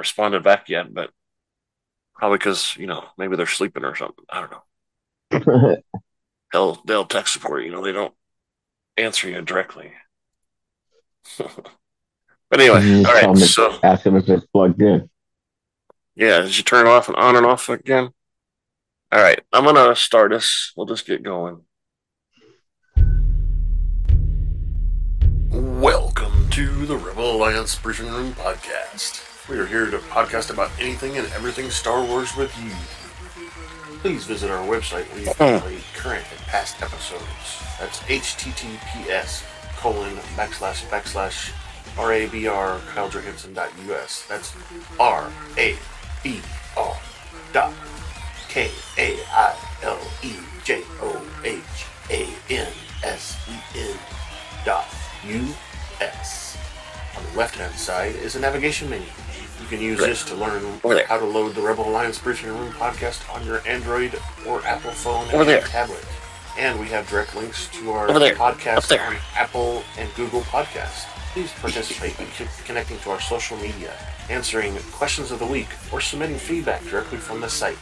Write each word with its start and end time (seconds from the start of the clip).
responded 0.00 0.42
back 0.42 0.68
yet, 0.68 0.92
but 0.92 1.10
probably 2.14 2.38
because 2.38 2.76
you 2.76 2.86
know 2.86 3.04
maybe 3.16 3.36
they're 3.36 3.46
sleeping 3.46 3.84
or 3.84 3.94
something. 3.94 4.24
I 4.28 4.40
don't 4.40 4.50
know. 4.50 5.76
they'll 6.52 6.82
they'll 6.84 7.04
tech 7.04 7.28
support. 7.28 7.64
You 7.64 7.70
know 7.70 7.82
they 7.82 7.92
don't 7.92 8.14
answer 8.96 9.28
you 9.28 9.40
directly. 9.42 9.92
but 11.38 12.60
anyway, 12.60 13.04
all 13.04 13.12
right. 13.12 13.36
So 13.38 13.78
ask 13.82 14.02
them 14.02 14.16
if 14.16 14.28
it's 14.28 14.46
plugged 14.46 14.82
in. 14.82 15.08
Yeah, 16.16 16.40
did 16.40 16.56
you 16.56 16.64
turn 16.64 16.86
it 16.86 16.90
off 16.90 17.08
and 17.08 17.16
on 17.16 17.36
and 17.36 17.46
off 17.46 17.68
again? 17.68 18.10
All 19.12 19.20
right, 19.20 19.40
I'm 19.52 19.64
gonna 19.64 19.96
start 19.96 20.32
us. 20.32 20.72
We'll 20.76 20.86
just 20.86 21.06
get 21.06 21.22
going. 21.22 21.62
Welcome 25.50 26.48
to 26.50 26.86
the 26.86 26.96
Rebel 26.96 27.36
Alliance 27.36 27.76
Briefing 27.76 28.08
Room 28.08 28.34
podcast. 28.34 29.29
We 29.48 29.58
are 29.58 29.66
here 29.66 29.90
to 29.90 29.98
podcast 29.98 30.52
about 30.52 30.70
anything 30.78 31.16
and 31.16 31.26
everything 31.32 31.70
Star 31.70 32.04
Wars 32.04 32.36
with 32.36 32.56
you. 32.62 32.70
Please 34.00 34.24
visit 34.24 34.50
our 34.50 34.64
website 34.66 35.10
where 35.10 35.20
you 35.20 35.34
can 35.34 35.58
hmm. 35.58 35.66
play 35.66 35.78
current 35.94 36.24
and 36.30 36.40
past 36.46 36.80
episodes. 36.82 37.62
That's 37.78 37.98
https 38.00 39.42
colon 39.76 40.14
backslash 40.36 40.86
backslash 40.88 41.52
rabr 41.96 42.78
kailejohansen.us. 42.94 44.26
That's 44.28 44.54
R 44.98 45.32
A 45.56 45.76
B 46.22 46.40
R 46.76 46.96
dot 47.52 47.72
K 48.48 48.70
A 48.98 49.18
I 49.32 49.56
L 49.82 50.00
E 50.22 50.34
J 50.64 50.82
O 51.00 51.26
H 51.44 51.62
A 52.10 52.28
N 52.50 52.72
S 53.02 53.38
E 53.48 53.80
N 53.80 53.96
dot 54.64 54.86
U 55.26 55.48
S. 56.00 56.56
On 57.16 57.24
the 57.32 57.38
left 57.38 57.56
hand 57.56 57.74
side 57.74 58.14
is 58.14 58.36
a 58.36 58.40
navigation 58.40 58.88
menu. 58.88 59.06
You 59.60 59.66
can 59.66 59.80
use 59.80 59.98
this 59.98 60.24
to 60.24 60.34
learn 60.34 60.62
how 61.06 61.18
to 61.18 61.24
load 61.24 61.54
the 61.54 61.60
Rebel 61.62 61.88
Alliance 61.88 62.18
Briefing 62.18 62.50
Room 62.50 62.72
podcast 62.72 63.32
on 63.34 63.44
your 63.46 63.60
Android 63.66 64.18
or 64.46 64.64
Apple 64.64 64.90
phone 64.90 65.26
Over 65.28 65.38
and 65.40 65.48
there. 65.48 65.60
tablet. 65.62 66.04
And 66.58 66.78
we 66.80 66.86
have 66.86 67.08
direct 67.08 67.36
links 67.36 67.68
to 67.74 67.92
our 67.92 68.08
Over 68.08 68.18
there. 68.18 68.34
podcast 68.34 68.90
on 68.98 69.16
Apple 69.36 69.82
and 69.98 70.12
Google 70.14 70.40
Podcast. 70.42 71.06
Please 71.32 71.52
participate 71.60 72.18
in 72.18 72.26
connecting 72.64 72.98
to 73.00 73.10
our 73.10 73.20
social 73.20 73.56
media, 73.58 73.92
answering 74.28 74.76
questions 74.90 75.30
of 75.30 75.38
the 75.38 75.46
week, 75.46 75.68
or 75.92 76.00
submitting 76.00 76.36
feedback 76.38 76.82
directly 76.86 77.18
from 77.18 77.40
the 77.40 77.48
site. 77.48 77.78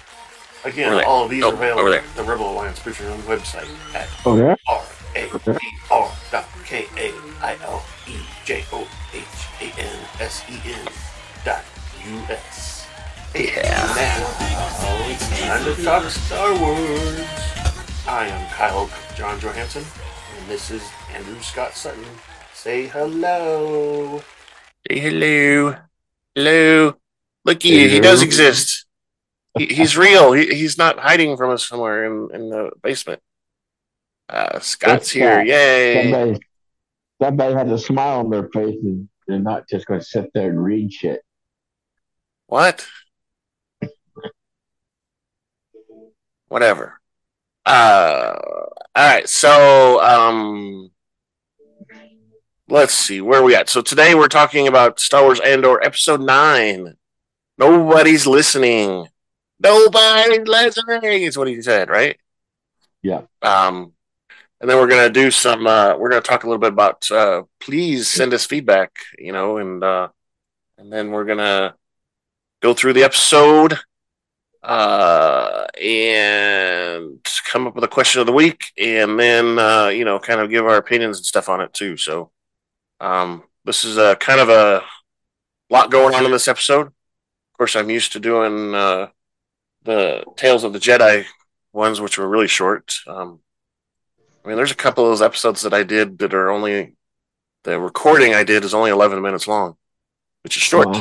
Again, 0.65 0.93
there. 0.95 1.07
all 1.07 1.25
of 1.25 1.31
these 1.31 1.45
Oh, 1.45 1.51
are 1.51 1.55
available 1.55 1.91
there. 1.91 2.01
at 2.01 2.15
the 2.17 2.23
Rebel 2.25 2.51
Alliance 2.53 2.79
Briefing 2.81 3.07
Room 3.07 3.21
website 3.23 3.69
at 3.95 4.09
yeah? 4.27 4.55
R 4.69 4.85
A 5.17 5.31
B 5.47 5.59
R 5.91 6.13
dot 6.31 6.45
K 6.67 6.85
A 6.99 7.13
I 7.41 7.57
L 7.63 7.83
E 8.07 8.17
J 8.45 8.65
O 8.73 8.87
H 9.15 9.25
A 9.63 9.81
N 9.81 9.99
S 10.21 10.43
E 10.51 10.61
N 10.67 10.87
dot 11.45 11.65
U 12.09 12.21
S. 12.31 12.87
Yeah. 13.35 13.53
Now 13.61 15.11
it's 15.11 15.41
time 15.41 15.65
to 15.65 15.85
talk 15.85 16.05
Star 16.11 16.59
Wars. 16.59 17.21
I 18.07 18.27
am 18.29 18.51
Kyle 18.51 18.89
John 19.15 19.39
Johansen, 19.41 19.85
and 20.39 20.49
this 20.49 20.71
is 20.71 20.83
Andrew 21.13 21.39
Scott 21.41 21.75
Sutton. 21.75 22.05
Say 22.55 22.87
hello. 22.87 24.23
Say 24.91 24.99
hello. 24.99 25.77
Hello. 26.35 26.95
Look 27.45 27.57
at 27.57 27.65
you. 27.65 27.89
He 27.91 28.01
does 28.01 28.23
exist. 28.23 28.87
He, 29.59 29.67
he's 29.67 29.97
real. 29.97 30.33
He, 30.33 30.47
he's 30.47 30.79
not 30.79 30.99
hiding 30.99 31.37
from 31.37 31.51
us 31.51 31.69
somewhere 31.69 32.07
in, 32.07 32.35
in 32.35 32.49
the 32.49 32.71
basement. 32.83 33.21
Uh, 34.31 34.61
Scott's 34.61 34.81
That's 34.81 35.11
here. 35.11 35.35
Scott. 35.35 35.47
Yay. 35.47 36.03
Somebody, 36.03 36.41
somebody 37.21 37.55
has 37.55 37.71
a 37.71 37.79
smile 37.79 38.21
on 38.21 38.31
their 38.31 38.49
face 38.49 38.79
and 38.83 39.09
they're 39.27 39.39
not 39.39 39.69
just 39.69 39.87
going 39.87 40.01
to 40.01 40.07
sit 40.07 40.31
there 40.33 40.49
and 40.49 40.63
read 40.63 40.91
shit. 40.93 41.21
What? 42.49 42.87
Whatever. 46.49 46.99
Uh, 47.67 48.35
all 48.43 48.73
right. 48.97 49.29
So, 49.29 50.03
um, 50.03 50.91
let's 52.69 52.95
see 52.95 53.21
where 53.21 53.41
are 53.41 53.45
we 53.45 53.55
at. 53.55 53.69
So 53.69 53.83
today 53.83 54.15
we're 54.15 54.29
talking 54.29 54.67
about 54.67 54.99
Star 54.99 55.25
Wars 55.25 55.41
Andor 55.41 55.79
Episode 55.85 56.23
Nine. 56.23 56.97
Nobody's 57.59 58.27
listening. 58.27 59.07
Nobody's 59.61 60.49
listening 60.49 61.23
is 61.23 61.37
what 61.37 61.49
he 61.49 61.61
said, 61.61 61.91
right? 61.91 62.19
Yeah. 63.03 63.23
Um, 63.43 63.93
and 64.63 64.71
then 64.71 64.79
we're 64.79 64.89
gonna 64.89 65.11
do 65.11 65.31
some. 65.31 65.67
Uh, 65.67 65.99
we're 65.99 66.09
gonna 66.09 66.23
talk 66.23 66.45
a 66.45 66.47
little 66.47 66.61
bit 66.61 66.73
about. 66.73 67.11
Uh, 67.11 67.43
please 67.61 68.09
send 68.09 68.33
us 68.33 68.47
feedback. 68.47 68.93
You 69.19 69.33
know, 69.33 69.59
and 69.59 69.85
uh, 69.85 70.09
and 70.79 70.91
then 70.91 71.11
we're 71.11 71.27
gonna 71.27 71.75
go 72.61 72.75
through 72.75 72.93
the 72.93 73.05
episode 73.05 73.79
uh, 74.63 75.67
and 75.81 77.19
come 77.47 77.67
up 77.67 77.75
with 77.75 77.85
a 77.85 77.89
question 77.89 78.21
of 78.21 78.27
the 78.27 78.33
week, 78.33 78.73
and 78.77 79.19
then 79.19 79.59
uh, 79.59 79.89
you 79.89 80.05
know, 80.05 80.19
kind 80.19 80.41
of 80.41 80.51
give 80.51 80.67
our 80.67 80.77
opinions 80.77 81.19
and 81.19 81.27
stuff 81.27 81.49
on 81.49 81.61
it 81.61 81.73
too. 81.73 81.97
So, 81.97 82.31
um, 83.01 83.45
this 83.65 83.85
is 83.85 83.97
a 83.97 84.17
kind 84.17 84.41
of 84.41 84.49
a 84.49 84.83
lot 85.71 85.91
going 85.91 86.15
on 86.15 86.25
in 86.25 86.33
this 86.33 86.49
episode. 86.49 86.89
Of 86.89 87.59
course, 87.59 87.77
I'm 87.77 87.91
used 87.91 88.13
to 88.13 88.21
doing 88.21 88.75
uh, 88.75 89.09
the 89.85 90.25
Tales 90.37 90.65
of 90.65 90.73
the 90.73 90.79
Jedi 90.79 91.25
ones, 91.73 92.01
which 92.01 92.19
were 92.19 92.29
really 92.29 92.49
short. 92.49 92.95
Um, 93.07 93.41
I 94.45 94.49
mean, 94.49 94.57
there's 94.57 94.73
a 94.73 94.77
couple 94.77 95.05
of 95.05 95.11
those 95.11 95.23
episodes 95.23 95.63
that 95.63 95.75
I 95.75 95.83
did 95.83 96.19
that 96.19 96.35
are 96.35 96.51
only 96.51 96.97
the 97.65 97.79
recording 97.79 98.35
I 98.35 98.45
did 98.45 98.65
is 98.65 98.75
only 98.75 98.91
11 98.91 99.21
minutes 99.21 99.47
long, 99.49 99.77
which 100.43 100.57
is 100.57 100.63
short. 100.63 100.97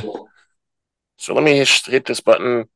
So 1.17 1.33
let 1.33 1.43
me 1.43 1.57
hit 1.57 1.69
hit 1.85 2.05
this 2.05 2.19
button. 2.19 2.69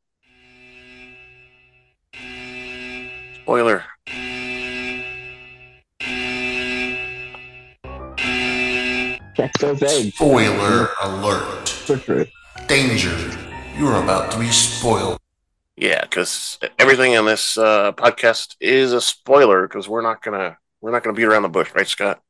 Spoiler. 3.43 3.83
Check. 9.35 9.51
Spoiler 10.13 10.89
alert. 11.01 11.83
Danger. 12.67 13.37
You 13.77 13.87
are 13.87 14.03
about 14.03 14.31
to 14.31 14.39
be 14.39 14.49
spoiled. 14.49 15.17
Yeah, 15.77 16.01
because 16.01 16.59
everything 16.77 17.13
in 17.13 17.25
this 17.25 17.57
uh, 17.57 17.91
podcast 17.93 18.55
is 18.59 18.93
a 18.93 19.01
spoiler 19.01 19.67
because 19.67 19.87
we're 19.87 20.01
not 20.01 20.21
gonna 20.21 20.57
we're 20.81 20.91
not 20.91 21.03
gonna 21.03 21.15
beat 21.15 21.25
around 21.25 21.43
the 21.43 21.49
bush, 21.49 21.71
right, 21.73 21.87
Scott? 21.87 22.21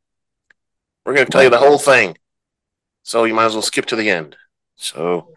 We're 1.05 1.13
gonna 1.13 1.25
tell 1.25 1.43
you 1.43 1.49
the 1.49 1.57
whole 1.57 1.77
thing, 1.77 2.17
so 3.03 3.23
you 3.23 3.33
might 3.33 3.45
as 3.45 3.53
well 3.53 3.61
skip 3.61 3.85
to 3.87 3.95
the 3.95 4.09
end. 4.09 4.35
So 4.75 5.33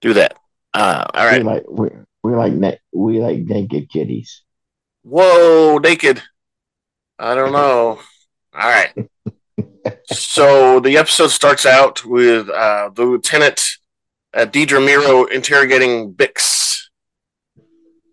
do 0.00 0.14
that. 0.14 0.36
Uh, 0.74 1.04
all 1.14 1.24
We 1.24 1.30
right. 1.30 1.44
like 1.44 1.64
we, 1.68 1.88
we 2.22 2.34
like 2.34 2.52
na- 2.52 2.72
we 2.92 3.20
like 3.20 3.38
naked 3.40 3.88
kitties. 3.90 4.42
Whoa, 5.02 5.78
naked. 5.78 6.22
I 7.18 7.34
don't 7.34 7.52
know. 7.60 8.00
All 8.54 8.68
right. 8.70 8.92
so 10.06 10.80
the 10.80 10.96
episode 10.96 11.28
starts 11.28 11.64
out 11.66 12.04
with 12.04 12.48
uh, 12.50 12.90
the 12.94 13.04
lieutenant, 13.04 13.62
uh, 14.34 14.44
Dedra 14.46 14.84
Meero, 14.84 15.30
interrogating 15.30 16.12
Bix. 16.12 16.82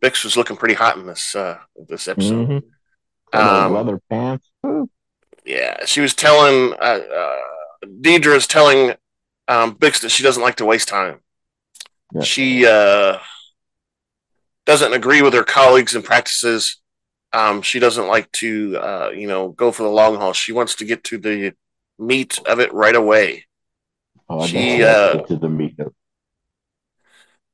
Bix 0.04 0.24
was 0.24 0.36
looking 0.38 0.58
pretty 0.58 0.74
hot 0.76 0.98
in 0.98 1.06
this 1.06 1.36
uh, 1.36 1.58
this 1.90 2.08
episode. 2.08 2.48
Mhm. 2.50 2.64
Um, 3.34 3.74
leather 3.74 4.00
pants. 4.10 4.50
Ooh. 4.66 4.90
Yeah, 5.46 5.86
she 5.86 6.02
was 6.02 6.14
telling 6.14 6.74
uh, 6.74 7.00
uh, 7.14 7.40
Deidre 8.02 8.36
is 8.36 8.48
telling 8.48 8.92
um, 9.48 9.76
Bix 9.76 10.02
that 10.02 10.10
she 10.10 10.24
doesn't 10.24 10.44
like 10.44 10.56
to 10.58 10.66
waste 10.66 10.88
time. 10.88 11.20
Yeah. 12.14 12.22
She 12.22 12.66
uh, 12.66 13.18
doesn't 14.66 14.94
agree 14.94 15.22
with 15.22 15.34
her 15.34 15.44
colleagues 15.44 15.96
and 15.96 16.04
practices. 16.04 16.80
Um, 17.32 17.64
she 17.64 17.80
doesn't 17.80 18.08
like 18.08 18.32
to, 18.34 18.78
uh, 18.78 19.10
you 19.16 19.28
know, 19.28 19.50
go 19.50 19.72
for 19.72 19.84
the 19.84 19.90
long 19.90 20.16
haul. 20.16 20.34
She 20.34 20.52
wants 20.52 20.76
to 20.76 20.86
get 20.86 21.04
to 21.06 21.18
the 21.18 21.54
meat 21.98 22.40
of 22.46 22.60
it 22.60 22.72
right 22.74 22.96
away. 22.96 23.46
Oh, 24.30 24.46
She, 24.46 24.84
uh, 24.84 25.22
to 25.24 25.36
the 25.36 25.50
meat 25.50 25.80
of 25.80 25.94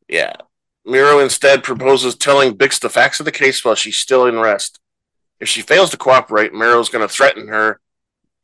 Yeah. 0.08 0.36
Meero 0.86 1.24
instead 1.24 1.64
proposes 1.64 2.16
telling 2.16 2.56
Bix 2.58 2.80
the 2.80 2.90
facts 2.90 3.20
of 3.20 3.26
the 3.26 3.32
case 3.32 3.64
while 3.64 3.76
she's 3.76 3.98
still 3.98 4.26
in 4.26 4.40
rest. 4.40 4.80
If 5.40 5.48
she 5.48 5.62
fails 5.62 5.92
to 5.92 5.98
cooperate, 5.98 6.52
Meero's 6.52 6.90
going 6.90 7.08
to 7.08 7.14
threaten 7.14 7.48
her 7.48 7.80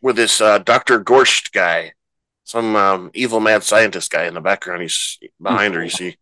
with 0.01 0.15
this 0.15 0.39
uh, 0.39 0.59
Dr. 0.59 0.99
Gorst 0.99 1.51
guy, 1.51 1.93
some 2.45 2.75
um, 2.77 3.11
evil 3.13 3.41
mad 3.41 3.63
scientist 3.63 4.11
guy 4.11 4.25
in 4.25 4.35
the 4.35 4.41
background. 4.41 4.83
He's 4.83 5.19
behind 5.41 5.75
her, 5.75 5.83
you 5.83 5.89
see. 6.01 6.17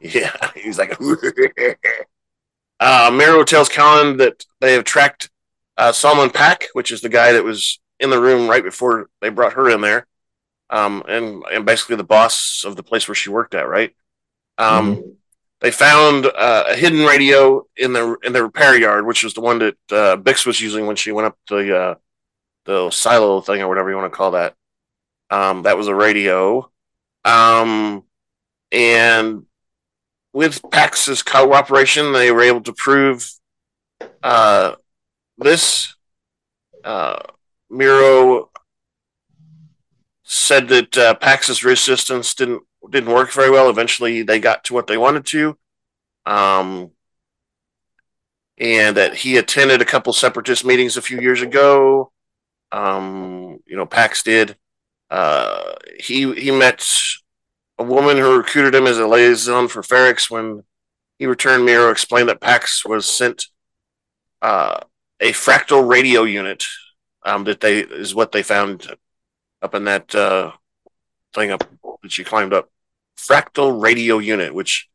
Yeah, 0.00 0.34
he's 0.54 0.78
like, 0.78 0.92
uh, 2.80 3.10
Meero 3.10 3.44
tells 3.44 3.68
Colin 3.68 4.16
that 4.18 4.44
they 4.60 4.72
have 4.74 4.84
tracked 4.84 5.30
uh, 5.76 5.92
Salman 5.92 6.30
Paak, 6.30 6.64
which 6.72 6.90
is 6.92 7.02
the 7.02 7.10
guy 7.10 7.32
that 7.32 7.44
was 7.44 7.80
in 8.00 8.10
the 8.10 8.20
room 8.20 8.48
right 8.48 8.64
before 8.64 9.10
they 9.20 9.28
brought 9.28 9.54
her 9.54 9.70
in 9.70 9.80
there, 9.80 10.06
um, 10.70 11.02
and 11.08 11.44
and 11.52 11.66
basically 11.66 11.96
the 11.96 12.04
boss 12.04 12.64
of 12.66 12.76
the 12.76 12.82
place 12.82 13.08
where 13.08 13.14
she 13.14 13.30
worked 13.30 13.54
at, 13.54 13.68
right? 13.68 13.94
Um, 14.58 15.16
They 15.60 15.72
found 15.72 16.26
uh, 16.26 16.64
a 16.68 16.76
hidden 16.76 17.04
radio 17.04 17.66
in 17.76 17.92
the 17.92 18.16
in 18.22 18.32
the 18.32 18.44
repair 18.44 18.78
yard, 18.78 19.06
which 19.06 19.24
was 19.24 19.34
the 19.34 19.40
one 19.40 19.58
that 19.58 19.76
uh, 19.90 20.16
Bix 20.16 20.46
was 20.46 20.60
using 20.60 20.86
when 20.86 20.96
she 20.96 21.10
went 21.10 21.26
up 21.26 21.36
the 21.48 21.76
uh, 21.76 21.94
the 22.64 22.90
silo 22.90 23.40
thing 23.40 23.60
or 23.62 23.68
whatever 23.68 23.90
you 23.90 23.96
want 23.96 24.12
to 24.12 24.16
call 24.16 24.32
that. 24.32 24.54
Um, 25.30 25.62
that 25.62 25.76
was 25.76 25.88
a 25.88 25.94
radio. 25.94 26.70
Um, 27.24 28.04
and 28.72 29.44
with 30.32 30.62
Pax's 30.70 31.22
cooperation, 31.22 32.12
they 32.12 32.30
were 32.30 32.42
able 32.42 32.62
to 32.62 32.72
prove 32.72 33.30
uh, 34.22 34.74
this. 35.36 35.94
Uh, 36.84 37.18
Meero 37.70 38.48
said 40.22 40.68
that 40.68 40.96
uh, 40.96 41.14
Pax's 41.14 41.64
resistance 41.64 42.34
didn't 42.34 42.62
didn't 42.90 43.12
work 43.12 43.32
very 43.32 43.50
well. 43.50 43.68
Eventually, 43.68 44.22
they 44.22 44.38
got 44.38 44.64
to 44.64 44.74
what 44.74 44.86
they 44.86 44.96
wanted 44.96 45.26
to, 45.26 45.58
um, 46.24 46.90
and 48.56 48.96
that 48.96 49.16
he 49.16 49.36
attended 49.36 49.82
a 49.82 49.86
couple 49.86 50.12
separatist 50.12 50.64
meetings 50.64 50.96
a 50.96 51.02
few 51.02 51.20
years 51.20 51.42
ago. 51.42 52.12
Um, 52.70 53.60
you 53.66 53.76
know, 53.76 53.86
Pax 53.86 54.22
did. 54.22 54.56
Uh, 55.10 55.74
he 55.98 56.32
he 56.34 56.50
met 56.50 56.86
a 57.78 57.84
woman 57.84 58.16
who 58.16 58.36
recruited 58.36 58.74
him 58.74 58.86
as 58.86 58.98
a 58.98 59.06
liaison 59.06 59.68
for 59.68 59.82
Ferrix 59.82 60.30
when 60.30 60.64
he 61.18 61.26
returned. 61.26 61.66
Meero 61.66 61.90
explained 61.90 62.28
that 62.28 62.40
Pax 62.40 62.84
was 62.84 63.06
sent 63.06 63.46
uh, 64.42 64.80
a 65.20 65.32
fractal 65.32 65.88
radio 65.88 66.24
unit 66.24 66.64
um, 67.22 67.44
that 67.44 67.60
they 67.60 67.80
is 67.80 68.14
what 68.14 68.32
they 68.32 68.42
found 68.42 68.86
up 69.62 69.74
in 69.74 69.84
that 69.84 70.14
uh, 70.14 70.52
thing 71.34 71.50
up 71.50 71.64
that 72.02 72.12
she 72.12 72.24
climbed 72.24 72.52
up. 72.52 72.70
Fractal 73.16 73.82
radio 73.82 74.18
unit, 74.18 74.54
which 74.54 74.88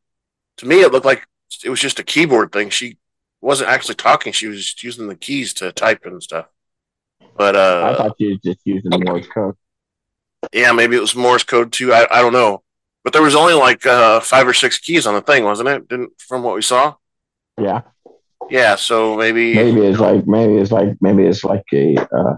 to 0.57 0.65
me 0.65 0.81
it 0.81 0.91
looked 0.91 1.05
like 1.05 1.27
it 1.63 1.69
was 1.69 1.79
just 1.79 1.99
a 1.99 2.03
keyboard 2.03 2.51
thing. 2.51 2.69
She 2.69 2.97
wasn't 3.41 3.69
actually 3.69 3.95
talking; 3.95 4.31
she 4.31 4.47
was 4.47 4.63
just 4.63 4.83
using 4.83 5.07
the 5.07 5.15
keys 5.15 5.53
to 5.55 5.71
type 5.71 6.05
and 6.05 6.21
stuff. 6.23 6.47
But 7.35 7.55
uh, 7.55 7.89
I 7.91 7.97
thought 7.97 8.15
she 8.19 8.29
was 8.29 8.39
just 8.39 8.59
using 8.63 8.91
the 8.91 8.99
Morse 8.99 9.27
code. 9.27 9.55
Yeah, 10.51 10.71
maybe 10.71 10.95
it 10.95 11.01
was 11.01 11.15
Morse 11.15 11.43
code 11.43 11.71
too. 11.71 11.93
I, 11.93 12.07
I 12.11 12.21
don't 12.21 12.33
know. 12.33 12.63
But 13.03 13.13
there 13.13 13.21
was 13.21 13.35
only 13.35 13.53
like 13.53 13.85
uh, 13.85 14.21
five 14.21 14.47
or 14.47 14.53
six 14.53 14.79
keys 14.79 15.05
on 15.05 15.13
the 15.13 15.21
thing, 15.21 15.43
wasn't 15.43 15.69
it? 15.69 15.89
Didn't 15.89 16.11
from 16.19 16.41
what 16.43 16.55
we 16.55 16.61
saw? 16.61 16.95
Yeah, 17.59 17.81
Yeah, 18.49 18.75
so 18.75 19.17
maybe 19.17 19.53
maybe 19.53 19.81
it's 19.81 19.99
like 19.99 20.25
maybe 20.25 20.55
it's 20.55 20.71
like 20.71 20.97
maybe 21.01 21.25
it's 21.25 21.43
like 21.43 21.65
a 21.73 21.97
uh, 21.97 22.35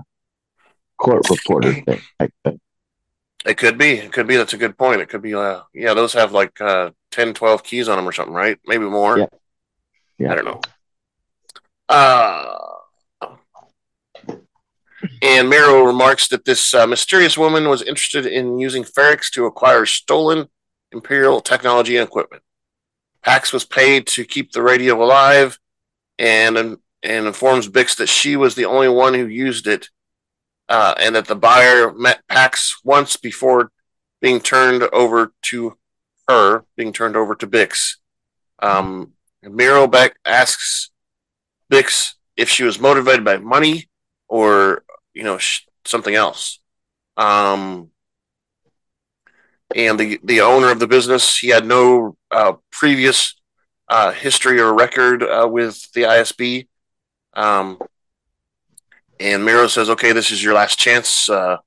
court 0.98 1.30
reporter 1.30 1.74
thing. 1.86 2.02
Like 2.20 2.32
it 3.46 3.58
could 3.58 3.78
be. 3.78 3.92
It 3.92 4.12
could 4.12 4.28
be. 4.28 4.38
That's 4.38 4.54
a 4.54 4.58
good 4.58 4.78
point. 4.78 5.02
It 5.02 5.10
could 5.10 5.22
be. 5.22 5.36
Uh, 5.36 5.62
yeah, 5.74 5.94
those 5.94 6.14
have 6.14 6.32
like 6.32 6.60
uh, 6.60 6.92
10, 7.12 7.36
12 7.36 7.64
keys 7.64 7.88
on 7.88 7.98
them 7.98 8.08
or 8.08 8.12
something, 8.12 8.34
right? 8.34 8.58
Maybe 8.66 8.86
more. 8.86 9.20
Yeah. 9.20 9.26
Yeah. 10.18 10.32
I 10.32 10.36
don't 10.36 10.46
know. 10.46 10.62
Uh, 11.88 12.58
and 15.22 15.52
Meero 15.52 15.86
remarks 15.86 16.28
that 16.30 16.46
this 16.46 16.74
uh, 16.74 16.88
mysterious 16.88 17.38
woman 17.38 17.70
was 17.70 17.82
interested 17.82 18.26
in 18.26 18.60
using 18.60 18.84
Ferrix 18.84 19.30
to 19.32 19.46
acquire 19.46 19.86
stolen 19.86 20.48
Imperial 20.92 21.42
technology 21.42 21.98
and 21.98 22.08
equipment. 22.08 22.42
Pax 23.22 23.52
was 23.52 23.66
paid 23.66 24.08
to 24.08 24.24
keep 24.24 24.52
the 24.52 24.62
radio 24.62 25.04
alive, 25.04 25.60
and 26.18 26.58
and 26.58 27.28
informs 27.28 27.68
Bix 27.68 27.98
that 27.98 28.08
she 28.08 28.36
was 28.36 28.56
the 28.56 28.66
only 28.66 28.88
one 28.88 29.14
who 29.14 29.26
used 29.26 29.68
it, 29.68 29.90
uh, 30.70 30.94
and 30.98 31.16
that 31.16 31.26
the 31.26 31.36
buyer 31.36 31.92
met 31.94 32.26
Pax 32.30 32.80
once 32.84 33.18
before 33.18 33.72
being 34.22 34.40
turned 34.40 34.84
over 34.94 35.34
to 35.44 35.78
her, 36.30 36.64
being 36.78 36.94
turned 36.94 37.16
over 37.16 37.36
to 37.36 37.48
Bix. 37.48 37.96
Um, 38.60 39.14
Meero 39.44 39.92
Beck 39.92 40.16
asks 40.24 40.92
Bix 41.72 42.14
if 42.38 42.50
she 42.50 42.64
was 42.64 42.80
motivated 42.80 43.26
by 43.26 43.38
money 43.38 43.90
or 44.36 44.84
you 45.14 45.24
know 45.24 45.38
sh- 45.38 45.66
something 45.86 46.14
else. 46.14 46.60
Um, 47.16 47.90
and 49.74 49.98
the 49.98 50.20
the 50.24 50.42
owner 50.42 50.72
of 50.72 50.80
the 50.80 50.88
business 50.88 51.38
he 51.38 51.48
had 51.48 51.66
no 51.66 52.18
uh, 52.32 52.54
previous 52.70 53.36
uh, 53.88 54.12
history 54.12 54.60
or 54.60 54.74
record 54.74 55.24
uh, 55.24 55.48
with 55.50 55.90
the 55.94 56.02
ISB. 56.02 56.68
Um, 57.34 57.80
and 59.22 59.44
Meero 59.44 59.70
says, 59.70 59.90
"Okay, 59.90 60.12
this 60.12 60.32
is 60.32 60.44
your 60.44 60.54
last 60.54 60.78
chance. 60.78 61.30
Uh, 61.30 61.58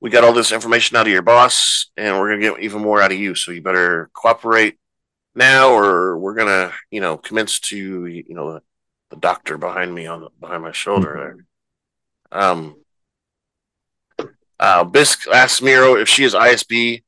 we 0.00 0.10
got 0.10 0.22
all 0.22 0.32
this 0.32 0.52
information 0.52 0.96
out 0.96 1.06
of 1.08 1.12
your 1.12 1.22
boss, 1.22 1.90
and 1.96 2.16
we're 2.16 2.30
gonna 2.30 2.54
get 2.54 2.62
even 2.62 2.80
more 2.80 3.02
out 3.02 3.10
of 3.10 3.18
you. 3.18 3.34
So 3.34 3.50
you 3.50 3.60
better 3.60 4.08
cooperate 4.14 4.78
now, 5.34 5.70
or 5.70 6.16
we're 6.16 6.34
gonna, 6.34 6.72
you 6.92 7.00
know, 7.00 7.16
commence 7.16 7.58
to, 7.60 8.06
you 8.06 8.34
know, 8.34 8.54
the, 8.54 8.62
the 9.10 9.16
doctor 9.16 9.58
behind 9.58 9.92
me 9.92 10.06
on 10.06 10.20
the, 10.20 10.30
behind 10.40 10.62
my 10.62 10.72
shoulder 10.72 11.14
there." 11.18 11.46
Um, 12.34 12.76
uh, 14.58 14.84
Bix 14.84 15.26
asks 15.28 15.60
Meero 15.60 16.00
if 16.00 16.08
she 16.08 16.24
is 16.24 16.34
ISB, 16.34 17.02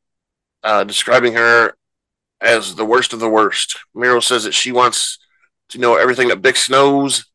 uh, 0.63 0.85
describing 0.85 1.35
her 1.35 1.75
as 2.41 2.75
the 2.75 2.85
worst 2.85 3.13
of 3.13 3.21
the 3.21 3.29
worst. 3.29 3.79
Meero 3.95 4.23
says 4.23 4.45
that 4.45 4.55
she 4.55 4.73
wants 4.73 5.19
to 5.71 5.79
know 5.79 5.97
everything 5.97 6.29
that 6.29 6.43
Bix 6.43 6.71
knows, 6.71 7.27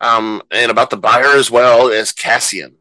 um, 0.00 0.42
and 0.50 0.70
about 0.70 0.90
the 0.90 0.96
buyer 0.96 1.36
as 1.36 1.50
well 1.50 1.90
as 1.90 2.12
Cassian. 2.12 2.76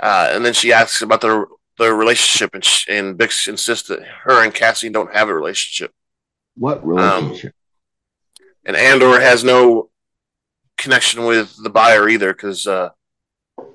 Uh, 0.00 0.30
and 0.32 0.44
then 0.44 0.52
she 0.52 0.72
asks 0.72 1.02
about 1.02 1.20
the 1.20 1.46
the 1.78 1.92
relationship, 1.94 2.54
and, 2.54 2.64
sh- 2.64 2.88
and 2.88 3.16
Bix 3.16 3.46
insists 3.46 3.88
that 3.88 4.02
her 4.24 4.42
and 4.44 4.52
Cassian 4.52 4.92
don't 4.92 5.14
have 5.14 5.28
a 5.28 5.34
relationship. 5.34 5.92
What 6.56 6.84
relationship? 6.84 7.54
And 8.64 8.76
Andor 8.76 9.20
has 9.20 9.44
no 9.44 9.88
connection 10.76 11.24
with 11.24 11.54
the 11.62 11.70
buyer 11.70 12.08
either, 12.08 12.32
because 12.32 12.66
uh, 12.66 12.90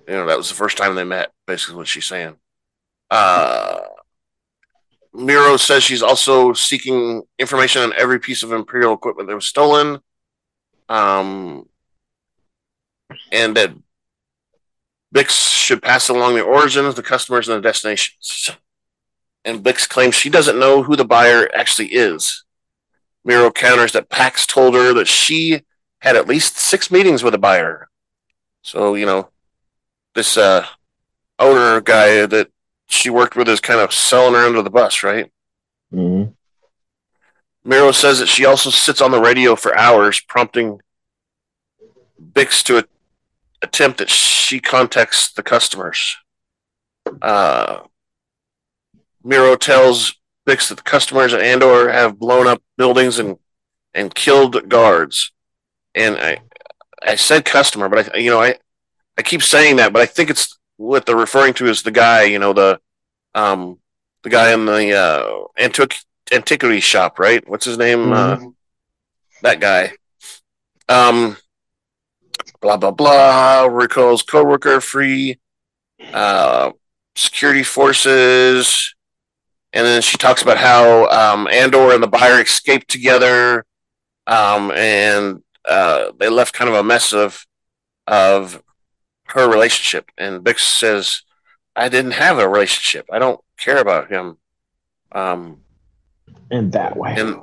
you 0.07 0.13
know 0.13 0.25
that 0.25 0.37
was 0.37 0.49
the 0.49 0.55
first 0.55 0.77
time 0.77 0.95
they 0.95 1.03
met. 1.03 1.31
Basically, 1.47 1.75
what 1.75 1.87
she's 1.87 2.05
saying. 2.05 2.35
Uh, 3.09 3.79
Meero 5.15 5.59
says 5.59 5.83
she's 5.83 6.01
also 6.01 6.53
seeking 6.53 7.21
information 7.37 7.83
on 7.83 7.93
every 7.93 8.19
piece 8.19 8.43
of 8.43 8.51
Imperial 8.51 8.93
equipment 8.93 9.29
that 9.29 9.35
was 9.35 9.45
stolen, 9.45 9.99
um, 10.89 11.67
and 13.31 13.55
that 13.55 13.71
Bix 15.13 15.29
should 15.29 15.83
pass 15.83 16.09
along 16.09 16.35
the 16.35 16.41
origins, 16.41 16.95
the 16.95 17.03
customers, 17.03 17.47
and 17.47 17.57
the 17.57 17.67
destinations. 17.67 18.49
And 19.45 19.63
Bix 19.63 19.87
claims 19.87 20.15
she 20.15 20.29
doesn't 20.29 20.59
know 20.59 20.83
who 20.83 20.95
the 20.95 21.05
buyer 21.05 21.49
actually 21.55 21.89
is. 21.89 22.43
Meero 23.27 23.53
counters 23.53 23.91
that 23.91 24.09
Pax 24.09 24.47
told 24.47 24.73
her 24.73 24.93
that 24.93 25.07
she 25.07 25.61
had 25.99 26.15
at 26.15 26.27
least 26.27 26.57
six 26.57 26.89
meetings 26.89 27.23
with 27.23 27.33
a 27.33 27.37
buyer. 27.37 27.89
So, 28.63 28.95
you 28.95 29.05
know, 29.05 29.29
this 30.15 30.37
uh, 30.37 30.65
owner 31.39 31.81
guy 31.81 32.25
that 32.25 32.49
she 32.87 33.09
worked 33.09 33.35
with 33.35 33.49
is 33.49 33.59
kind 33.59 33.79
of 33.79 33.93
selling 33.93 34.33
her 34.33 34.45
under 34.45 34.61
the 34.61 34.69
bus, 34.69 35.03
right? 35.03 35.31
hmm 35.91 36.25
Meero 37.65 37.93
says 37.93 38.19
that 38.19 38.27
she 38.27 38.43
also 38.43 38.69
sits 38.69 38.99
on 38.99 39.11
the 39.11 39.21
radio 39.21 39.55
for 39.55 39.77
hours, 39.77 40.19
prompting 40.19 40.81
Bix 42.21 42.61
to 42.63 42.79
a- 42.79 42.83
attempt 43.61 43.99
that 43.99 44.09
she 44.09 44.59
contacts 44.59 45.31
the 45.31 45.43
customers. 45.43 46.17
Uh, 47.21 47.79
Meero 49.23 49.57
tells 49.57 50.15
Bix 50.45 50.67
that 50.67 50.75
the 50.75 50.83
customers 50.83 51.33
at 51.33 51.41
Andor 51.41 51.89
have 51.89 52.19
blown 52.19 52.47
up 52.47 52.61
buildings 52.77 53.17
and 53.17 53.37
and 53.93 54.13
killed 54.13 54.67
guards. 54.67 55.31
And 55.95 56.17
I 56.17 56.39
I 57.01 57.15
said 57.15 57.45
customer, 57.45 57.87
but 57.87 58.13
I 58.13 58.17
you 58.17 58.29
know 58.29 58.41
I 58.41 58.55
I 59.17 59.21
keep 59.21 59.43
saying 59.43 59.77
that, 59.77 59.93
but 59.93 60.01
I 60.01 60.05
think 60.05 60.29
it's 60.29 60.57
what 60.77 61.05
they're 61.05 61.15
referring 61.15 61.53
to 61.55 61.67
is 61.67 61.83
the 61.83 61.91
guy, 61.91 62.23
you 62.23 62.39
know, 62.39 62.53
the 62.53 62.79
um 63.35 63.79
the 64.23 64.29
guy 64.29 64.53
in 64.53 64.65
the 64.65 64.93
uh 64.95 65.43
antiqu- 65.59 66.05
antiquity 66.31 66.79
shop, 66.79 67.19
right? 67.19 67.47
What's 67.47 67.65
his 67.65 67.77
name? 67.77 68.11
Uh, 68.11 68.37
that 69.41 69.59
guy. 69.59 69.93
Um 70.89 71.37
blah 72.61 72.77
blah 72.77 72.91
blah 72.91 73.65
recalls 73.65 74.21
coworker 74.23 74.79
free 74.81 75.37
uh 76.13 76.71
security 77.15 77.63
forces 77.63 78.95
and 79.73 79.85
then 79.85 80.01
she 80.01 80.17
talks 80.17 80.41
about 80.41 80.57
how 80.57 81.07
um 81.09 81.47
Andor 81.47 81.93
and 81.93 82.01
the 82.01 82.07
buyer 82.07 82.41
escaped 82.41 82.89
together 82.89 83.65
um 84.27 84.71
and 84.71 85.43
uh 85.67 86.11
they 86.17 86.29
left 86.29 86.53
kind 86.53 86.69
of 86.69 86.75
a 86.75 86.83
mess 86.83 87.13
of 87.13 87.45
of 88.07 88.61
her 89.33 89.49
relationship 89.49 90.09
and 90.17 90.43
Bix 90.43 90.59
says 90.59 91.23
I 91.75 91.89
didn't 91.89 92.11
have 92.11 92.37
a 92.37 92.47
relationship. 92.47 93.07
I 93.11 93.19
don't 93.19 93.41
care 93.57 93.77
about 93.79 94.11
him. 94.11 94.37
Um 95.11 95.61
In 96.51 96.69
that 96.71 96.95
way. 96.95 97.15
and 97.17 97.39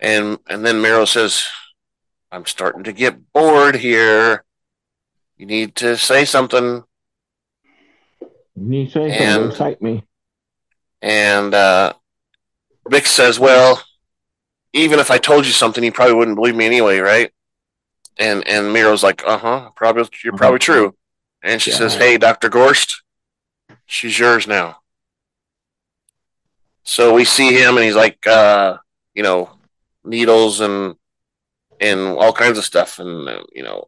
and 0.00 0.38
and 0.48 0.64
then 0.66 0.76
Meryl 0.82 1.06
says, 1.08 1.44
"I'm 2.32 2.46
starting 2.46 2.84
to 2.84 2.92
get 2.92 3.32
bored 3.32 3.76
here. 3.76 4.44
You 5.36 5.46
need 5.46 5.74
to 5.76 5.96
say 5.96 6.24
something." 6.24 6.84
you 8.56 8.86
say 8.86 9.08
something 9.10 9.12
and- 9.12 9.42
to 9.42 9.48
excite 9.48 9.82
me. 9.82 10.04
And 11.02 11.52
uh, 11.54 11.92
Vic 12.88 13.06
says, 13.06 13.38
"Well, 13.38 13.82
even 14.72 14.98
if 14.98 15.10
I 15.10 15.18
told 15.18 15.44
you 15.44 15.52
something, 15.52 15.84
you 15.84 15.92
probably 15.92 16.14
wouldn't 16.14 16.36
believe 16.36 16.56
me 16.56 16.64
anyway, 16.66 16.98
right?" 16.98 17.30
And 18.18 18.46
and 18.46 18.72
Meero's 18.72 19.02
like, 19.02 19.24
"Uh 19.26 19.38
huh, 19.38 19.70
probably 19.74 20.08
you're 20.22 20.36
probably 20.36 20.60
true." 20.60 20.94
And 21.42 21.60
she 21.60 21.70
Yeah. 21.70 21.76
says, 21.78 21.96
"Hey, 21.96 22.16
Doctor 22.16 22.48
Gorst, 22.48 23.02
she's 23.86 24.18
yours 24.18 24.46
now." 24.46 24.78
So 26.84 27.14
we 27.14 27.24
see 27.24 27.54
him, 27.54 27.76
and 27.76 27.84
he's 27.84 27.96
like, 27.96 28.24
uh, 28.26 28.76
you 29.14 29.22
know, 29.22 29.50
needles 30.04 30.60
and 30.60 30.94
and 31.80 32.00
all 32.00 32.32
kinds 32.32 32.58
of 32.58 32.64
stuff, 32.64 32.98
and 32.98 33.28
uh, 33.28 33.42
you 33.52 33.62
know, 33.62 33.86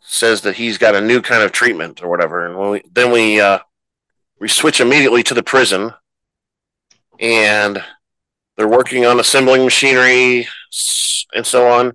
says 0.00 0.42
that 0.42 0.56
he's 0.56 0.78
got 0.78 0.94
a 0.94 1.00
new 1.00 1.22
kind 1.22 1.42
of 1.42 1.52
treatment 1.52 2.02
or 2.02 2.08
whatever. 2.08 2.46
And 2.46 2.70
we, 2.70 2.82
then 2.92 3.12
we 3.12 3.40
uh, 3.40 3.60
we 4.40 4.48
switch 4.48 4.80
immediately 4.80 5.22
to 5.22 5.34
the 5.34 5.42
prison, 5.42 5.94
and 7.18 7.82
they're 8.56 8.68
working 8.68 9.06
on 9.06 9.20
assembling 9.20 9.64
machinery 9.64 10.46
and 11.34 11.46
so 11.46 11.68
on, 11.68 11.92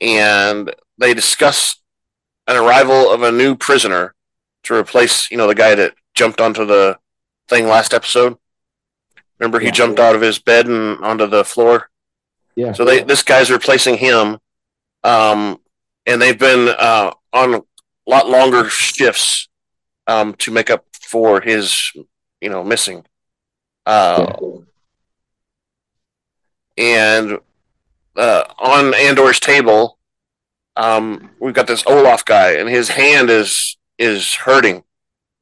and 0.00 0.74
they 0.98 1.14
discuss 1.14 1.76
an 2.46 2.56
arrival 2.56 3.10
of 3.10 3.22
a 3.22 3.32
new 3.32 3.54
prisoner 3.54 4.14
to 4.64 4.74
replace, 4.74 5.30
you 5.30 5.36
know, 5.36 5.46
the 5.46 5.54
guy 5.54 5.74
that 5.74 5.94
jumped 6.14 6.40
onto 6.40 6.64
the 6.64 6.98
thing 7.48 7.66
last 7.66 7.94
episode. 7.94 8.36
Remember, 9.38 9.60
he 9.60 9.66
Yeah. 9.66 9.72
jumped 9.72 10.00
out 10.00 10.14
of 10.14 10.20
his 10.20 10.38
bed 10.38 10.66
and 10.66 11.02
onto 11.04 11.26
the 11.26 11.44
floor. 11.44 11.90
Yeah. 12.56 12.72
So 12.72 12.84
they 12.84 13.02
this 13.02 13.22
guy's 13.22 13.50
replacing 13.50 13.98
him, 13.98 14.38
um, 15.04 15.60
and 16.06 16.20
they've 16.20 16.38
been 16.38 16.68
uh, 16.68 17.12
on 17.32 17.54
a 17.54 17.62
lot 18.06 18.28
longer 18.28 18.68
shifts 18.68 19.48
um, 20.08 20.34
to 20.34 20.50
make 20.50 20.70
up 20.70 20.84
for 20.92 21.40
his, 21.40 21.92
you 22.40 22.48
know, 22.50 22.64
missing. 22.64 23.06
Uh, 23.86 24.34
and 26.76 27.38
uh, 28.18 28.44
on 28.58 28.94
Andor's 28.94 29.40
table, 29.40 29.98
um, 30.76 31.30
we've 31.40 31.54
got 31.54 31.66
this 31.66 31.82
Ulaf 31.84 32.24
guy, 32.24 32.52
and 32.52 32.68
his 32.68 32.88
hand 32.90 33.30
is 33.30 33.76
is 33.98 34.34
hurting, 34.34 34.84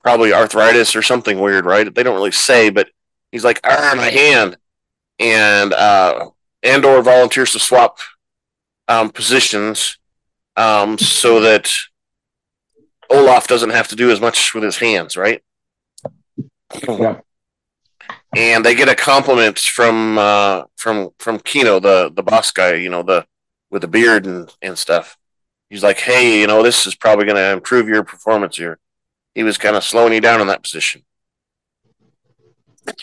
probably 0.02 0.32
arthritis 0.32 0.94
or 0.96 1.02
something 1.02 1.40
weird, 1.40 1.64
right? 1.66 1.92
They 1.92 2.02
don't 2.02 2.14
really 2.14 2.32
say, 2.32 2.70
but 2.70 2.88
he's 3.32 3.44
like, 3.44 3.60
"Ah, 3.64 3.94
my 3.96 4.10
hand," 4.10 4.56
and 5.18 5.72
uh, 5.72 6.30
Andor 6.62 7.02
volunteers 7.02 7.52
to 7.52 7.58
swap 7.58 7.98
um, 8.88 9.10
positions 9.10 9.98
um, 10.56 10.98
so 10.98 11.40
that 11.40 11.70
Ulaf 13.10 13.46
doesn't 13.46 13.70
have 13.70 13.88
to 13.88 13.96
do 13.96 14.10
as 14.10 14.20
much 14.20 14.54
with 14.54 14.62
his 14.62 14.78
hands, 14.78 15.16
right? 15.16 15.42
Yeah. 16.86 17.20
And 18.36 18.64
they 18.64 18.74
get 18.74 18.90
a 18.90 18.94
compliment 18.94 19.58
from 19.58 20.18
uh, 20.18 20.64
from 20.76 21.10
from 21.18 21.38
Kino, 21.38 21.80
the 21.80 22.12
the 22.14 22.22
boss 22.22 22.50
guy, 22.50 22.74
you 22.74 22.90
know, 22.90 23.02
the 23.02 23.26
with 23.70 23.80
the 23.82 23.88
beard 23.88 24.26
and, 24.26 24.52
and 24.60 24.76
stuff. 24.76 25.16
He's 25.70 25.82
like, 25.82 25.98
"Hey, 25.98 26.40
you 26.40 26.46
know, 26.46 26.62
this 26.62 26.86
is 26.86 26.94
probably 26.94 27.24
going 27.24 27.36
to 27.36 27.52
improve 27.52 27.88
your 27.88 28.04
performance 28.04 28.58
here." 28.58 28.78
He 29.34 29.42
was 29.42 29.56
kind 29.56 29.74
of 29.74 29.84
slowing 29.84 30.12
you 30.12 30.20
down 30.20 30.42
in 30.42 30.48
that 30.48 30.62
position, 30.62 31.02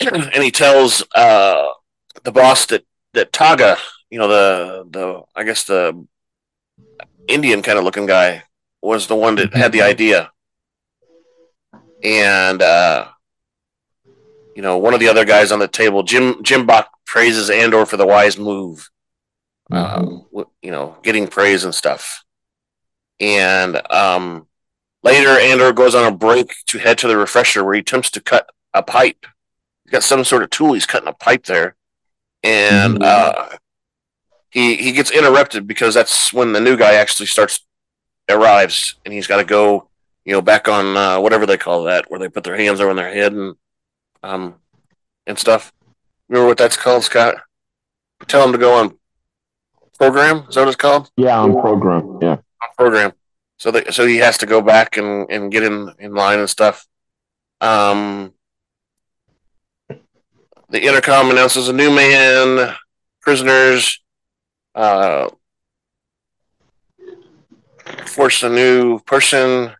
and 0.00 0.42
he 0.42 0.52
tells 0.52 1.04
uh, 1.16 1.68
the 2.22 2.32
boss 2.32 2.66
that 2.66 2.84
that 3.14 3.32
Taga, 3.32 3.76
you 4.10 4.18
know, 4.20 4.28
the 4.28 4.86
the 4.88 5.22
I 5.34 5.42
guess 5.42 5.64
the 5.64 6.06
Indian 7.26 7.60
kind 7.62 7.78
of 7.78 7.84
looking 7.84 8.06
guy, 8.06 8.44
was 8.82 9.08
the 9.08 9.16
one 9.16 9.34
that 9.34 9.52
had 9.52 9.72
the 9.72 9.82
idea, 9.82 10.30
and 12.04 12.62
uh, 12.62 13.08
you 14.54 14.62
know, 14.62 14.78
one 14.78 14.94
of 14.94 15.00
the 15.00 15.08
other 15.08 15.24
guys 15.24 15.52
on 15.52 15.58
the 15.58 15.68
table, 15.68 16.02
Jim 16.02 16.42
Jim 16.42 16.66
Bach, 16.66 16.88
praises 17.06 17.50
Andor 17.50 17.86
for 17.86 17.96
the 17.96 18.06
wise 18.06 18.38
move, 18.38 18.88
uh, 19.70 19.96
w- 20.02 20.50
you 20.62 20.70
know, 20.70 20.96
getting 21.02 21.26
praise 21.26 21.64
and 21.64 21.74
stuff. 21.74 22.24
And 23.20 23.80
um, 23.92 24.46
later, 25.02 25.30
Andor 25.30 25.72
goes 25.72 25.94
on 25.94 26.12
a 26.12 26.16
break 26.16 26.52
to 26.66 26.78
head 26.78 26.98
to 26.98 27.08
the 27.08 27.16
refresher 27.16 27.64
where 27.64 27.74
he 27.74 27.80
attempts 27.80 28.10
to 28.12 28.20
cut 28.20 28.48
a 28.72 28.82
pipe. 28.82 29.26
He's 29.84 29.92
got 29.92 30.02
some 30.02 30.24
sort 30.24 30.42
of 30.42 30.50
tool. 30.50 30.72
He's 30.72 30.86
cutting 30.86 31.08
a 31.08 31.12
pipe 31.12 31.44
there, 31.44 31.76
and 32.42 32.98
Mhm. 32.98 33.02
uh, 33.02 33.56
he 34.50 34.76
he 34.76 34.92
gets 34.92 35.10
interrupted 35.10 35.66
because 35.66 35.94
that's 35.94 36.32
when 36.32 36.52
the 36.52 36.60
new 36.60 36.76
guy 36.76 36.94
actually 36.94 37.26
starts 37.26 37.60
arrives, 38.28 38.96
and 39.04 39.12
he's 39.12 39.26
got 39.26 39.36
to 39.38 39.44
go, 39.44 39.88
you 40.24 40.32
know, 40.32 40.40
back 40.40 40.68
on 40.68 40.96
uh, 40.96 41.20
whatever 41.20 41.44
they 41.44 41.58
call 41.58 41.84
that, 41.84 42.10
where 42.10 42.18
they 42.20 42.28
put 42.28 42.44
their 42.44 42.56
hands 42.56 42.80
over 42.80 42.94
their 42.94 43.12
head 43.12 43.32
and 43.32 43.56
um 44.24 44.54
and 45.26 45.38
stuff. 45.38 45.72
Remember 46.28 46.48
what 46.48 46.58
that's 46.58 46.76
called, 46.76 47.04
Scott? 47.04 47.36
Tell 48.26 48.44
him 48.44 48.52
to 48.52 48.58
go 48.58 48.74
on 48.74 48.96
program. 49.98 50.46
Is 50.48 50.54
that 50.54 50.62
what 50.62 50.68
it's 50.68 50.76
called? 50.76 51.10
Yeah, 51.16 51.38
on 51.38 51.52
program. 51.60 52.18
Yeah. 52.20 52.36
on 52.62 52.68
program. 52.76 53.12
So 53.58 53.72
so 53.90 54.06
he 54.06 54.16
has 54.18 54.38
to 54.38 54.46
go 54.46 54.60
back 54.60 54.96
and, 54.96 55.30
and 55.30 55.52
get 55.52 55.62
in, 55.62 55.92
in 55.98 56.14
line 56.14 56.38
and 56.38 56.50
stuff. 56.50 56.86
Um, 57.60 58.32
the 60.70 60.84
intercom 60.84 61.30
announces 61.30 61.68
a 61.68 61.72
new 61.72 61.94
man, 61.94 62.74
prisoners, 63.20 64.00
uh, 64.74 65.28
force 68.06 68.42
a 68.42 68.48
new 68.48 68.98
person. 69.00 69.72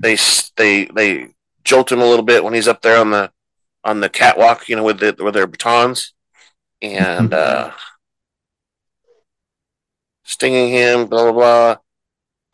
They 0.00 0.16
they 0.56 0.84
they 0.84 1.28
jolt 1.64 1.92
him 1.92 2.00
a 2.00 2.06
little 2.06 2.24
bit 2.24 2.44
when 2.44 2.54
he's 2.54 2.68
up 2.68 2.82
there 2.82 2.98
on 2.98 3.10
the 3.10 3.30
on 3.84 4.00
the 4.00 4.08
catwalk, 4.08 4.68
you 4.68 4.76
know, 4.76 4.84
with 4.84 5.00
the 5.00 5.16
with 5.18 5.34
their 5.34 5.46
batons, 5.46 6.14
and 6.82 7.32
uh, 7.34 7.72
stinging 10.24 10.70
him, 10.70 11.06
blah 11.06 11.24
blah 11.24 11.32
blah. 11.32 11.76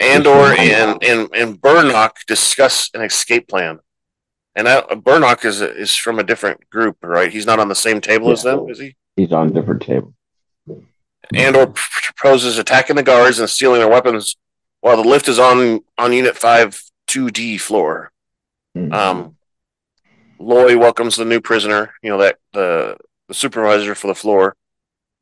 Andor 0.01 0.55
and 0.59 1.03
and 1.03 1.29
and 1.35 1.61
Burnock 1.61 2.25
discuss 2.27 2.91
an 2.95 3.03
escape 3.03 3.49
plan, 3.49 3.81
and 4.55 4.67
that, 4.67 4.89
Burnock 4.89 5.45
is 5.45 5.61
is 5.61 5.95
from 5.95 6.19
a 6.19 6.25
different 6.25 6.69
group, 6.71 6.99
right? 7.03 7.33
He's 7.33 7.47
not 7.47 7.61
on 7.61 7.69
the 7.69 7.75
same 7.75 8.01
table 8.01 8.31
as 8.31 8.43
them, 8.43 8.69
is 8.69 8.79
he? 8.79 8.97
He's 9.17 9.33
on 9.33 9.49
a 9.49 9.51
different 9.51 9.83
table. 9.83 10.15
Andor 11.33 11.67
proposes 11.67 12.59
attacking 12.59 12.97
the 12.97 13.03
guards 13.03 13.39
and 13.39 13.49
stealing 13.49 13.81
their 13.81 13.89
weapons 13.89 14.37
while 14.81 14.97
the 15.03 15.09
lift 15.09 15.29
is 15.29 15.39
on 15.39 15.81
on 15.97 16.13
Unit 16.13 16.37
Five 16.37 16.83
Two 17.07 17.31
D 17.31 17.57
floor. 17.57 18.13
Mhm. 18.77 18.93
Um, 18.93 19.37
Loy 20.39 20.77
welcomes 20.77 21.17
the 21.17 21.25
new 21.25 21.41
prisoner, 21.41 21.95
you 22.03 22.11
know 22.11 22.19
that 22.19 22.39
the 22.53 22.97
the 23.29 23.35
supervisor 23.35 23.95
for 23.95 24.09
the 24.09 24.15
floor, 24.15 24.57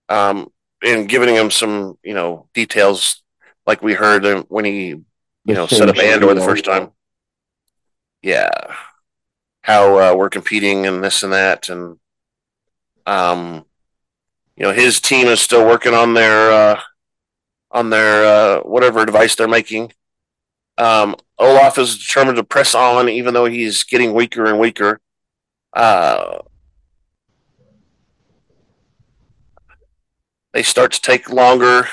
um, 0.08 0.50
and 0.82 1.08
giving 1.08 1.34
him 1.34 1.50
some 1.50 1.98
you 2.02 2.14
know 2.14 2.48
details 2.54 3.22
like 3.66 3.82
we 3.82 3.92
heard 3.92 4.24
when 4.48 4.64
he 4.64 4.86
you 4.86 5.04
The 5.44 5.54
know 5.54 5.66
set 5.66 5.88
up 5.88 5.98
Andor 5.98 6.34
the 6.34 6.40
first 6.40 6.64
time. 6.64 6.90
Yeah, 8.22 8.50
how 9.62 9.98
uh, 9.98 10.14
we're 10.16 10.30
competing 10.30 10.86
and 10.86 11.02
this 11.04 11.22
and 11.22 11.32
that, 11.32 11.68
and 11.68 11.98
um, 13.06 13.64
you 14.56 14.64
know 14.64 14.72
his 14.72 15.00
team 15.00 15.26
is 15.26 15.40
still 15.40 15.66
working 15.66 15.94
on 15.94 16.14
their 16.14 16.52
uh, 16.52 16.80
on 17.70 17.90
their 17.90 18.24
uh, 18.24 18.60
whatever 18.62 19.04
device 19.04 19.34
they're 19.34 19.48
making. 19.48 19.92
Um, 20.78 21.16
Ulaf 21.38 21.78
is 21.78 21.98
determined 21.98 22.36
to 22.36 22.44
press 22.44 22.74
on, 22.74 23.08
even 23.08 23.34
though 23.34 23.46
he's 23.46 23.84
getting 23.84 24.14
weaker 24.14 24.46
and 24.46 24.58
weaker. 24.58 25.00
Uh, 25.72 26.38
they 30.52 30.62
start 30.62 30.92
to 30.92 31.00
take 31.00 31.30
longer 31.30 31.88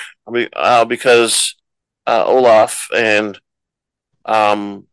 uh, 0.54 0.86
because 0.86 1.56
uh, 2.06 2.26
Ulaf 2.26 2.88
and 2.96 3.40
um, 4.26 4.88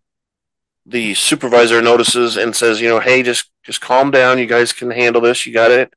the 0.85 1.15
supervisor 1.15 1.83
notices 1.83 2.37
and 2.37 2.55
says, 2.55 2.81
you 2.81 2.89
know, 2.89 3.01
hey, 3.01 3.23
just 3.23 3.51
just 3.65 3.81
calm 3.81 4.11
down. 4.11 4.39
You 4.39 4.47
guys 4.47 4.73
can 4.73 4.91
handle 4.91 5.21
this. 5.21 5.45
You 5.45 5.53
got 5.53 5.71
it. 5.71 5.93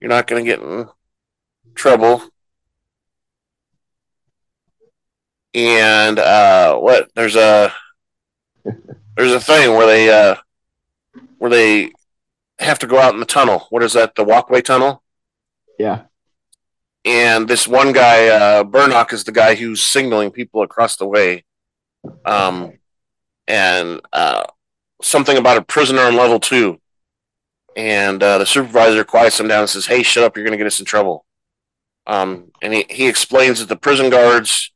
You're 0.00 0.10
not 0.10 0.26
going 0.26 0.44
to 0.44 0.50
get 0.50 0.60
in 0.60 0.88
trouble. 1.74 2.22
And 5.56 6.18
uh, 6.18 6.76
what? 6.76 7.08
There's 7.14 7.34
a 7.34 7.72
there's 9.16 9.32
a 9.32 9.40
thing 9.40 9.74
where 9.74 9.86
they 9.86 10.10
uh, 10.10 10.36
where 11.38 11.50
they 11.50 11.92
have 12.58 12.78
to 12.80 12.86
go 12.86 12.98
out 12.98 13.14
in 13.14 13.20
the 13.20 13.26
tunnel. 13.26 13.66
What 13.70 13.82
is 13.82 13.94
that? 13.94 14.14
The 14.16 14.24
walkway 14.24 14.60
tunnel. 14.60 15.02
Yeah. 15.78 16.02
and 17.04 17.48
this 17.48 17.68
one 17.68 17.92
guy, 17.92 18.28
uh, 18.28 18.64
Burnock, 18.64 19.12
is 19.12 19.24
the 19.24 19.32
guy 19.32 19.54
who's 19.54 19.82
signaling 19.82 20.30
people 20.30 20.62
across 20.62 20.96
the 20.96 21.06
way. 21.06 21.44
Um, 22.24 22.78
and 23.46 24.00
uh, 24.12 24.44
something 25.02 25.36
about 25.38 25.58
a 25.58 25.62
prisoner 25.62 26.02
on 26.02 26.16
level 26.16 26.40
two. 26.40 26.80
And 27.76 28.22
uh, 28.22 28.38
the 28.38 28.46
supervisor 28.46 29.04
quiets 29.04 29.40
him 29.40 29.48
down 29.48 29.60
and 29.60 29.70
says, 29.70 29.86
"Hey, 29.86 30.02
shut 30.02 30.24
up! 30.24 30.36
You're 30.36 30.44
going 30.44 30.52
to 30.52 30.58
get 30.58 30.66
us 30.66 30.80
in 30.80 30.86
trouble." 30.86 31.24
Um, 32.06 32.52
and 32.62 32.74
he, 32.74 32.86
he 32.90 33.08
explains 33.08 33.60
that 33.60 33.68
the 33.68 33.76
prison 33.76 34.10
guards 34.10 34.72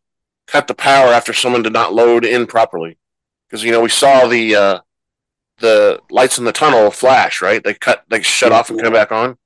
cut 0.50 0.66
the 0.66 0.74
power 0.74 1.08
after 1.12 1.32
someone 1.32 1.62
did 1.62 1.72
not 1.72 1.94
load 1.94 2.24
in 2.24 2.46
properly, 2.46 2.98
because 3.46 3.62
you 3.64 3.72
know 3.72 3.80
we 3.80 3.88
saw 3.88 4.26
the 4.26 4.44
uh, 4.64 4.78
the 5.58 6.00
lights 6.10 6.38
in 6.38 6.44
the 6.44 6.52
tunnel 6.52 6.90
flash. 6.90 7.40
Right? 7.42 7.62
They 7.62 7.74
cut, 7.74 8.04
they 8.08 8.20
shut 8.22 8.52
off 8.52 8.70
and 8.70 8.80
come 8.80 8.92
back 8.92 9.12
on. 9.12 9.38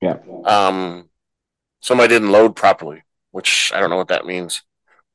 Yeah. 0.00 0.18
Um, 0.44 1.08
somebody 1.80 2.08
didn't 2.14 2.32
load 2.32 2.56
properly, 2.56 3.02
which 3.32 3.70
I 3.74 3.80
don't 3.80 3.90
know 3.90 3.96
what 4.02 4.08
that 4.08 4.26
means. 4.26 4.62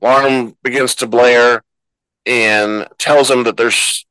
Alarm 0.02 0.56
begins 0.62 0.94
to 0.96 1.08
blare 1.08 1.64
and 2.26 2.88
tells 2.98 3.32
him 3.32 3.44
that 3.44 3.58
there's 3.58 4.06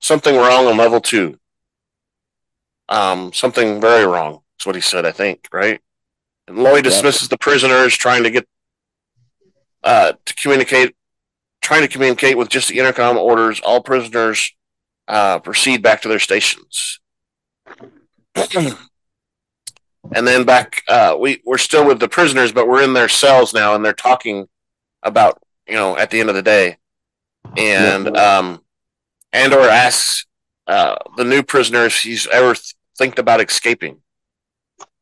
something 0.00 0.34
wrong 0.36 0.66
on 0.66 0.76
level 0.76 1.00
two. 1.00 1.38
um, 2.88 3.32
something 3.32 3.80
very 3.80 4.06
wrong. 4.06 4.42
That's 4.54 4.66
what 4.66 4.76
he 4.76 4.80
said, 4.80 5.04
I 5.04 5.12
think, 5.12 5.48
right? 5.52 5.80
And 6.46 6.56
Lloyd 6.58 6.84
Yeah. 6.84 6.90
dismisses 6.90 7.28
the 7.28 7.36
prisoners, 7.38 7.96
trying 7.96 8.22
to 8.22 8.30
get 8.30 8.46
uh, 9.86 10.12
to 10.24 10.34
communicate, 10.34 10.96
trying 11.62 11.82
to 11.82 11.88
communicate 11.88 12.36
with 12.36 12.48
just 12.48 12.68
the 12.68 12.78
intercom 12.78 13.16
orders. 13.16 13.60
All 13.60 13.80
prisoners 13.80 14.52
uh, 15.06 15.38
proceed 15.38 15.80
back 15.80 16.02
to 16.02 16.08
their 16.08 16.18
stations. 16.18 16.98
and 18.34 18.76
then 20.12 20.44
back, 20.44 20.82
uh, 20.88 21.16
we 21.18 21.40
we're 21.46 21.56
still 21.56 21.86
with 21.86 22.00
the 22.00 22.08
prisoners, 22.08 22.50
but 22.52 22.66
we're 22.68 22.82
in 22.82 22.94
their 22.94 23.08
cells 23.08 23.54
now, 23.54 23.74
and 23.76 23.84
they're 23.84 23.92
talking 23.92 24.48
about 25.04 25.40
you 25.68 25.74
know 25.74 25.96
at 25.96 26.10
the 26.10 26.18
end 26.18 26.28
of 26.28 26.34
the 26.34 26.42
day, 26.42 26.78
and 27.56 28.08
um, 28.16 28.60
Andor 29.32 29.60
asks 29.60 30.26
uh, 30.66 30.96
the 31.16 31.24
new 31.24 31.44
prisoner 31.44 31.84
if 31.84 32.02
he's 32.02 32.26
ever 32.26 32.54
th- 32.54 32.74
think 32.98 33.20
about 33.20 33.40
escaping, 33.40 33.98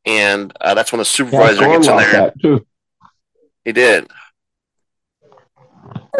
and 0.05 0.53
uh, 0.61 0.75
that's 0.75 0.93
when 0.93 0.99
the 0.99 1.05
supervisor 1.07 1.65
Gorn 1.65 1.81
gets 1.81 1.89
in 1.89 1.97
there. 1.97 2.33
He 3.65 3.73
did. 3.73 4.11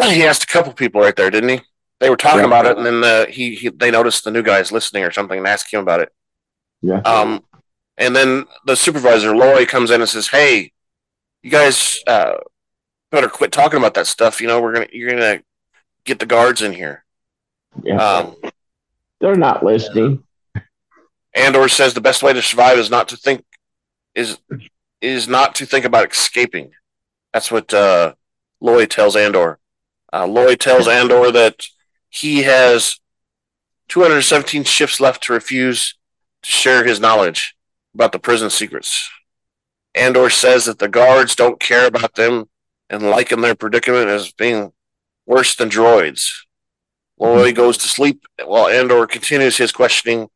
He 0.03 0.23
asked 0.23 0.43
a 0.43 0.47
couple 0.47 0.73
people 0.73 1.01
right 1.01 1.15
there, 1.15 1.29
didn't 1.31 1.49
he? 1.49 1.61
They 1.99 2.09
were 2.09 2.17
talking 2.17 2.39
Yeah. 2.41 2.45
about 2.47 2.65
it, 2.65 2.77
and 2.77 2.85
then 2.85 3.03
uh, 3.03 3.25
he, 3.27 3.55
he 3.55 3.69
they 3.69 3.89
noticed 3.91 4.23
the 4.25 4.31
new 4.31 4.43
guy's 4.43 4.71
listening 4.71 5.03
or 5.03 5.11
something 5.11 5.37
and 5.37 5.47
asked 5.47 5.71
him 5.73 5.79
about 5.79 6.01
it. 6.01 6.11
Yeah. 6.81 6.99
Um, 6.99 7.43
and 7.97 8.15
then 8.15 8.45
the 8.65 8.75
supervisor, 8.75 9.35
Loy, 9.35 9.65
comes 9.65 9.91
in 9.91 10.01
and 10.01 10.09
says, 10.09 10.27
"Hey, 10.27 10.73
you 11.41 11.49
guys 11.49 12.01
uh, 12.07 12.35
better 13.11 13.29
quit 13.29 13.51
talking 13.53 13.77
about 13.77 13.93
that 13.93 14.07
stuff. 14.07 14.41
You 14.41 14.47
know, 14.47 14.61
we're 14.61 14.73
gonna 14.73 14.87
you're 14.91 15.09
gonna 15.09 15.41
get 16.03 16.19
the 16.19 16.25
guards 16.25 16.61
in 16.61 16.73
here." 16.73 17.05
yeah. 17.83 17.95
Um, 17.95 18.35
They're 19.21 19.35
not 19.35 19.63
listening. 19.63 20.23
Andor 21.33 21.67
says 21.69 21.93
the 21.93 22.01
best 22.01 22.23
way 22.23 22.33
to 22.33 22.41
survive 22.41 22.77
is 22.77 22.89
not 22.89 23.07
to 23.09 23.17
think 23.17 23.45
is 24.13 24.37
is 25.01 25.27
not 25.27 25.55
to 25.55 25.65
think 25.65 25.85
about 25.85 26.11
escaping. 26.11 26.71
That's 27.33 27.49
what 27.51 27.73
uh, 27.73 28.13
Lloyd 28.65 28.89
tells 28.89 29.15
Andor. 29.15 29.59
Uh, 30.11 30.25
Lloyd 30.25 30.59
tells 30.59 30.87
Andor 30.87 31.31
that 31.31 31.67
he 32.09 32.43
has 32.43 32.99
217 33.89 34.63
shifts 34.63 34.99
left 34.99 35.23
to 35.23 35.33
refuse 35.33 35.95
to 36.41 36.51
share 36.51 36.83
his 36.83 36.99
knowledge 36.99 37.55
about 37.93 38.11
the 38.11 38.17
prison 38.17 38.49
secrets. 38.49 39.07
Andor 39.93 40.31
says 40.31 40.65
that 40.65 40.79
the 40.79 40.87
guards 40.87 41.35
don't 41.35 41.59
care 41.59 41.85
about 41.85 42.15
them 42.15 42.49
and 42.89 43.03
liken 43.03 43.41
their 43.41 43.55
predicament 43.55 44.09
as 44.09 44.31
being 44.31 44.73
worse 45.27 45.55
than 45.55 45.69
droids. 45.69 46.31
Lloyd 47.19 47.55
goes 47.55 47.77
to 47.77 47.87
sleep 47.87 48.25
while 48.43 48.67
Andor 48.67 49.05
continues 49.05 49.57
his 49.57 49.71
questioning 49.71 50.27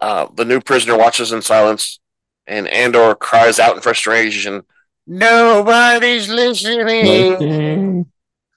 uh, 0.00 0.26
the 0.34 0.44
new 0.44 0.60
prisoner 0.60 0.98
watches 0.98 1.32
in 1.32 1.40
silence, 1.40 2.00
and 2.48 2.66
Andor 2.68 3.14
cries 3.14 3.60
out 3.60 3.76
in 3.76 3.80
frustration, 3.80 4.64
Nobody's 5.06 6.28
listening. 6.28 6.86
Listening. 6.86 8.06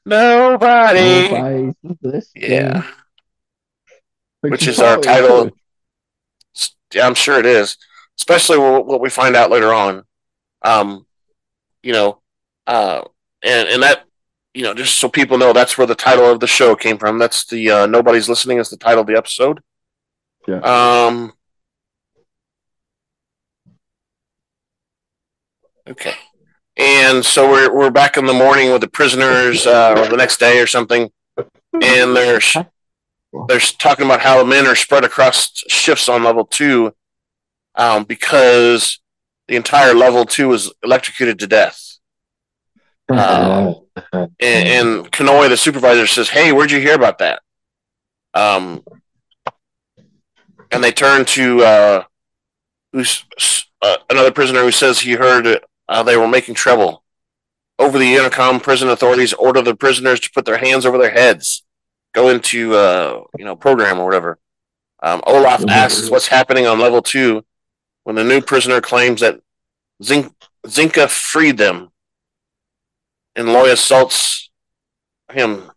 Nobody. 0.06 1.30
Nobody's 1.30 1.76
listening. 2.02 2.52
Yeah, 2.52 2.84
Which, 4.42 4.52
which 4.52 4.68
is 4.68 4.80
our 4.80 4.98
title. 4.98 5.52
yeah, 6.94 7.06
I'm 7.06 7.16
sure 7.16 7.40
it 7.40 7.46
is. 7.46 7.78
Especially 8.18 8.58
what 8.58 8.86
what 8.86 9.02
we 9.02 9.10
find 9.10 9.36
out 9.36 9.52
later 9.52 9.74
on. 9.74 10.04
Um, 10.62 11.06
you 11.84 11.92
know, 11.94 12.22
uh, 12.66 13.04
and 13.44 13.68
and 13.68 13.84
that, 13.84 14.06
you 14.54 14.64
know, 14.64 14.74
just 14.74 14.98
so 14.98 15.10
people 15.10 15.38
know, 15.38 15.54
that's 15.54 15.78
where 15.78 15.86
the 15.88 15.96
title 15.96 16.26
of 16.32 16.40
the 16.40 16.48
show 16.48 16.76
came 16.76 16.98
from. 16.98 17.20
That's 17.20 17.46
the 17.46 17.70
uh, 17.70 17.86
nobody's 17.86 18.30
listening 18.30 18.58
is 18.58 18.70
the 18.70 18.78
title 18.78 19.02
of 19.02 19.08
the 19.08 19.18
episode. 19.18 19.60
Yeah. 20.48 20.60
Um. 20.60 21.34
Okay. 25.88 26.14
And 26.78 27.26
so 27.26 27.50
we're 27.50 27.74
we're 27.74 27.90
back 27.90 28.18
in 28.18 28.26
the 28.26 28.34
morning 28.34 28.72
with 28.72 28.82
the 28.82 28.88
prisoners, 28.88 29.66
uh, 29.66 29.96
or 29.98 30.08
the 30.08 30.18
next 30.18 30.40
day 30.40 30.60
or 30.60 30.68
something, 30.68 31.10
and 31.38 32.16
they're 32.16 32.40
they're 33.48 33.60
talking 33.60 34.06
about 34.06 34.22
how 34.22 34.38
the 34.38 34.46
men 34.46 34.68
are 34.68 34.76
spread 34.76 35.04
across 35.04 35.64
shifts 35.68 36.08
on 36.08 36.24
level 36.24 36.46
two, 36.46 36.94
um, 37.76 38.04
because 38.04 39.00
the 39.48 39.56
entire 39.56 39.96
level 39.96 40.24
two 40.26 40.50
was 40.50 40.72
electrocuted 40.84 41.40
to 41.40 41.48
death. 41.48 41.98
Uh, 43.10 43.74
and, 44.14 44.30
and 44.40 45.12
Kanoi, 45.12 45.50
the 45.50 45.58
supervisor, 45.58 46.06
says, 46.06 46.30
"Hey, 46.30 46.52
where'd 46.52 46.72
you 46.72 46.80
hear 46.80 46.96
about 46.96 47.18
that?" 47.18 47.42
Um, 48.36 48.84
and 50.72 50.84
they 50.84 50.92
turn 50.92 51.26
to 51.26 51.64
uh, 51.64 52.04
who's 52.94 53.26
uh, 53.82 53.98
another 54.12 54.32
prisoner 54.32 54.62
who 54.62 54.72
says 54.72 55.00
he 55.00 55.14
heard 55.14 55.60
uh, 55.90 56.04
they 56.04 56.18
were 56.18 56.28
making 56.28 56.56
trouble. 56.56 57.04
Over 57.80 57.98
the 58.00 58.16
intercom, 58.16 58.60
prison 58.60 58.90
authorities 58.90 59.34
order 59.34 59.62
the 59.62 59.76
prisoners 59.76 60.20
to 60.22 60.32
put 60.32 60.46
their 60.46 60.58
hands 60.58 60.86
over 60.86 60.98
their 60.98 61.12
heads, 61.12 61.64
go 62.14 62.30
into 62.30 62.74
uh, 62.76 63.24
you 63.38 63.46
know 63.46 63.56
program 63.56 64.00
or 64.00 64.06
whatever. 64.06 64.40
Um, 65.04 65.22
Ulaf 65.22 65.60
Mhm. 65.60 65.70
asks 65.70 66.10
what's 66.10 66.28
happening 66.28 66.66
on 66.66 66.80
level 66.80 67.02
two 67.04 67.46
when 68.04 68.16
the 68.16 68.24
new 68.24 68.42
prisoner 68.42 68.82
claims 68.82 69.22
that 69.22 69.40
Zin- 70.04 70.34
Zinka 70.66 71.08
freed 71.10 71.58
them, 71.58 71.92
and 73.36 73.54
Loy 73.54 73.72
assaults 73.72 74.50
him. 75.32 75.72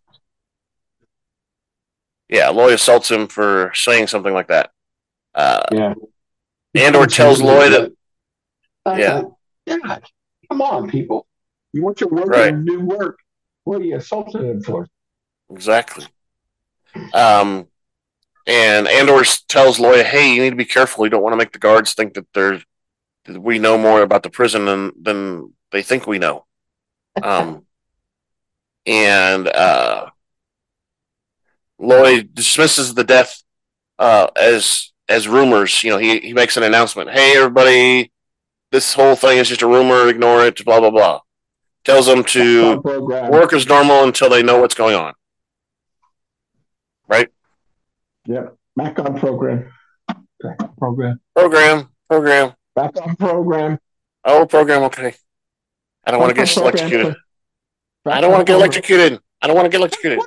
Yeah, 2.29 2.49
Loy 2.49 2.73
assaults 2.73 3.11
him 3.11 3.27
for 3.27 3.71
saying 3.75 4.07
something 4.07 4.33
like 4.33 4.47
that. 4.47 4.71
Uh, 5.35 5.63
yeah. 5.71 5.93
Andor 6.75 7.05
tells 7.05 7.41
Lloyd 7.41 7.71
that 7.73 7.91
That's 8.85 8.99
Yeah. 8.99 9.21
God, 9.79 10.03
come 10.49 10.61
on, 10.61 10.89
people. 10.89 11.27
You 11.73 11.83
want 11.83 12.01
your 12.01 12.09
work 12.09 12.27
Right. 12.27 12.51
to 12.51 12.63
do 12.63 12.81
work. 12.81 13.19
What 13.63 13.81
are 13.81 13.85
you 13.85 13.95
assaulting 13.97 14.43
him 14.45 14.61
for? 14.61 14.87
Exactly. 15.49 16.05
Um, 17.13 17.67
and 18.47 18.87
Andor 18.87 19.23
tells 19.47 19.77
Loya, 19.77 20.03
"Hey, 20.03 20.33
you 20.33 20.41
need 20.41 20.49
to 20.49 20.55
be 20.55 20.65
careful. 20.65 21.05
You 21.05 21.09
don't 21.09 21.21
want 21.21 21.33
to 21.33 21.37
make 21.37 21.51
the 21.51 21.59
guards 21.59 21.93
think 21.93 22.15
that 22.15 22.27
they're 22.33 22.61
that 23.25 23.39
we 23.39 23.59
know 23.59 23.77
more 23.77 24.01
about 24.01 24.23
the 24.23 24.29
prison 24.29 24.65
than 24.65 24.91
than 25.01 25.53
they 25.71 25.83
think 25.83 26.07
we 26.07 26.19
know." 26.19 26.45
Um, 27.21 27.65
and 28.85 29.47
uh, 29.47 30.09
Lloyd 31.79 32.33
dismisses 32.33 32.93
the 32.93 33.03
death 33.03 33.41
uh, 33.99 34.27
as 34.35 34.91
as 35.07 35.27
rumors. 35.27 35.83
You 35.83 35.91
know, 35.91 35.97
he 35.97 36.19
he 36.19 36.33
makes 36.33 36.57
an 36.57 36.63
announcement. 36.63 37.09
Hey, 37.11 37.37
everybody, 37.37 38.10
this 38.71 38.93
whole 38.93 39.15
thing 39.15 39.37
is 39.37 39.49
just 39.49 39.61
a 39.61 39.67
rumor. 39.67 40.07
Ignore 40.07 40.45
it. 40.45 40.63
Blah 40.63 40.79
blah 40.79 40.89
blah. 40.89 41.21
Tells 41.83 42.05
them 42.05 42.23
to 42.25 42.79
work 42.79 43.53
as 43.53 43.67
normal 43.67 44.03
until 44.03 44.29
they 44.29 44.43
know 44.43 44.59
what's 44.59 44.75
going 44.75 44.95
on. 44.95 45.13
Right? 47.07 47.29
Yep. 48.27 48.55
Back 48.75 48.99
on 48.99 49.19
program. 49.19 49.71
Back 50.07 50.61
on 50.61 50.73
program. 50.77 51.19
Program, 51.35 51.89
program. 52.09 52.53
Back 52.75 52.91
on 53.01 53.15
program. 53.15 53.79
Oh, 54.23 54.45
program. 54.45 54.83
Okay. 54.83 55.13
I 56.05 56.11
don't 56.11 56.19
want 56.19 56.29
to 56.29 56.35
get 56.35 56.47
program. 56.47 56.73
electrocuted. 56.73 57.15
Back 58.05 58.15
I 58.15 58.21
don't 58.21 58.31
want 58.31 58.41
to 58.41 58.51
get 58.51 58.55
electrocuted. 58.55 59.19
I 59.41 59.47
don't 59.47 59.55
want 59.55 59.65
to 59.65 59.69
get 59.69 59.79
electrocuted. 59.79 60.19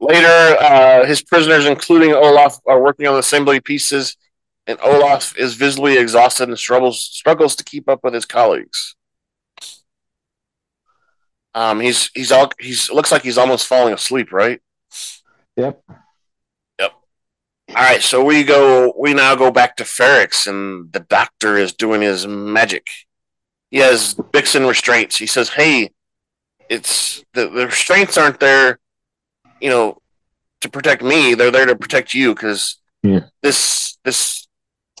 Later, 0.00 0.56
uh, 0.60 1.06
his 1.06 1.22
prisoners, 1.22 1.66
including 1.66 2.10
Ulaf, 2.10 2.60
are 2.66 2.82
working 2.82 3.06
on 3.06 3.18
assembly 3.18 3.60
pieces, 3.60 4.16
and 4.66 4.78
Ulaf 4.78 5.36
is 5.38 5.54
visibly 5.54 5.98
exhausted 5.98 6.48
and 6.48 6.58
struggles 6.58 7.00
struggles 7.00 7.54
to 7.56 7.64
keep 7.64 7.88
up 7.88 8.00
with 8.02 8.14
his 8.14 8.24
colleagues. 8.24 8.96
Um, 11.54 11.80
he's 11.80 12.10
he's 12.14 12.32
all 12.32 12.50
he's 12.58 12.90
looks 12.90 13.12
like 13.12 13.22
he's 13.22 13.38
almost 13.38 13.66
falling 13.66 13.94
asleep, 13.94 14.32
right? 14.32 14.60
Yep. 15.56 15.80
Yep. 16.80 16.92
All 17.68 17.74
right, 17.76 18.02
so 18.02 18.24
we 18.24 18.42
go. 18.42 18.92
We 18.98 19.14
now 19.14 19.34
go 19.36 19.50
back 19.52 19.76
to 19.76 19.84
Ferrix 19.84 20.46
and 20.48 20.92
the 20.92 21.00
doctor 21.00 21.56
is 21.56 21.72
doing 21.72 22.00
his 22.02 22.26
magic. 22.26 22.88
He 23.70 23.78
has 23.78 24.14
Bixen 24.14 24.66
restraints. 24.66 25.16
He 25.16 25.26
says, 25.26 25.48
"Hey, 25.50 25.90
it's 26.68 27.24
the, 27.34 27.48
the 27.48 27.66
restraints 27.66 28.18
aren't 28.18 28.40
there, 28.40 28.80
you 29.60 29.70
know, 29.70 29.98
to 30.62 30.68
protect 30.68 31.02
me. 31.02 31.34
They're 31.34 31.50
there 31.52 31.66
to 31.66 31.76
protect 31.76 32.14
you 32.14 32.34
because 32.34 32.78
Yeah. 33.04 33.26
this 33.42 33.96
this 34.04 34.43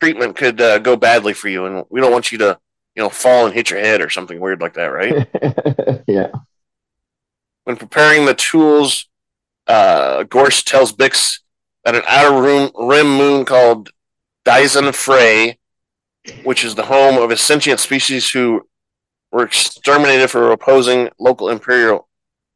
treatment 0.00 0.36
could 0.36 0.60
uh, 0.60 0.78
go 0.78 0.96
badly 0.96 1.32
for 1.32 1.48
you, 1.48 1.66
and 1.66 1.84
we 1.90 2.00
don't 2.00 2.12
want 2.12 2.32
you 2.32 2.38
to, 2.38 2.58
you 2.94 3.02
know, 3.02 3.08
fall 3.08 3.46
and 3.46 3.54
hit 3.54 3.70
your 3.70 3.80
head 3.80 4.00
or 4.00 4.10
something 4.10 4.40
weird 4.40 4.60
like 4.60 4.74
that, 4.74 4.86
right?" 4.86 6.02
yeah. 6.06 6.30
When 7.64 7.76
preparing 7.76 8.26
the 8.26 8.34
tools, 8.34 9.08
uh, 9.66 10.24
Gorst 10.24 10.66
tells 10.66 10.92
Bix 10.92 11.40
that 11.84 11.94
an 11.94 12.02
outer 12.06 12.40
room, 12.40 12.70
rim 12.78 13.16
moon 13.16 13.44
called 13.44 13.90
Dizon 14.44 14.94
Fray, 14.94 15.58
which 16.44 16.64
is 16.64 16.74
the 16.74 16.84
home 16.84 17.18
of 17.18 17.30
a 17.30 17.36
sentient 17.36 17.80
species 17.80 18.30
who 18.30 18.66
were 19.32 19.44
exterminated 19.44 20.30
for 20.30 20.52
opposing 20.52 21.08
local 21.18 21.48
imperial, 21.48 22.08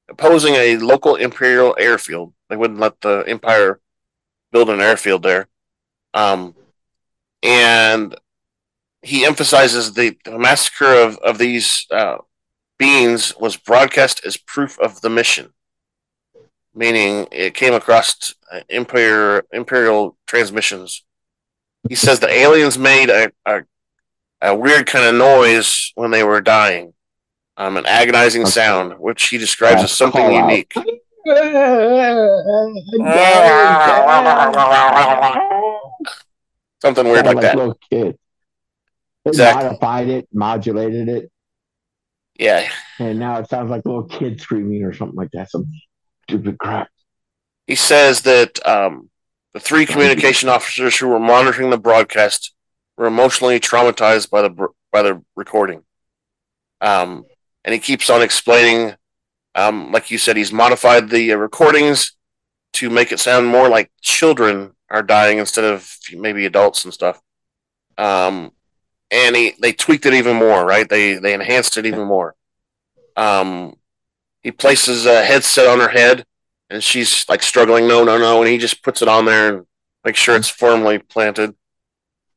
opposing 0.08 0.54
a 0.54 0.76
local 0.76 1.16
imperial 1.16 1.76
airfield. 1.78 2.32
They 2.48 2.56
wouldn't 2.56 2.80
let 2.80 3.00
the 3.00 3.24
empire 3.26 3.80
build 4.52 4.70
an 4.70 4.80
airfield 4.80 5.22
there. 5.22 5.48
Um, 6.14 6.54
and 7.42 8.14
he 9.02 9.24
emphasizes 9.24 9.94
the, 9.94 10.16
the 10.24 10.38
massacre 10.38 10.92
of, 10.92 11.18
of 11.18 11.38
these 11.38 11.86
uh, 11.90 12.16
beings 12.78 13.36
was 13.36 13.56
broadcast 13.56 14.20
as 14.26 14.36
proof 14.36 14.78
of 14.80 15.00
the 15.00 15.10
mission, 15.10 15.52
meaning 16.74 17.26
it 17.30 17.54
came 17.54 17.74
across 17.74 18.34
uh, 18.52 18.60
imperial, 18.68 19.42
imperial 19.52 20.16
transmissions. 20.26 21.04
He 21.88 21.94
says 21.94 22.18
the 22.20 22.28
aliens 22.30 22.76
made 22.76 23.08
a, 23.08 23.30
a, 23.46 23.62
a 24.42 24.54
weird 24.56 24.86
kind 24.86 25.06
of 25.06 25.14
noise 25.14 25.92
when 25.94 26.10
they 26.10 26.24
were 26.24 26.40
dying, 26.40 26.92
um, 27.56 27.76
an 27.76 27.86
agonizing 27.86 28.42
Okay. 28.42 28.50
sound, 28.50 28.98
which 28.98 29.28
he 29.28 29.38
describes 29.38 29.82
as 29.82 29.92
something 29.92 30.24
Call 30.24 30.36
out. 30.36 30.48
unique. 30.50 30.72
Something 36.82 37.06
weird 37.06 37.24
Sound 37.24 37.36
like 37.36 37.42
that. 37.42 37.56
Little 37.56 37.78
kid. 37.90 38.18
They 39.24 39.30
Exactly. 39.30 39.64
modified 39.64 40.08
it, 40.08 40.28
modulated 40.32 41.08
it, 41.08 41.30
Yeah. 42.38 42.68
and 42.98 43.18
now 43.18 43.38
it 43.38 43.48
sounds 43.48 43.70
like 43.70 43.84
a 43.84 43.88
little 43.88 44.04
kid 44.08 44.40
screaming 44.40 44.84
or 44.84 44.92
something 44.94 45.16
like 45.16 45.30
that. 45.32 45.50
Some 45.50 45.66
stupid 46.28 46.56
crap. 46.58 46.88
He 47.66 47.74
says 47.74 48.22
that 48.22 48.64
um, 48.66 49.10
the 49.52 49.60
three 49.60 49.84
communication 49.86 50.48
officers 50.48 50.96
who 50.96 51.08
were 51.08 51.18
monitoring 51.18 51.70
the 51.70 51.78
broadcast 51.78 52.54
were 52.96 53.06
emotionally 53.06 53.60
traumatized 53.60 54.30
by 54.30 54.42
the 54.42 54.68
by 54.90 55.02
the 55.02 55.22
recording. 55.36 55.82
Um, 56.80 57.26
and 57.64 57.74
he 57.74 57.80
keeps 57.80 58.08
on 58.08 58.22
explaining, 58.22 58.94
um, 59.54 59.92
like 59.92 60.10
you 60.10 60.16
said, 60.16 60.36
he's 60.36 60.52
modified 60.52 61.10
the 61.10 61.32
uh, 61.32 61.36
recordings 61.36 62.12
to 62.74 62.88
make 62.88 63.12
it 63.12 63.20
sound 63.20 63.46
more 63.46 63.68
like 63.68 63.90
children 64.00 64.74
are 64.90 65.02
dying 65.02 65.38
instead 65.38 65.64
of 65.64 65.96
maybe 66.12 66.46
adults 66.46 66.84
and 66.84 66.94
stuff. 66.94 67.20
Um, 67.96 68.52
and 69.10 69.36
he 69.36 69.54
they 69.60 69.72
tweaked 69.72 70.06
it 70.06 70.14
even 70.14 70.36
more, 70.36 70.64
right? 70.64 70.88
They 70.88 71.14
they 71.14 71.34
enhanced 71.34 71.76
it 71.76 71.86
even 71.86 72.06
more. 72.06 72.34
Um, 73.16 73.74
he 74.42 74.50
places 74.50 75.06
a 75.06 75.24
headset 75.24 75.66
on 75.66 75.80
her 75.80 75.88
head 75.88 76.24
and 76.70 76.82
she's 76.82 77.28
like 77.28 77.42
struggling, 77.42 77.88
no, 77.88 78.04
no, 78.04 78.18
no, 78.18 78.42
and 78.42 78.50
he 78.50 78.58
just 78.58 78.82
puts 78.82 79.02
it 79.02 79.08
on 79.08 79.24
there 79.24 79.54
and 79.54 79.66
makes 80.04 80.18
sure 80.18 80.36
it's 80.36 80.48
firmly 80.48 80.98
planted. 80.98 81.54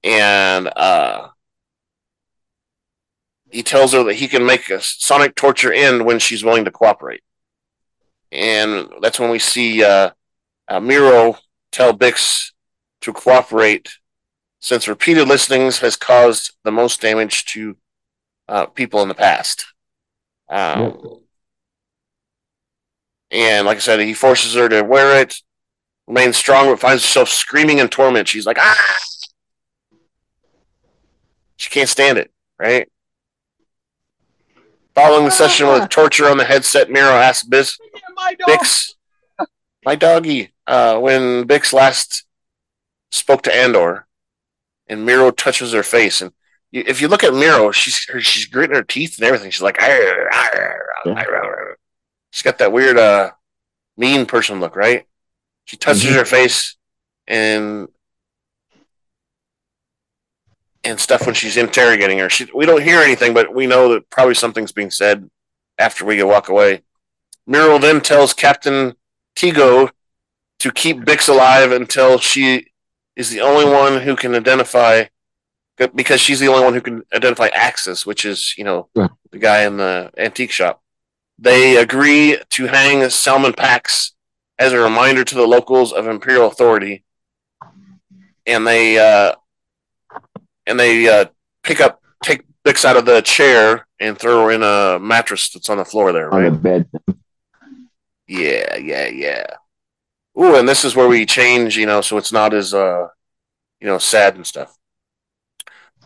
And 0.04 0.68
uh, 0.76 1.30
he 3.52 3.62
tells 3.62 3.94
her 3.94 4.04
that 4.06 4.16
he 4.16 4.28
can 4.28 4.46
make 4.46 4.70
a 4.70 4.82
sonic 4.82 5.36
torture 5.36 5.72
end 5.72 6.06
when 6.06 6.20
she's 6.20 6.44
willing 6.44 6.66
to 6.66 6.72
cooperate. 6.72 7.22
And 8.32 8.90
that's 9.02 9.20
when 9.20 9.30
we 9.30 9.40
see 9.40 9.84
uh, 9.84 10.12
uh, 10.68 10.80
Meero 10.80 11.38
tell 11.72 11.94
Bix 11.94 12.52
to 13.02 13.14
cooperate, 13.14 13.90
since 14.60 14.88
repeated 14.88 15.28
listenings 15.28 15.80
has 15.80 15.96
caused 15.96 16.54
the 16.64 16.72
most 16.72 17.02
damage 17.02 17.46
to 17.46 17.78
uh, 18.48 18.66
people 18.68 19.02
in 19.02 19.08
the 19.08 19.16
past. 19.16 19.66
Um, 20.50 20.82
Yep. 20.82 21.22
and 23.32 23.66
like 23.66 23.78
I 23.78 23.80
said, 23.80 24.00
he 24.02 24.14
forces 24.14 24.54
her 24.56 24.68
to 24.70 24.82
wear 24.84 25.20
it, 25.22 25.36
remains 26.08 26.36
strong, 26.38 26.68
but 26.68 26.80
finds 26.80 27.04
herself 27.04 27.30
screaming 27.30 27.80
in 27.80 27.88
torment. 27.88 28.28
She's 28.28 28.46
like, 28.46 28.58
ah! 28.60 28.98
She 31.56 31.70
can't 31.70 31.88
stand 31.90 32.18
it, 32.18 32.32
right? 32.60 32.90
Following 34.96 35.26
the 35.26 35.32
session 35.32 35.68
with 35.68 35.90
torture 35.90 36.28
on 36.28 36.38
the 36.38 36.44
headset, 36.44 36.90
Meero 36.90 37.14
asks 37.14 37.48
Biz, 37.48 37.78
Bix, 38.48 38.94
my 39.86 39.96
doggy, 39.96 40.52
uh, 40.68 41.00
when 41.00 41.46
Bix 41.48 41.74
last 41.74 42.26
spoke 43.12 43.42
to 43.44 43.56
Andor, 43.56 44.06
and 44.88 45.08
Meero 45.08 45.36
touches 45.36 45.74
her 45.74 45.84
face, 45.84 46.22
and 46.22 46.32
you, 46.72 46.84
if 46.86 47.02
you 47.02 47.08
look 47.08 47.24
at 47.24 47.34
Meero, 47.34 47.74
she's 47.74 48.08
her, 48.10 48.22
she's 48.22 48.46
gritting 48.46 48.76
her 48.76 48.84
teeth 48.84 49.18
and 49.18 49.26
everything. 49.26 49.52
She's 49.52 49.62
like, 49.62 49.82
"Arr, 49.82 50.30
arr, 50.34 50.88
arr, 51.06 51.16
arr." 51.18 51.78
she's 52.32 52.42
got 52.44 52.58
that 52.60 52.72
weird, 52.72 52.98
uh, 52.98 53.32
mean 53.98 54.26
person 54.26 54.60
look, 54.60 54.76
right? 54.76 55.06
She 55.66 55.78
touches 55.78 56.04
Mhm. 56.06 56.16
her 56.16 56.26
face 56.26 56.76
and 57.28 57.88
and 60.84 61.00
stuff 61.00 61.26
when 61.28 61.36
she's 61.36 61.58
interrogating 61.58 62.18
her. 62.18 62.28
She, 62.30 62.50
we 62.56 62.66
don't 62.66 62.82
hear 62.82 63.02
anything, 63.02 63.36
but 63.36 63.54
we 63.54 63.68
know 63.68 63.94
that 63.94 64.10
probably 64.10 64.34
something's 64.34 64.72
being 64.72 64.90
said 64.90 65.30
after 65.78 66.04
we 66.06 66.22
walk 66.24 66.50
away. 66.50 66.82
Meero 67.48 67.80
then 67.80 68.02
tells 68.02 68.34
Captain 68.34 68.96
Tigo 69.36 69.90
to 70.60 70.72
keep 70.72 70.98
Bix 71.00 71.28
alive 71.30 71.72
until 71.72 72.20
she 72.20 72.68
is 73.16 73.30
the 73.30 73.42
only 73.42 73.66
one 73.66 74.00
who 74.02 74.16
can 74.16 74.36
identify, 74.36 75.06
because 75.96 76.22
she's 76.22 76.40
the 76.40 76.48
only 76.48 76.64
one 76.64 76.74
who 76.74 76.82
can 76.82 77.04
identify 77.14 77.48
Axis, 77.54 78.06
which 78.06 78.26
is, 78.26 78.54
you 78.58 78.64
know, 78.64 78.88
Yeah. 78.96 79.08
the 79.32 79.40
guy 79.40 79.64
in 79.64 79.78
the 79.78 80.12
antique 80.18 80.52
shop. 80.52 80.82
They 81.40 81.78
agree 81.78 82.38
to 82.52 82.68
hang 82.68 83.10
Salman 83.10 83.54
Pax 83.54 84.14
as 84.60 84.74
a 84.74 84.80
reminder 84.80 85.24
to 85.24 85.36
the 85.36 85.48
locals 85.48 85.92
of 85.92 86.08
Imperial 86.08 86.48
authority. 86.48 87.04
And 88.46 88.66
they, 88.68 89.00
uh, 89.00 89.34
and 90.68 90.80
they 90.80 91.08
uh, 91.08 91.26
pick 91.64 91.82
up, 91.82 92.02
take 92.24 92.44
Bix 92.64 92.86
out 92.86 92.98
of 92.98 93.06
the 93.06 93.22
chair 93.22 93.88
and 94.00 94.18
throw 94.18 94.46
her 94.46 94.52
in 94.52 94.62
a 94.62 95.00
mattress 95.00 95.50
that's 95.50 95.70
on 95.70 95.78
the 95.78 95.86
floor 95.86 96.12
there, 96.12 96.32
on 96.32 96.42
right? 96.44 96.52
the 96.52 96.58
bed. 96.58 96.90
Yeah, 98.32 98.78
yeah, 98.78 99.08
yeah. 99.08 99.46
Ooh, 100.40 100.56
and 100.56 100.68
this 100.68 100.86
is 100.86 100.96
where 100.96 101.10
we 101.10 101.26
change, 101.26 101.76
you 101.76 101.86
know, 101.86 102.00
so 102.00 102.16
it's 102.16 102.32
not 102.32 102.54
as 102.54 102.74
uh, 102.74 103.08
you 103.82 103.88
know, 103.88 103.98
sad 103.98 104.36
and 104.36 104.48
stuff. 104.48 104.74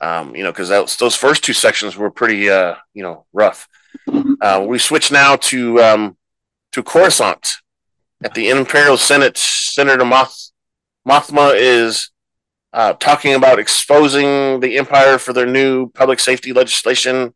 Um, 0.02 0.36
you 0.36 0.42
know, 0.42 0.52
because 0.52 0.98
those 0.98 1.16
first 1.16 1.44
two 1.44 1.54
sections 1.54 1.96
were 1.96 2.10
pretty, 2.10 2.50
uh, 2.50 2.76
you 2.96 3.04
know, 3.04 3.28
rough. 3.32 3.68
Uh, 4.42 4.66
we 4.68 4.80
switch 4.80 5.12
now 5.12 5.36
to 5.36 5.80
um, 5.80 6.18
to 6.72 6.82
Coruscant 6.82 7.58
at 8.24 8.34
the 8.34 8.50
Imperial 8.50 8.98
Senate. 8.98 9.38
Senator 9.38 10.04
Mon 10.04 10.26
Mothma 11.08 11.54
is 11.56 12.10
uh, 12.74 12.94
talking 12.94 13.36
about 13.36 13.60
exposing 13.60 14.62
the 14.62 14.80
Empire 14.80 15.20
for 15.20 15.32
their 15.32 15.46
new 15.46 15.92
public 15.92 16.20
safety 16.20 16.54
legislation. 16.54 17.36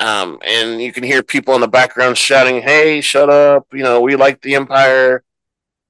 Um, 0.00 0.38
and 0.44 0.80
you 0.82 0.92
can 0.92 1.04
hear 1.04 1.22
people 1.22 1.54
in 1.54 1.60
the 1.60 1.68
background 1.68 2.16
shouting, 2.16 2.62
"Hey, 2.62 3.00
shut 3.00 3.30
up! 3.30 3.66
You 3.72 3.82
know, 3.82 4.00
we 4.00 4.16
like 4.16 4.40
the 4.40 4.54
Empire." 4.56 5.22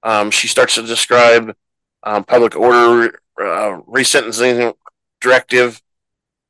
Um, 0.02 0.30
she 0.30 0.48
starts 0.48 0.74
to 0.74 0.82
describe 0.82 1.54
um, 2.02 2.24
public 2.24 2.56
order 2.56 3.20
uh, 3.40 3.80
resentencing 3.88 4.74
directive 5.20 5.80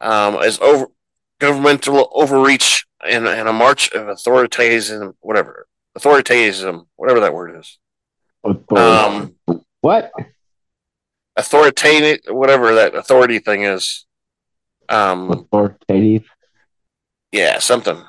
um, 0.01 0.37
as 0.37 0.59
over 0.61 0.87
governmental 1.39 2.11
overreach 2.13 2.87
and, 3.07 3.27
and 3.27 3.49
a 3.49 3.53
march 3.53 3.91
of 3.93 4.07
authoritarianism, 4.07 5.15
whatever 5.21 5.67
authoritarianism, 5.99 6.87
whatever 6.97 7.21
that 7.21 7.35
word 7.35 7.59
is. 7.59 7.79
Um, 8.71 9.35
what? 9.81 10.13
authoritative, 11.37 12.21
whatever 12.29 12.75
that 12.75 12.95
authority 12.95 13.39
thing 13.39 13.65
is. 13.65 14.07
Um, 14.89 15.31
Authoritative. 15.31 16.29
Yeah, 17.33 17.59
something. 17.59 18.03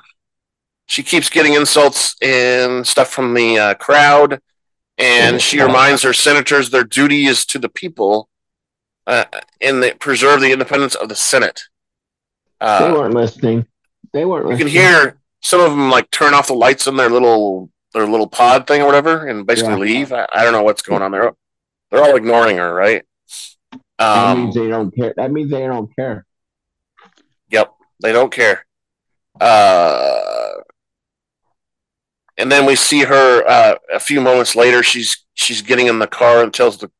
She 0.86 1.02
keeps 1.02 1.30
getting 1.30 1.54
insults 1.54 2.16
and 2.20 2.86
stuff 2.86 3.08
from 3.08 3.34
the 3.34 3.58
uh, 3.58 3.74
crowd, 3.74 4.40
and 4.98 5.40
she 5.40 5.60
reminds 5.60 6.02
her 6.02 6.12
senators 6.12 6.70
their 6.70 6.84
duty 6.84 7.26
is 7.26 7.46
to 7.46 7.58
the 7.58 7.68
people, 7.68 8.28
uh, 9.06 9.24
and 9.60 9.82
they 9.82 9.92
preserve 9.92 10.40
the 10.40 10.52
independence 10.52 10.94
of 10.94 11.08
the 11.08 11.14
Senate. 11.16 11.62
They 12.60 12.66
Uh, 12.66 12.92
weren't 12.94 13.14
listening. 13.14 13.66
They 14.12 14.24
weren't 14.24 14.50
you 14.50 14.56
can 14.58 14.66
hear 14.66 15.18
some 15.40 15.60
of 15.60 15.70
them 15.70 15.90
like 15.90 16.10
turn 16.10 16.34
off 16.34 16.48
the 16.48 16.54
lights 16.54 16.86
in 16.86 16.96
their 16.96 17.08
little 17.08 17.70
their 17.94 18.06
little 18.06 18.26
pod 18.28 18.66
thing 18.66 18.80
or 18.82 18.86
whatever, 18.86 19.26
and 19.26 19.46
basically 19.46 19.72
Yeah. 19.72 19.78
leave. 19.98 20.12
I, 20.12 20.26
I 20.32 20.44
don't 20.44 20.52
know 20.52 20.62
what's 20.62 20.82
going 20.82 21.02
on 21.02 21.10
there. 21.12 21.32
They're 21.90 22.02
all 22.02 22.16
ignoring 22.16 22.56
her, 22.58 22.72
right? 22.74 23.04
that 23.98 24.28
Um, 24.28 24.44
means 24.44 24.54
they 24.54 24.68
don't 24.68 24.90
care. 24.94 25.12
That 25.16 25.30
means 25.30 25.50
they 25.50 25.66
don't 25.66 25.94
care. 25.94 26.24
Yep, 27.50 27.74
they 28.00 28.12
don't 28.12 28.32
care. 28.32 28.66
Uh, 29.42 30.60
and 32.38 32.50
then 32.50 32.64
we 32.64 32.76
see 32.76 33.00
her 33.02 33.44
uh, 33.46 33.74
a 33.92 33.98
few 33.98 34.20
moments 34.20 34.54
later. 34.54 34.82
She's 34.82 35.24
she's 35.34 35.62
getting 35.62 35.88
in 35.88 35.98
the 35.98 36.06
car 36.06 36.42
and 36.42 36.54
tells 36.54 36.78
the 36.78 36.90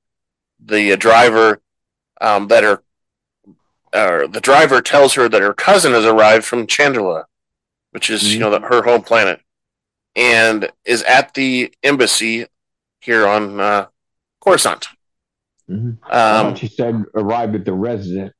the 0.64 0.92
uh, 0.92 0.96
driver 0.96 1.60
um, 2.20 2.48
that 2.48 2.64
her 2.64 2.82
uh, 3.92 4.26
the 4.26 4.40
driver 4.40 4.80
tells 4.82 5.14
her 5.14 5.28
that 5.28 5.40
her 5.40 5.54
cousin 5.54 5.92
has 5.92 6.04
arrived 6.04 6.44
from 6.44 6.66
Chandrila, 6.66 7.24
which 7.92 8.10
is 8.10 8.34
you 8.34 8.40
know 8.40 8.50
the, 8.50 8.60
her 8.60 8.82
home 8.82 9.02
planet, 9.02 9.40
and 10.16 10.70
is 10.84 11.02
at 11.04 11.34
the 11.34 11.72
embassy 11.82 12.46
here 13.00 13.26
on 13.26 13.60
uh, 13.60 13.86
Coruscant. 14.40 14.88
Mhm. 15.70 15.98
Um, 16.12 16.56
she 16.56 16.66
said 16.66 17.04
arrived 17.14 17.54
at 17.54 17.64
the 17.64 17.72
resident. 17.72 18.32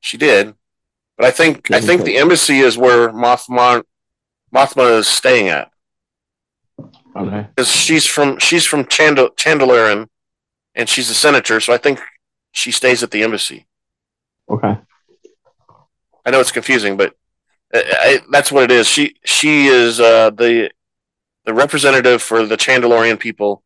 She 0.00 0.16
did, 0.16 0.54
but 1.18 1.26
I 1.26 1.30
think 1.30 1.70
I 1.70 1.80
think 1.80 2.04
the 2.04 2.16
embassy 2.16 2.60
is 2.60 2.78
where 2.78 3.10
Mothma 3.10 3.82
Mothma 4.54 4.98
is 4.98 5.08
staying 5.08 5.48
at 5.48 5.70
Okay. 7.14 7.46
because 7.54 7.70
she's 7.70 8.06
from 8.06 8.38
she's 8.38 8.64
from 8.64 8.84
Chandel 8.84 10.08
and 10.74 10.88
she's 10.88 11.10
a 11.10 11.14
senator, 11.14 11.58
so 11.60 11.72
I 11.72 11.76
think 11.76 12.00
she 12.52 12.70
stays 12.70 13.02
at 13.02 13.10
the 13.10 13.24
embassy. 13.24 13.66
Okay. 14.48 14.78
I 16.24 16.30
know 16.30 16.40
it's 16.40 16.52
confusing, 16.52 16.96
but 16.96 17.14
I, 17.74 17.82
I, 18.00 18.18
that's 18.30 18.52
what 18.52 18.62
it 18.64 18.70
is. 18.70 18.86
She 18.86 19.16
she 19.24 19.66
is 19.66 19.98
uh, 19.98 20.30
the 20.30 20.70
the 21.44 21.52
representative 21.52 22.22
for 22.22 22.46
the 22.46 22.56
Chandalorian 22.56 23.18
people, 23.18 23.62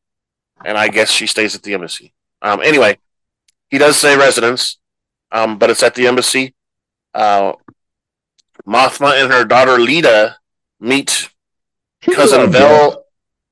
and 0.65 0.79
I 0.79 0.89
guess 0.89 1.11
she 1.11 1.27
stays 1.27 1.55
at 1.55 1.63
the 1.63 1.75
embassy. 1.75 2.15
Um, 2.41 2.63
anyway, 2.63 2.99
he 3.69 3.77
does 3.77 3.99
say 3.99 4.17
residence, 4.17 4.79
um, 5.31 5.59
but 5.59 5.69
it's 5.69 5.83
at 5.83 5.95
the 5.95 6.07
embassy. 6.07 6.55
Uh, 7.15 7.53
Mothma 8.67 9.23
and 9.23 9.33
her 9.33 9.45
daughter 9.45 9.77
Leida 9.79 10.35
meet 10.81 11.29
She's 12.03 12.15
cousin 12.15 12.41
little 12.41 12.53
Vel. 12.53 12.91
bitch. 12.93 12.97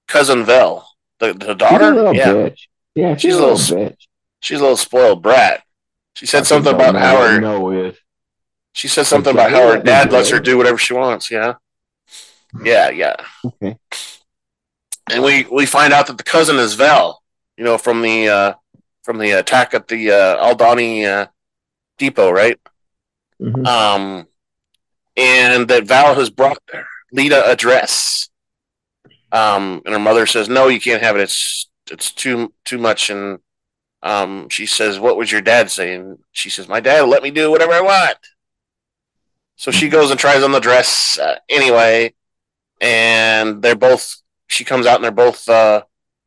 Cousin 0.08 0.44
Vel, 0.44 0.88
the 1.18 1.32
the 1.32 1.38
She's 1.40 1.50
a 1.50 1.54
daughter. 1.54 1.90
little 1.94 2.14
Yeah, 2.14 2.32
bitch. 2.32 2.58
Yeah, 2.94 3.14
she's, 3.16 3.22
She's 3.22 3.34
a 3.34 3.38
a 3.38 3.40
little, 3.40 3.54
little 3.56 3.76
bitch. 3.90 4.06
she's 4.40 4.58
a 4.58 4.62
little 4.62 4.76
spoiled 4.76 5.22
brat. 5.22 5.62
She 6.14 6.26
said 6.26 6.40
I 6.40 6.42
something 6.44 6.74
about 6.74 6.96
how 6.96 7.20
her 7.22 7.40
No 7.40 7.70
is. 7.70 7.96
she 8.72 8.88
said 8.88 9.06
something 9.06 9.32
about 9.32 9.50
how 9.52 9.70
her 9.72 9.78
dad 9.82 10.12
lets 10.12 10.30
her 10.30 10.40
do 10.40 10.56
whatever 10.58 10.78
she 10.78 10.94
wants. 10.94 11.30
Yeah, 11.30 11.54
yeah, 12.64 12.90
yeah. 12.90 13.16
Okay. 13.44 13.76
and 15.10 15.22
we 15.22 15.46
we 15.50 15.66
find 15.66 15.92
out 15.92 16.06
that 16.08 16.18
the 16.18 16.24
cousin 16.24 16.56
is 16.56 16.74
Val. 16.74 17.22
You 17.56 17.64
know, 17.64 17.78
from 17.78 18.02
the 18.02 18.28
uh, 18.28 18.54
from 19.04 19.18
the 19.18 19.32
attack 19.32 19.74
at 19.74 19.86
the 19.88 20.10
uh, 20.10 20.54
Aldhani 20.54 21.04
uh, 21.06 21.26
depot, 21.98 22.30
right? 22.32 22.58
Mhm. 23.40 23.66
Um, 23.66 24.26
and 25.16 25.68
that 25.68 25.85
Val 25.85 26.14
has 26.14 26.31
brought 26.31 26.59
Leida 27.14 27.42
a 27.48 27.57
dress. 27.57 28.29
Um, 29.33 29.83
and 29.85 29.94
her 29.94 30.00
mother 30.00 30.26
says, 30.26 30.48
"No, 30.48 30.68
you 30.68 30.81
can't 30.81 31.03
have 31.03 31.16
it. 31.16 31.22
It's 31.22 31.68
it's 31.90 32.11
too 32.12 32.53
too 32.64 32.79
much." 32.79 33.11
And 33.11 33.38
um, 34.03 34.48
she 34.48 34.66
says, 34.66 34.98
"What 34.98 35.16
was 35.16 35.31
your 35.31 35.40
dad 35.40 35.70
saying?" 35.70 36.18
She 36.33 36.50
says, 36.50 36.68
"My 36.68 36.81
dad 36.81 37.03
let 37.03 37.22
me 37.22 37.31
do 37.31 37.50
whatever 37.50 37.72
I 37.72 37.81
want." 37.81 38.18
So 39.57 39.70
she 39.70 39.88
goes 39.88 40.11
and 40.11 40.18
tries 40.18 40.42
on 40.42 40.53
the 40.53 40.61
dress 40.61 41.18
uh, 41.18 41.37
anyway, 41.48 42.14
and 42.81 43.62
they're 43.62 43.76
both. 43.76 44.16
She 44.46 44.64
comes 44.64 44.87
out 44.87 44.96
and 44.96 45.05
they're 45.05 45.11
both. 45.12 45.48
Uh, 45.48 45.85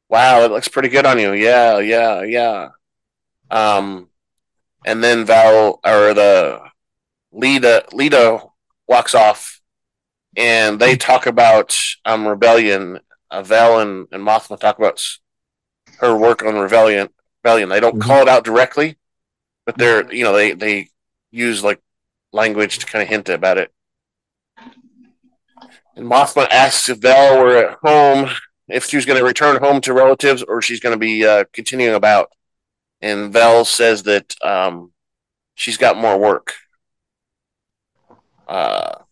wow, 0.09 0.41
it 0.43 0.51
looks 0.51 0.67
pretty 0.67 0.89
good 0.89 1.05
on 1.05 1.19
you. 1.19 1.33
Yeah, 1.33 1.79
yeah, 1.79 2.21
yeah. 2.23 2.69
Um, 3.51 4.09
and 4.85 5.03
then 5.03 5.25
Val 5.25 5.79
or 5.83 6.13
the 6.13 6.61
Leida 7.33 7.87
Leida 7.89 8.49
walks 8.87 9.15
off, 9.15 9.61
and 10.35 10.79
they 10.79 10.95
talk 10.95 11.25
about 11.25 11.75
um 12.05 12.27
rebellion. 12.27 12.99
Uh, 13.31 13.41
Val 13.41 13.79
and, 13.79 14.07
and 14.11 14.21
Mothma 14.23 14.59
talk 14.59 14.77
about 14.77 15.01
her 15.99 16.15
work 16.15 16.43
on 16.43 16.55
rebellion. 16.55 17.09
Rebellion. 17.43 17.69
They 17.69 17.79
don't 17.79 17.95
Mhm. 17.95 18.01
call 18.01 18.21
it 18.21 18.29
out 18.29 18.43
directly, 18.43 18.97
but 19.65 19.77
they're 19.77 20.11
you 20.13 20.23
know 20.23 20.33
they 20.33 20.51
they 20.53 20.89
use 21.31 21.63
like 21.63 21.81
language 22.31 22.79
to 22.79 22.85
kind 22.85 23.01
of 23.01 23.09
hint 23.09 23.29
about 23.29 23.57
it. 23.57 23.71
And 25.95 26.07
Mothma 26.07 26.47
asks 26.49 26.89
if 26.89 26.99
Val 26.99 27.39
were 27.39 27.57
at 27.57 27.77
home, 27.83 28.29
if 28.67 28.85
she 28.85 28.95
was 28.95 29.05
going 29.05 29.19
to 29.19 29.25
return 29.25 29.61
home 29.61 29.81
to 29.81 29.93
relatives, 29.93 30.41
or 30.43 30.61
she's 30.61 30.79
going 30.79 30.93
to 30.93 30.99
be 30.99 31.25
uh, 31.25 31.45
continuing 31.53 31.95
about. 31.95 32.31
And 33.01 33.31
Val 33.31 33.65
says 33.65 34.03
that 34.03 34.33
um, 34.41 34.91
she's 35.55 35.77
got 35.77 35.97
more 35.97 36.17
work. 36.17 36.53
Uh, 38.47 39.03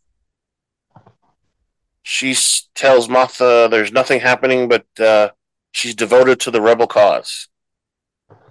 she 2.03 2.35
tells 2.75 3.07
Mothma 3.07 3.69
there's 3.69 3.91
nothing 3.91 4.19
happening, 4.19 4.67
but 4.67 4.85
uh, 4.99 5.29
she's 5.71 5.95
devoted 5.95 6.39
to 6.41 6.51
the 6.51 6.61
rebel 6.61 6.87
cause. 6.87 7.47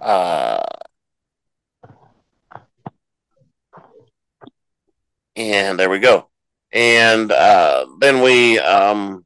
Uh, 0.00 0.62
and 5.36 5.78
there 5.78 5.90
we 5.90 5.98
go. 5.98 6.28
And 6.72 7.32
uh, 7.32 7.86
then 8.00 8.22
we 8.22 8.58
um, 8.58 9.24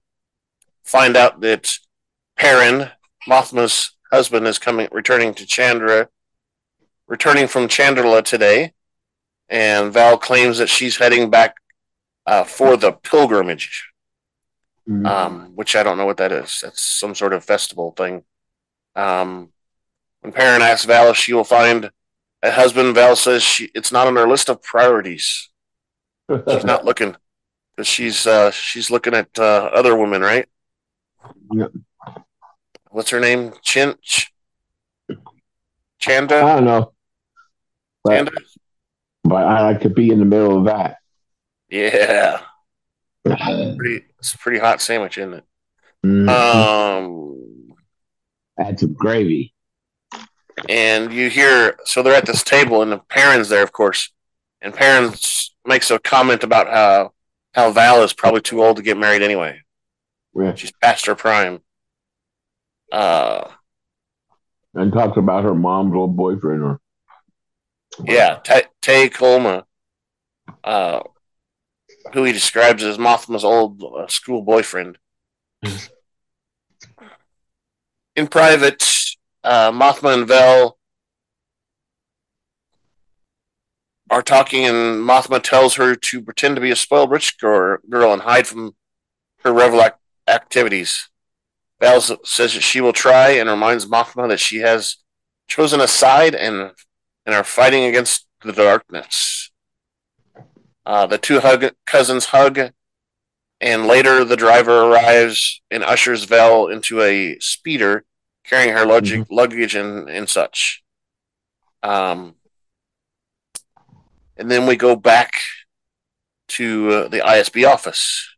find 0.84 1.16
out 1.16 1.40
that 1.40 1.76
Perrin, 2.36 2.90
Mothma's 3.28 3.92
husband, 4.10 4.46
is 4.46 4.58
coming, 4.58 4.88
returning 4.92 5.34
to 5.34 5.46
Chandra, 5.46 6.08
returning 7.06 7.46
from 7.46 7.68
Chandrila 7.68 8.24
today. 8.24 8.73
And 9.54 9.92
Val 9.92 10.18
claims 10.18 10.58
that 10.58 10.68
she's 10.68 10.96
heading 10.96 11.30
back 11.30 11.54
uh, 12.26 12.42
for 12.42 12.76
the 12.76 12.90
pilgrimage, 12.90 13.88
Mhm. 14.88 15.06
um, 15.06 15.52
which 15.54 15.76
I 15.76 15.84
don't 15.84 15.96
know 15.96 16.06
what 16.06 16.16
that 16.16 16.32
is. 16.32 16.58
That's 16.60 16.82
some 16.82 17.14
sort 17.14 17.32
of 17.32 17.44
festival 17.44 17.92
thing. 17.92 18.24
Um, 18.96 19.52
when 20.22 20.32
Perrin 20.32 20.60
asks 20.60 20.86
Val 20.86 21.10
if 21.10 21.16
she 21.16 21.32
will 21.34 21.44
find 21.44 21.90
a 22.42 22.50
husband, 22.50 22.96
Val 22.96 23.14
says 23.14 23.44
she 23.44 23.70
it's 23.76 23.92
not 23.92 24.08
on 24.08 24.16
her 24.16 24.26
list 24.26 24.48
of 24.48 24.60
priorities. 24.60 25.50
She's 26.48 26.64
not 26.64 26.84
looking 26.88 27.14
because 27.76 27.86
she's 27.86 28.26
uh, 28.26 28.50
she's 28.50 28.90
looking 28.90 29.14
at 29.14 29.38
uh, 29.38 29.70
other 29.72 29.94
women, 29.96 30.20
right? 30.22 30.48
Yep. 31.52 31.70
What's 32.90 33.10
her 33.10 33.20
name? 33.20 33.52
Chinch. 33.64 34.30
Chanda. 36.00 36.36
I 36.42 36.54
don't 36.56 36.64
know, 36.64 36.92
but, 38.02 38.10
Chanda. 38.16 38.32
But 39.24 39.44
I 39.46 39.62
like 39.62 39.80
to 39.82 39.90
be 39.90 40.10
in 40.10 40.18
the 40.18 40.24
middle 40.24 40.58
of 40.58 40.64
that. 40.66 40.98
Yeah, 41.68 42.40
pretty. 43.24 44.04
It's 44.18 44.34
a 44.34 44.38
pretty 44.38 44.58
hot 44.58 44.80
sandwich, 44.80 45.18
isn't 45.18 45.34
it? 45.34 45.44
Mhm. 46.04 46.28
Um, 46.28 47.74
Add 48.58 48.78
some 48.78 48.92
gravy. 48.92 49.52
and 50.68 51.12
you 51.12 51.28
hear 51.30 51.76
so 51.84 52.02
they're 52.02 52.14
at 52.14 52.26
this 52.26 52.44
table, 52.44 52.82
and 52.82 52.92
the 52.92 52.98
parents 52.98 53.48
there, 53.48 53.62
of 53.64 53.72
course, 53.72 54.12
and 54.60 54.72
parents 54.74 55.54
makes 55.66 55.90
a 55.90 55.98
comment 55.98 56.44
about 56.44 56.68
how 56.68 57.12
how 57.54 57.70
Val 57.70 58.02
is 58.02 58.12
probably 58.12 58.40
too 58.42 58.62
old 58.62 58.76
to 58.76 58.82
get 58.82 58.96
married 58.96 59.22
anyway. 59.22 59.60
Yeah. 60.36 60.54
She's 60.54 60.72
past 60.82 61.06
her 61.06 61.14
prime. 61.14 61.60
Uh, 62.92 63.48
And 64.74 64.92
talks 64.92 65.16
about 65.16 65.44
her 65.44 65.54
mom's 65.54 65.94
old 65.94 66.16
boyfriend. 66.16 66.62
Or 66.62 66.80
Yeah, 68.02 68.40
Tay 68.80 69.08
Kolma, 69.08 69.64
uh, 70.64 71.00
who 72.12 72.24
he 72.24 72.32
describes 72.32 72.82
as 72.82 72.98
Mothma's 72.98 73.44
old 73.44 73.82
uh, 73.82 74.06
school 74.08 74.42
boyfriend. 74.42 74.98
In 78.16 78.26
private, 78.28 78.84
uh, 79.42 79.70
Mothma 79.70 80.14
and 80.14 80.26
Vel 80.26 80.78
are 84.10 84.22
talking, 84.22 84.64
and 84.64 85.02
Mothma 85.02 85.42
tells 85.42 85.74
her 85.74 85.94
to 85.94 86.22
pretend 86.22 86.56
to 86.56 86.62
be 86.62 86.70
a 86.70 86.76
spoiled 86.76 87.10
rich 87.10 87.38
girl, 87.38 87.78
girl 87.88 88.12
and 88.12 88.22
hide 88.22 88.46
from 88.46 88.74
her 89.44 89.52
revel 89.52 89.80
ac- 89.80 89.94
activities. 90.28 91.08
Val 91.80 92.00
says 92.00 92.54
that 92.54 92.62
she 92.62 92.80
will 92.80 92.92
try 92.92 93.30
and 93.30 93.48
reminds 93.48 93.86
Mothma 93.86 94.28
that 94.28 94.40
she 94.40 94.58
has 94.58 94.96
chosen 95.48 95.80
a 95.80 95.88
side 95.88 96.34
and 96.34 96.70
and 97.26 97.34
are 97.34 97.44
fighting 97.44 97.84
against 97.84 98.26
the 98.42 98.52
darkness. 98.52 99.50
Uh, 100.86 101.06
the 101.06 101.18
two 101.18 101.40
hug, 101.40 101.72
cousins 101.86 102.26
hug, 102.26 102.72
and 103.60 103.86
later 103.86 104.24
the 104.24 104.36
driver 104.36 104.82
arrives 104.82 105.62
and 105.70 105.82
ushers 105.82 106.24
Vel 106.24 106.68
into 106.68 107.00
a 107.00 107.38
speeder 107.40 108.04
carrying 108.44 108.74
her 108.76 108.84
lug- 108.84 109.26
luggage 109.30 109.74
and, 109.74 110.08
and 110.10 110.28
such. 110.28 110.82
Um, 111.82 112.34
and 114.36 114.50
then 114.50 114.66
we 114.66 114.76
go 114.76 114.96
back 114.96 115.32
to 116.48 116.90
uh, 116.90 117.08
the 117.08 117.20
ISB 117.20 117.66
office. 117.66 118.28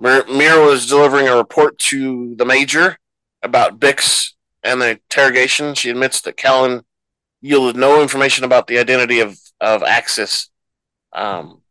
Mir- 0.00 0.24
Meero 0.24 0.66
was 0.66 0.88
delivering 0.88 1.28
a 1.28 1.36
report 1.36 1.78
to 1.78 2.34
the 2.36 2.44
major 2.44 2.98
about 3.42 3.78
Bix 3.78 4.32
and 4.62 4.80
the 4.80 4.90
interrogation. 4.90 5.74
She 5.74 5.90
admits 5.90 6.20
that 6.22 6.36
Callan 6.36 6.84
yielded 7.40 7.76
no 7.76 8.02
information 8.02 8.44
about 8.44 8.66
the 8.66 8.78
identity 8.78 9.20
of, 9.20 9.38
of 9.60 9.82
Axis. 9.82 10.50
Um, 11.12 11.62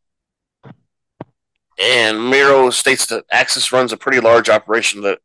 and 1.79 2.17
Meero 2.17 2.71
states 2.73 3.05
that 3.07 3.25
Axis 3.31 3.71
runs 3.71 3.93
a 3.93 3.97
pretty 3.97 4.19
large 4.19 4.49
operation 4.49 5.01
that 5.01 5.19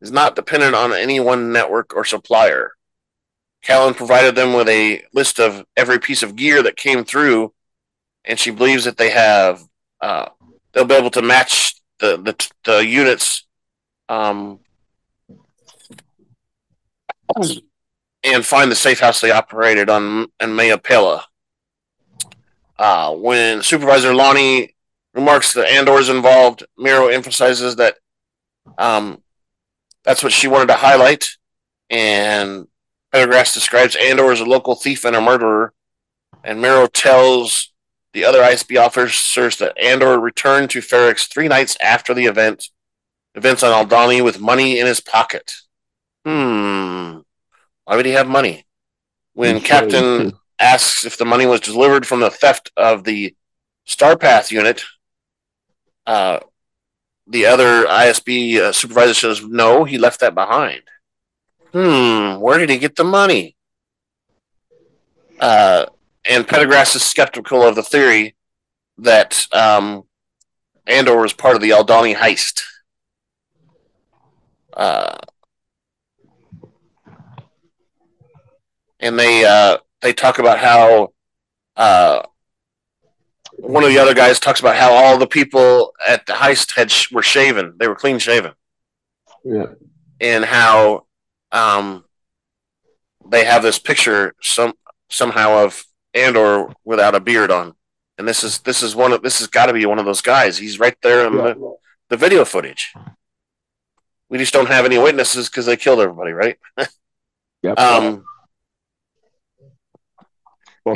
is 0.00 0.10
not 0.10 0.36
dependent 0.36 0.74
on 0.74 0.92
any 0.92 1.20
one 1.20 1.52
network 1.52 1.94
or 1.94 2.04
supplier. 2.04 2.72
Callan 3.62 3.94
provided 3.94 4.34
them 4.34 4.52
with 4.52 4.68
a 4.68 5.02
list 5.12 5.40
of 5.40 5.64
every 5.76 5.98
piece 5.98 6.22
of 6.22 6.36
gear 6.36 6.62
that 6.62 6.76
came 6.76 7.04
through, 7.04 7.52
and 8.24 8.38
she 8.38 8.50
believes 8.50 8.84
that 8.84 8.96
they 8.96 9.10
have 9.10 9.62
uh, 10.00 10.28
they'll 10.72 10.84
be 10.84 10.94
able 10.94 11.10
to 11.10 11.22
match 11.22 11.74
the 11.98 12.16
the, 12.16 12.50
the 12.64 12.86
units 12.86 13.46
um, 14.08 14.60
and 18.34 18.44
find 18.44 18.70
the 18.70 18.76
safe 18.76 19.00
house 19.00 19.20
they 19.20 19.30
operated 19.30 19.88
on 19.90 20.28
in 20.40 20.50
Mayapela. 20.50 21.22
Uh, 22.78 23.14
when 23.14 23.62
Supervisor 23.62 24.12
Lonni 24.12 24.74
remarks 25.14 25.52
that 25.54 25.68
Andor 25.68 25.98
is 25.98 26.08
involved, 26.08 26.64
Meero 26.78 27.12
emphasizes 27.12 27.76
that 27.76 27.96
um, 28.76 29.22
that's 30.04 30.22
what 30.22 30.32
she 30.32 30.48
wanted 30.48 30.68
to 30.68 30.74
highlight, 30.74 31.28
and 31.90 32.68
Pendergrass 33.12 33.52
describes 33.52 33.96
Andor 33.96 34.30
as 34.30 34.40
a 34.40 34.44
local 34.44 34.74
thief 34.74 35.04
and 35.04 35.16
a 35.16 35.20
murderer, 35.20 35.72
and 36.44 36.62
Meero 36.62 36.88
tells 36.92 37.72
the 38.12 38.24
other 38.24 38.40
ISB 38.40 38.80
officers 38.80 39.58
that 39.58 39.76
Andor 39.78 40.18
returned 40.18 40.70
to 40.70 40.80
Ferrix 40.80 41.28
three 41.28 41.48
nights 41.48 41.76
after 41.80 42.14
the 42.14 42.26
event, 42.26 42.68
events 43.34 43.62
on 43.62 43.86
Aldhani 43.86 44.24
with 44.24 44.40
money 44.40 44.78
in 44.78 44.86
his 44.86 45.00
pocket. 45.00 45.52
Hmm. 46.24 46.87
Why 47.88 47.96
would 47.96 48.04
he 48.04 48.12
have 48.12 48.28
money? 48.28 48.66
When 49.32 49.60
Captain 49.62 50.34
asks 50.60 51.06
if 51.06 51.16
the 51.16 51.24
money 51.24 51.46
was 51.46 51.60
delivered 51.60 52.06
from 52.06 52.20
the 52.20 52.28
theft 52.28 52.70
of 52.76 53.04
the 53.04 53.34
Starpath 53.86 54.50
unit, 54.50 54.84
uh, 56.06 56.40
the 57.26 57.46
other 57.46 57.86
ISB 57.86 58.58
uh, 58.58 58.72
supervisor 58.72 59.14
says, 59.14 59.42
no, 59.42 59.84
he 59.84 59.96
left 59.96 60.20
that 60.20 60.34
behind. 60.34 60.82
Hmm, 61.72 62.38
where 62.38 62.58
did 62.58 62.68
he 62.68 62.76
get 62.76 62.94
the 62.94 63.04
money? 63.04 63.56
Uh, 65.40 65.86
and 66.28 66.46
Pendergrass 66.46 66.94
is 66.94 67.02
skeptical 67.02 67.62
of 67.62 67.74
the 67.74 67.82
theory 67.82 68.36
that 68.98 69.46
um, 69.50 70.02
Andor 70.86 71.22
was 71.22 71.32
part 71.32 71.56
of 71.56 71.62
the 71.62 71.70
Aldhani 71.70 72.14
heist. 72.14 72.64
Uh, 74.74 75.16
and 79.00 79.18
they 79.18 79.44
uh, 79.44 79.78
they 80.02 80.12
talk 80.12 80.38
about 80.38 80.58
how 80.58 81.12
uh, 81.76 82.22
one 83.58 83.82
of 83.84 83.90
the 83.90 83.98
other 83.98 84.14
guys 84.14 84.38
talks 84.40 84.60
about 84.60 84.76
how 84.76 84.92
all 84.92 85.18
the 85.18 85.26
people 85.26 85.92
at 86.06 86.26
the 86.26 86.32
heist 86.34 86.76
had 86.76 86.90
sh- 86.90 87.10
were 87.12 87.22
shaven; 87.22 87.74
they 87.78 87.88
were 87.88 87.94
clean 87.94 88.18
shaven 88.18 88.52
Yeah. 89.44 89.66
and 90.20 90.44
how 90.44 91.06
um, 91.52 92.04
they 93.28 93.44
have 93.44 93.62
this 93.62 93.78
picture 93.78 94.34
some 94.42 94.74
somehow 95.08 95.64
of 95.64 95.84
Andor 96.14 96.72
without 96.84 97.14
a 97.14 97.20
beard 97.20 97.50
on, 97.50 97.74
and 98.18 98.26
this 98.28 98.42
is 98.44 98.60
this 98.60 98.82
is 98.82 98.94
one 98.96 99.12
of 99.12 99.22
this 99.22 99.38
has 99.38 99.48
got 99.48 99.66
to 99.66 99.72
be 99.72 99.86
one 99.86 99.98
of 99.98 100.04
those 100.04 100.22
guys. 100.22 100.58
He's 100.58 100.78
right 100.78 100.96
there 101.02 101.26
in 101.26 101.34
Yeah. 101.34 101.42
the, 101.54 101.76
the 102.10 102.16
video 102.16 102.44
footage. 102.44 102.92
We 104.30 104.36
just 104.38 104.52
don't 104.52 104.68
have 104.68 104.84
any 104.84 104.98
witnesses 104.98 105.48
because 105.48 105.64
they 105.66 105.76
killed 105.76 106.00
everybody, 106.00 106.32
right? 106.32 106.58
Yep. 107.62 107.78
Um, 107.78 108.24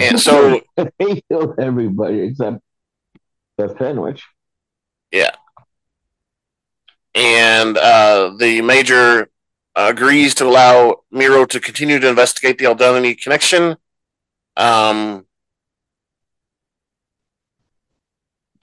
and 0.00 0.20
so 0.28 0.60
they 0.76 1.22
killed 1.28 1.58
everybody 1.58 2.20
except 2.20 2.60
the 3.58 3.74
sandwich. 3.78 4.24
Yeah. 5.10 5.32
And 7.14 7.76
uh, 7.76 8.34
the 8.38 8.62
major 8.62 9.28
agrees 9.74 10.34
to 10.36 10.46
allow 10.46 11.00
Meero 11.12 11.48
to 11.48 11.60
continue 11.60 11.98
to 11.98 12.08
investigate 12.08 12.58
the 12.58 12.66
Aldhani 12.66 13.20
connection. 13.20 13.76
Um, 14.56 15.26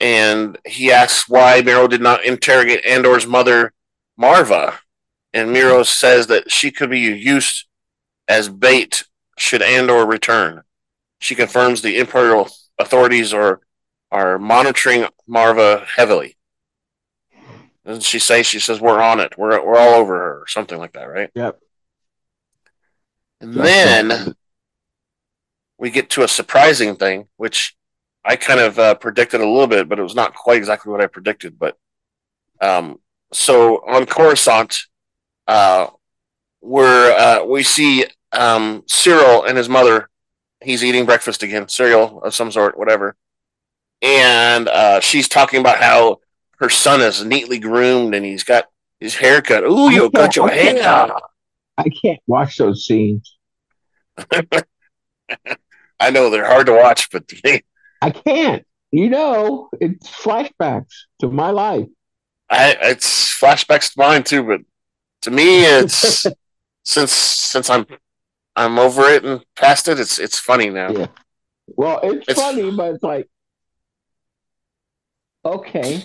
and 0.00 0.58
he 0.66 0.90
asks 0.90 1.28
why 1.28 1.62
Meero 1.62 1.88
did 1.88 2.00
not 2.00 2.24
interrogate 2.24 2.84
Andor's 2.84 3.26
mother, 3.26 3.72
Maarva. 4.20 4.78
And 5.32 5.54
Meero 5.54 5.86
says 5.86 6.26
that 6.28 6.50
she 6.50 6.70
could 6.70 6.90
be 6.90 7.00
used 7.00 7.66
as 8.26 8.48
bait 8.48 9.04
should 9.38 9.62
Andor 9.62 10.06
return. 10.06 10.62
She 11.20 11.34
confirms 11.34 11.80
the 11.80 11.98
Imperial 11.98 12.48
authorities 12.78 13.32
are 13.32 13.60
are 14.10 14.38
monitoring 14.38 15.06
Maarva 15.28 15.86
heavily. 15.86 16.36
Doesn't 17.86 18.02
she 18.02 18.18
say? 18.18 18.42
She 18.42 18.58
says 18.58 18.80
we're 18.80 19.00
on 19.00 19.20
it. 19.20 19.38
We're 19.38 19.64
we're 19.64 19.78
all 19.78 19.94
over 19.94 20.18
her, 20.18 20.42
or 20.42 20.46
something 20.48 20.78
like 20.78 20.94
that, 20.94 21.04
right? 21.04 21.30
Yep. 21.34 21.60
And 23.40 23.54
then 23.54 24.34
we 25.78 25.90
get 25.90 26.10
to 26.10 26.22
a 26.22 26.28
surprising 26.28 26.96
thing, 26.96 27.28
which 27.36 27.74
I 28.24 28.36
kind 28.36 28.60
of 28.60 28.78
uh, 28.78 28.94
predicted 28.96 29.40
a 29.40 29.48
little 29.48 29.66
bit, 29.66 29.88
but 29.88 29.98
it 29.98 30.02
was 30.02 30.14
not 30.14 30.34
quite 30.34 30.58
exactly 30.58 30.92
what 30.92 31.00
I 31.00 31.06
predicted. 31.06 31.58
But 31.58 31.78
um, 32.60 33.00
so 33.32 33.78
on 33.86 34.04
Coruscant, 34.04 34.78
uh, 35.46 35.86
we're 36.60 37.12
uh, 37.12 37.44
we 37.44 37.62
see 37.62 38.04
um, 38.32 38.82
Syril 38.82 39.48
and 39.48 39.56
his 39.56 39.68
mother. 39.68 40.09
He's 40.62 40.84
eating 40.84 41.06
breakfast 41.06 41.42
again, 41.42 41.68
cereal 41.68 42.22
of 42.22 42.34
some 42.34 42.50
sort, 42.50 42.76
whatever. 42.76 43.16
And 44.02 44.68
uh, 44.68 45.00
she's 45.00 45.28
talking 45.28 45.60
about 45.60 45.78
how 45.78 46.20
her 46.58 46.68
son 46.68 47.00
is 47.00 47.24
neatly 47.24 47.58
groomed 47.58 48.14
and 48.14 48.24
he's 48.24 48.44
got 48.44 48.66
his 48.98 49.14
hair 49.16 49.40
cut. 49.42 49.64
Ooh, 49.64 49.90
you 49.90 50.10
got 50.10 50.36
your 50.36 50.48
hair 50.48 50.74
cut. 50.82 51.22
I 51.78 51.88
can't 51.88 52.20
watch 52.26 52.58
those 52.58 52.84
scenes. 52.84 53.36
I 56.00 56.10
know 56.10 56.30
they're 56.30 56.46
hard 56.46 56.66
to 56.66 56.74
watch, 56.74 57.10
but 57.10 57.30
I 58.02 58.10
can't. 58.10 58.66
You 58.90 59.08
know, 59.08 59.68
it's 59.80 60.08
flashbacks 60.10 60.92
to 61.20 61.28
my 61.28 61.50
life. 61.50 61.86
I, 62.50 62.76
it's 62.82 63.38
flashbacks 63.38 63.92
to 63.92 63.98
mine 63.98 64.24
too. 64.24 64.42
But 64.42 64.60
to 65.22 65.30
me, 65.30 65.64
it's 65.64 66.26
since 66.84 67.12
since 67.12 67.70
I'm 67.70 67.86
I'm 68.60 68.78
over 68.78 69.02
it 69.02 69.24
and 69.24 69.44
past 69.56 69.88
it. 69.88 69.98
It's 69.98 70.18
it's 70.18 70.38
funny 70.38 70.70
now. 70.70 70.90
Yeah. 70.90 71.06
Well, 71.68 72.00
it's, 72.02 72.28
It's- 72.28 72.36
funny, 72.36 72.70
but 72.70 72.94
it's 72.94 73.02
like, 73.02 73.28
okay. 75.44 76.02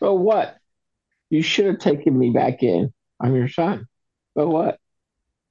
So 0.00 0.14
what? 0.14 0.56
You 1.30 1.42
should 1.42 1.66
have 1.66 1.78
taken 1.78 2.18
me 2.18 2.30
back 2.30 2.62
in. 2.62 2.92
I'm 3.20 3.34
your 3.34 3.48
son. 3.48 3.86
So 4.36 4.48
what? 4.48 4.78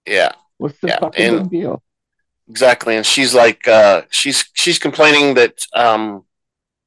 Yeah, 0.07 0.31
What's 0.57 0.79
the 0.79 0.87
Yeah, 0.87 0.99
fucking 0.99 1.35
and- 1.37 1.49
deal? 1.49 1.83
exactly. 2.49 2.95
And 2.95 3.05
she's 3.05 3.35
like, 3.35 3.67
uh, 3.67 4.03
she's 4.09 4.49
she's 4.53 4.79
complaining 4.79 5.33
that 5.35 5.65
um, 5.73 6.23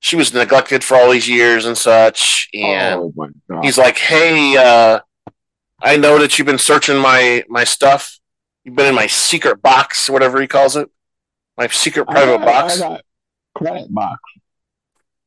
she 0.01 0.17
was 0.17 0.33
neglected 0.33 0.83
for 0.83 0.97
all 0.97 1.11
these 1.11 1.29
years 1.29 1.67
and 1.67 1.77
such. 1.77 2.49
And 2.55 3.13
oh 3.19 3.61
he's 3.63 3.77
like, 3.79 3.99
"Hey, 3.99 4.57
uh, 4.57 5.01
I 5.83 5.97
know 5.97 6.19
that 6.19 6.39
you've 6.39 6.47
been 6.47 6.59
searching 6.59 6.97
my 6.99 7.45
my 7.49 7.65
stuff. 7.65 8.19
You've 8.65 8.77
been 8.77 8.87
in 8.87 8.95
my 8.95 9.07
secret 9.07 9.63
box, 9.63 10.09
whatever 10.11 10.41
he 10.41 10.47
calls 10.47 10.77
it, 10.77 10.89
my 11.57 11.67
secret 11.69 12.07
private 12.07 12.39
got- 12.39 12.45
box." 12.47 12.81
Credit 13.55 13.93
box. 13.93 14.21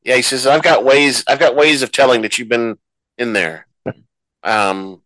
Yeah, 0.02 0.16
he 0.16 0.22
says 0.22 0.46
I've 0.46 0.62
got 0.62 0.84
ways. 0.84 1.24
I've 1.28 1.38
got 1.38 1.56
ways 1.56 1.82
of 1.82 1.92
telling 1.92 2.22
that 2.22 2.38
you've 2.38 2.48
been 2.48 2.78
in 3.18 3.32
there. 3.32 3.66
Um, 4.42 5.00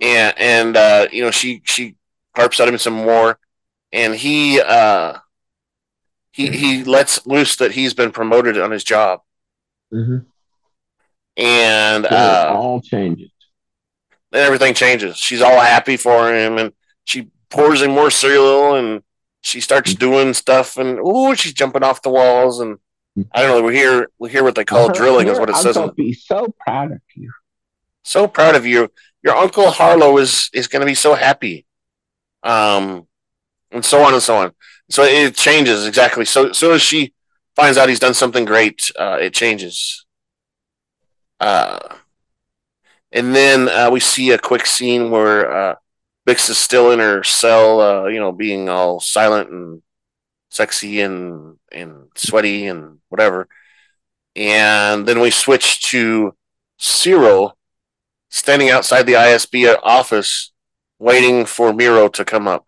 and 0.00 0.34
and 0.38 0.76
uh, 0.76 1.08
you 1.10 1.24
know 1.24 1.32
she 1.32 1.62
she 1.64 1.96
harps 2.36 2.60
at 2.60 2.68
him 2.68 2.78
some 2.78 2.92
more, 2.94 3.36
and 3.92 4.14
he 4.14 4.60
uh 4.60 5.18
he 6.30 6.46
he 6.50 6.84
lets 6.84 7.26
loose 7.26 7.56
that 7.56 7.72
he's 7.72 7.92
been 7.92 8.12
promoted 8.12 8.56
on 8.58 8.70
his 8.70 8.84
job, 8.84 9.20
Mm-hmm. 9.92 10.18
and 11.36 12.06
uh, 12.06 12.52
all 12.56 12.80
changes. 12.80 13.30
Then 14.32 14.44
everything 14.46 14.74
changes. 14.74 15.16
She's 15.18 15.40
all 15.42 15.60
happy 15.60 15.96
for 15.96 16.34
him, 16.34 16.58
and 16.58 16.72
she 17.04 17.28
pours 17.50 17.82
him 17.82 17.90
more 17.92 18.10
cereal, 18.10 18.74
and 18.74 19.02
she 19.42 19.60
starts 19.60 19.94
doing 19.94 20.32
stuff, 20.34 20.76
and 20.78 20.98
oh, 21.02 21.34
she's 21.34 21.52
jumping 21.52 21.82
off 21.84 22.02
the 22.02 22.10
walls, 22.10 22.58
and 22.60 22.78
I 23.32 23.42
don't 23.42 23.60
know. 23.60 23.66
We 23.66 23.76
hear 23.76 24.08
we 24.18 24.30
hear 24.30 24.42
what 24.42 24.54
they 24.54 24.64
call 24.64 24.88
Her- 24.88 24.94
drilling, 24.94 25.28
is 25.28 25.38
what 25.38 25.50
it 25.50 25.54
I'm 25.56 25.62
says. 25.62 25.76
gonna 25.76 25.92
be 25.92 26.14
so 26.14 26.54
proud 26.66 26.92
of 26.92 27.00
you. 27.14 27.30
so 28.04 28.26
proud 28.26 28.54
of 28.56 28.64
you. 28.66 28.90
Your 29.22 29.36
uncle 29.36 29.66
Harlo 29.66 30.20
is 30.20 30.48
is 30.54 30.66
going 30.66 30.80
to 30.80 30.86
be 30.86 30.94
so 30.96 31.14
happy, 31.14 31.66
um, 32.42 33.06
and 33.70 33.84
so 33.84 34.02
on 34.02 34.14
and 34.14 34.22
so 34.22 34.36
on. 34.36 34.52
So 34.90 35.02
it 35.04 35.36
changes 35.36 35.86
exactly. 35.86 36.24
So 36.24 36.52
so 36.52 36.72
as 36.72 36.82
she 36.82 37.12
finds 37.54 37.76
out 37.78 37.88
he's 37.90 38.00
done 38.00 38.14
something 38.14 38.44
great, 38.46 38.90
uh, 38.98 39.18
it 39.20 39.34
changes. 39.34 40.06
Uh, 41.38 41.78
and 43.12 43.34
then 43.34 43.68
uh, 43.68 43.90
we 43.90 44.00
see 44.00 44.30
a 44.30 44.38
quick 44.38 44.66
scene 44.66 45.10
where 45.10 45.50
uh, 45.50 45.74
Bix 46.26 46.48
is 46.48 46.58
still 46.58 46.92
in 46.92 46.98
her 46.98 47.22
cell, 47.22 47.80
uh, 47.80 48.06
you 48.06 48.18
know, 48.18 48.32
being 48.32 48.68
all 48.68 49.00
silent 49.00 49.50
and 49.50 49.82
sexy 50.50 51.00
and 51.00 51.58
and 51.70 52.08
sweaty 52.14 52.66
and 52.66 52.98
whatever. 53.08 53.48
And 54.34 55.06
then 55.06 55.20
we 55.20 55.30
switch 55.30 55.82
to 55.90 56.34
Syril 56.78 57.52
standing 58.30 58.70
outside 58.70 59.04
the 59.04 59.12
ISB 59.12 59.76
office, 59.82 60.52
waiting 60.98 61.44
for 61.44 61.72
Meero 61.72 62.10
to 62.14 62.24
come 62.24 62.48
up. 62.48 62.66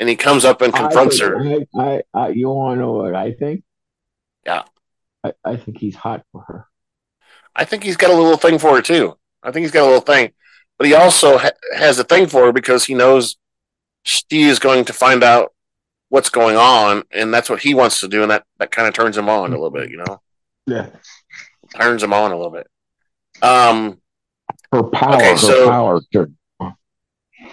And 0.00 0.08
he 0.08 0.16
comes 0.16 0.44
up 0.44 0.60
and 0.60 0.72
confronts 0.72 1.20
her. 1.20 1.40
I, 1.40 1.66
I, 1.76 2.02
I, 2.14 2.28
you 2.28 2.48
want 2.48 2.78
to 2.78 2.82
know 2.82 2.92
what 2.92 3.14
I 3.14 3.32
think? 3.32 3.64
Yeah. 4.44 4.62
I, 5.24 5.32
I 5.44 5.56
think 5.56 5.78
he's 5.78 5.96
hot 5.96 6.24
for 6.32 6.42
her. 6.42 6.66
I 7.54 7.64
think 7.64 7.82
he's 7.82 7.96
got 7.96 8.10
a 8.10 8.14
little 8.14 8.36
thing 8.36 8.58
for 8.58 8.76
her 8.76 8.82
too. 8.82 9.18
I 9.48 9.52
think 9.52 9.64
he's 9.64 9.70
got 9.72 9.82
a 9.84 9.86
little 9.90 10.00
thing, 10.00 10.32
but 10.76 10.86
he 10.86 10.94
also 10.94 11.38
ha- 11.38 11.50
has 11.74 11.98
a 11.98 12.04
thing 12.04 12.26
for 12.26 12.44
her 12.46 12.52
because 12.52 12.84
he 12.84 12.94
knows 12.94 13.36
she 14.02 14.42
is 14.42 14.58
going 14.58 14.84
to 14.84 14.92
find 14.92 15.24
out 15.24 15.52
what's 16.10 16.28
going 16.30 16.56
on, 16.56 17.02
and 17.10 17.32
that's 17.32 17.48
what 17.50 17.60
he 17.60 17.74
wants 17.74 18.00
to 18.00 18.08
do, 18.08 18.22
and 18.22 18.30
that 18.30 18.44
that 18.58 18.70
kind 18.70 18.86
of 18.86 18.94
turns 18.94 19.16
him 19.16 19.28
on 19.28 19.48
a 19.50 19.56
little 19.56 19.70
bit, 19.70 19.90
you 19.90 19.96
know, 19.96 20.20
Yeah. 20.66 20.90
turns 21.74 22.02
him 22.02 22.12
on 22.12 22.30
a 22.32 22.36
little 22.36 22.52
bit. 22.52 22.66
Um, 23.42 24.00
Her 24.72 24.82
power, 24.84 25.14
Okay, 25.16 25.34
her 25.34 25.66
power. 25.66 26.00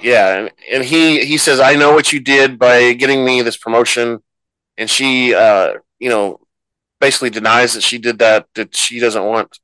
yeah, 0.02 0.38
and, 0.40 0.52
and 0.72 0.84
he 0.84 1.26
he 1.26 1.38
says, 1.38 1.60
"I 1.60 1.76
know 1.76 1.94
what 1.94 2.12
you 2.12 2.20
did 2.20 2.60
by 2.60 2.94
getting 2.94 3.24
me 3.26 3.42
this 3.42 3.58
promotion," 3.58 4.20
and 4.78 4.90
she, 4.90 5.34
uh, 5.34 5.76
you 6.00 6.10
know, 6.10 6.40
basically 7.00 7.30
denies 7.30 7.74
that 7.74 7.84
she 7.84 7.98
did 7.98 8.20
that. 8.20 8.48
That 8.56 8.76
she 8.76 9.00
doesn't 9.00 9.24
want 9.24 9.60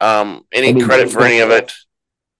um, 0.00 0.44
any 0.52 0.70
And 0.70 0.78
he- 0.78 0.84
credit 0.84 1.10
for 1.10 1.22
any 1.22 1.40
of 1.40 1.50
it. 1.50 1.72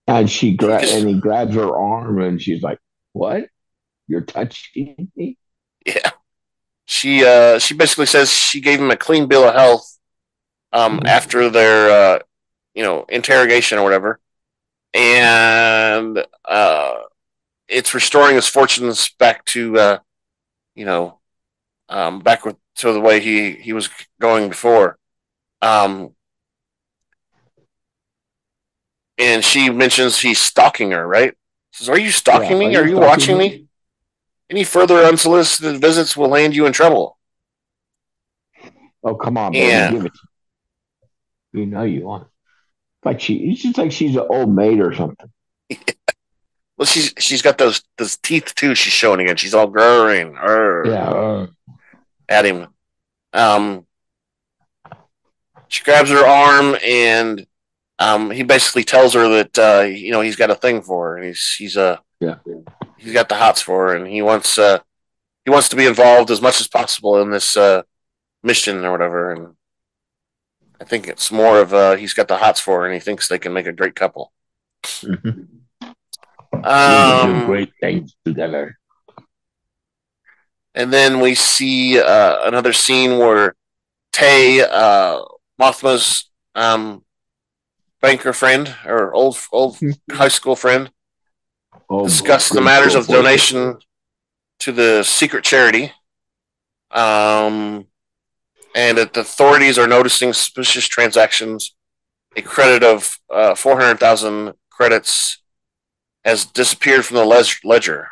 And 0.06 0.28
she 0.28 0.56
gra- 0.56 0.82
and 0.84 1.08
he 1.08 1.14
grabs 1.20 1.54
her 1.54 1.76
arm 1.76 2.20
and 2.20 2.40
she's 2.42 2.62
like, 2.62 2.78
"What? 3.12 3.44
You're 4.08 4.22
touching 4.22 5.10
me?" 5.14 5.36
Yeah, 5.86 6.10
she 6.84 7.24
uh, 7.24 7.58
she 7.60 7.74
basically 7.74 8.06
says 8.06 8.32
she 8.32 8.60
gave 8.60 8.80
him 8.80 8.90
a 8.90 8.96
clean 8.96 9.26
bill 9.28 9.44
of 9.44 9.54
health 9.54 9.98
um, 10.72 10.98
Mhm. 11.00 11.06
after 11.06 11.48
their 11.48 11.90
uh, 11.90 12.18
you 12.74 12.82
know 12.82 13.04
interrogation 13.08 13.78
or 13.78 13.84
whatever, 13.84 14.18
and 14.94 16.24
uh, 16.44 16.94
it's 17.68 17.94
restoring 17.94 18.34
his 18.34 18.48
fortunes 18.48 19.10
back 19.18 19.44
to 19.46 19.78
uh, 19.78 19.98
you 20.74 20.84
know 20.86 21.20
um, 21.88 22.18
back 22.20 22.44
with, 22.44 22.56
to 22.76 22.92
the 22.92 23.00
way 23.00 23.20
he 23.20 23.52
he 23.52 23.72
was 23.72 23.88
going 24.20 24.48
before. 24.48 24.98
Um, 25.62 26.14
and 29.20 29.44
she 29.44 29.70
mentions 29.70 30.18
he's 30.20 30.40
stalking 30.40 30.90
her, 30.92 31.06
right? 31.06 31.34
Says, 31.72 31.88
"Are 31.88 31.98
you 31.98 32.10
stalking 32.10 32.52
Yeah, 32.60 32.68
me? 32.68 32.76
are 32.76 32.80
Are 32.80 32.84
you 32.84 32.90
you 32.90 32.96
stalking 32.96 33.08
watching 33.08 33.38
me?" 33.38 33.48
me? 33.50 33.66
Any 34.50 34.64
further 34.64 34.96
unsolicited 35.04 35.80
visits 35.80 36.16
will 36.16 36.28
land 36.28 36.54
you 36.56 36.66
in 36.66 36.72
trouble." 36.72 37.18
Oh, 39.02 39.14
come 39.14 39.38
on, 39.38 39.52
baby, 39.52 39.66
Yeah. 39.66 39.90
give 39.92 40.04
it. 40.06 40.12
to 40.12 40.18
me. 41.52 41.60
You 41.60 41.66
know 41.66 41.82
you 41.84 42.02
want. 42.04 42.28
Like 43.04 43.20
she, 43.20 43.34
it's 43.50 43.62
just 43.62 43.78
like 43.78 43.92
she's 43.92 44.14
an 44.16 44.26
old 44.28 44.54
maid 44.54 44.80
or 44.80 44.94
something. 44.94 45.30
Well, 46.76 46.86
she's 46.86 47.12
she's 47.18 47.42
got 47.42 47.58
those 47.58 47.82
those 47.98 48.16
teeth 48.16 48.54
too. 48.54 48.74
She's 48.74 48.94
showing 48.94 49.20
again. 49.20 49.36
She's 49.36 49.52
all 49.52 49.66
growing 49.66 50.34
arr, 50.38 50.86
Yeah. 50.86 51.46
at 52.26 52.46
him. 52.46 52.68
Um, 53.34 53.86
she 55.68 55.84
grabs 55.84 56.08
her 56.08 56.26
arm 56.26 56.78
and 56.82 57.46
um, 58.00 58.30
he 58.30 58.42
basically 58.42 58.82
tells 58.82 59.14
her 59.14 59.28
that 59.28 59.58
uh, 59.58 59.82
you 59.82 60.10
know 60.10 60.20
he's 60.22 60.36
got 60.36 60.50
a 60.50 60.54
thing 60.56 60.82
for 60.82 61.10
her 61.10 61.16
and 61.18 61.26
he's 61.26 61.54
he's 61.58 61.76
uh, 61.76 61.98
Yeah. 62.18 62.36
he's 62.98 63.12
got 63.12 63.28
the 63.28 63.36
hots 63.36 63.60
for 63.62 63.88
her 63.88 63.94
and 63.94 64.06
he 64.08 64.22
wants 64.22 64.58
uh, 64.58 64.78
he 65.44 65.50
wants 65.50 65.68
to 65.68 65.76
be 65.76 65.86
involved 65.86 66.30
as 66.30 66.40
much 66.42 66.60
as 66.60 66.66
possible 66.68 67.20
in 67.22 67.30
this 67.30 67.56
uh, 67.56 67.82
mission 68.42 68.84
or 68.84 68.90
whatever. 68.92 69.32
And 69.32 69.54
I 70.80 70.84
think 70.84 71.06
it's 71.08 71.30
more 71.30 71.60
of 71.60 71.72
uh, 71.74 71.96
he's 71.96 72.14
got 72.14 72.26
the 72.28 72.38
hots 72.38 72.60
for 72.60 72.80
her 72.80 72.86
and 72.86 72.94
he 72.94 73.00
thinks 73.00 73.28
they 73.28 73.38
can 73.38 73.52
make 73.52 73.66
a 73.66 73.72
great 73.72 73.94
couple. 73.94 74.32
mhm. 74.84 75.46
Um, 76.64 77.46
great 77.46 77.72
things 77.80 78.16
together. 78.24 78.76
And 80.74 80.92
then 80.92 81.20
we 81.20 81.34
see 81.34 81.98
uh, 81.98 82.46
another 82.46 82.72
scene 82.72 83.18
where 83.18 83.54
Tay, 84.12 84.60
uh, 84.62 85.22
Mothma's 85.60 86.30
um, 86.54 87.04
banker 88.00 88.32
friend 88.32 88.74
or 88.86 89.12
old 89.14 89.36
old 89.52 89.78
high 90.12 90.28
school 90.28 90.56
friend, 90.56 90.90
Oh, 91.88 92.04
discuss 92.04 92.48
the 92.48 92.56
great 92.56 92.64
matters 92.64 92.94
of 92.94 93.04
school 93.04 93.16
boy. 93.16 93.22
donation 93.22 93.78
to 94.60 94.72
the 94.72 95.02
secret 95.02 95.44
charity. 95.44 95.92
Um, 96.90 97.86
and 98.74 98.98
that 98.98 99.12
the 99.14 99.20
authorities 99.20 99.78
are 99.78 99.86
noticing 99.88 100.32
suspicious 100.32 100.86
transactions. 100.86 101.74
A 102.36 102.42
credit 102.42 102.84
of 102.84 103.18
uh, 103.28 103.54
400,000 103.56 104.52
credits 104.70 105.38
has 106.24 106.44
disappeared 106.44 107.04
from 107.04 107.16
the 107.16 107.24
ledger. 107.64 108.08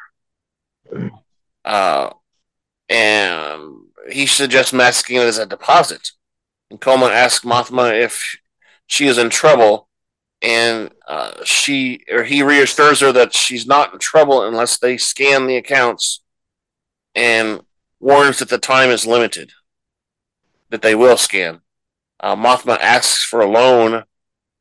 Uh, 1.64 2.10
and 2.88 3.60
he 4.10 4.26
suggests 4.26 4.72
masking 4.72 5.16
it 5.16 5.20
as 5.24 5.38
a 5.38 5.46
deposit. 5.46 6.10
And 6.70 6.80
Kolma 6.80 7.10
asks 7.10 7.44
Mothma 7.44 8.00
if 8.00 8.37
she 8.88 9.06
is 9.06 9.18
in 9.18 9.30
trouble, 9.30 9.88
and 10.42 10.90
uh, 11.06 11.44
she 11.44 12.00
or 12.10 12.24
he 12.24 12.42
reassures 12.42 13.00
her 13.00 13.12
that 13.12 13.34
she's 13.34 13.66
not 13.66 13.92
in 13.92 14.00
trouble 14.00 14.42
unless 14.42 14.78
they 14.78 14.96
scan 14.96 15.46
the 15.46 15.56
accounts, 15.56 16.22
and 17.14 17.60
warns 18.00 18.40
that 18.40 18.48
the 18.48 18.58
time 18.58 18.90
is 18.90 19.06
limited, 19.06 19.52
that 20.70 20.82
they 20.82 20.94
will 20.96 21.16
scan. 21.16 21.60
Uh, 22.18 22.34
Mothma 22.34 22.78
asks 22.80 23.22
for 23.22 23.40
a 23.40 23.46
loan, 23.46 24.02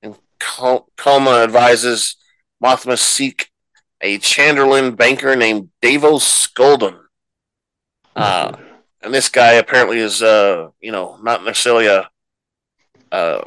and 0.03 0.15
Kolma 0.39 1.43
advises 1.43 2.15
Mothma 2.63 2.97
seek 2.97 3.49
a 4.01 4.19
Chandrilan 4.19 4.95
banker 4.95 5.35
named 5.35 5.69
Davo 5.81 6.19
Sculdun. 6.19 6.99
Uh, 8.15 8.55
and 9.01 9.13
this 9.13 9.29
guy 9.29 9.53
apparently 9.53 9.99
is, 9.99 10.21
uh, 10.21 10.69
you 10.79 10.91
know, 10.91 11.17
not 11.21 11.43
necessarily 11.45 11.87
a, 11.87 12.09
uh, 13.11 13.43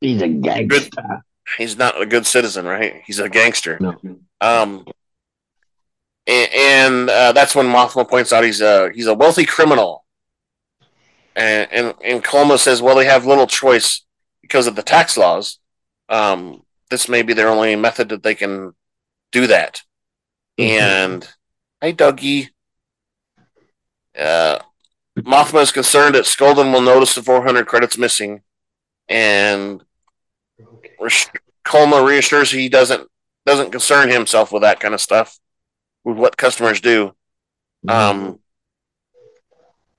He's 0.00 0.22
a 0.22 0.28
gangster. 0.28 1.24
he's 1.58 1.76
not 1.76 2.00
a 2.00 2.06
good 2.06 2.26
citizen, 2.26 2.66
right? 2.66 3.02
He's 3.06 3.18
a 3.18 3.28
gangster. 3.28 3.78
No. 3.80 3.96
Um, 4.40 4.86
and, 6.26 6.50
and 6.52 7.10
uh, 7.10 7.32
that's 7.32 7.54
when 7.54 7.66
Mothma 7.66 8.08
points 8.08 8.32
out 8.32 8.44
he's 8.44 8.60
a 8.60 8.90
he's 8.92 9.06
a 9.06 9.14
wealthy 9.14 9.44
criminal. 9.44 10.04
And 11.34 11.68
and 11.70 11.94
and 12.04 12.24
Kolma 12.24 12.58
says, 12.58 12.82
well, 12.82 12.96
they 12.96 13.04
have 13.04 13.26
little 13.26 13.46
choice 13.46 14.04
because 14.42 14.66
of 14.66 14.76
the 14.76 14.82
tax 14.82 15.16
laws. 15.16 15.58
Um, 16.08 16.62
this 16.90 17.08
may 17.08 17.22
be 17.22 17.32
their 17.32 17.48
only 17.48 17.76
method 17.76 18.08
that 18.10 18.22
they 18.22 18.34
can 18.34 18.74
do 19.32 19.46
that. 19.46 19.82
And 20.58 21.28
hey, 21.80 21.92
Dougie. 21.92 22.48
Uh, 24.18 24.58
Mothma 25.18 25.62
is 25.62 25.72
concerned 25.72 26.14
that 26.14 26.24
Sculdun 26.24 26.72
will 26.72 26.80
notice 26.80 27.14
the 27.14 27.22
400 27.22 27.66
credits 27.66 27.98
missing, 27.98 28.42
and 29.08 29.82
Kolma 31.64 32.06
reassures 32.06 32.50
he 32.50 32.68
doesn't 32.68 33.08
doesn't 33.44 33.70
concern 33.70 34.08
himself 34.08 34.52
with 34.52 34.62
that 34.62 34.80
kind 34.80 34.94
of 34.94 35.00
stuff, 35.00 35.38
with 36.04 36.16
what 36.16 36.36
customers 36.36 36.80
do. 36.80 37.14
Um, 37.88 38.40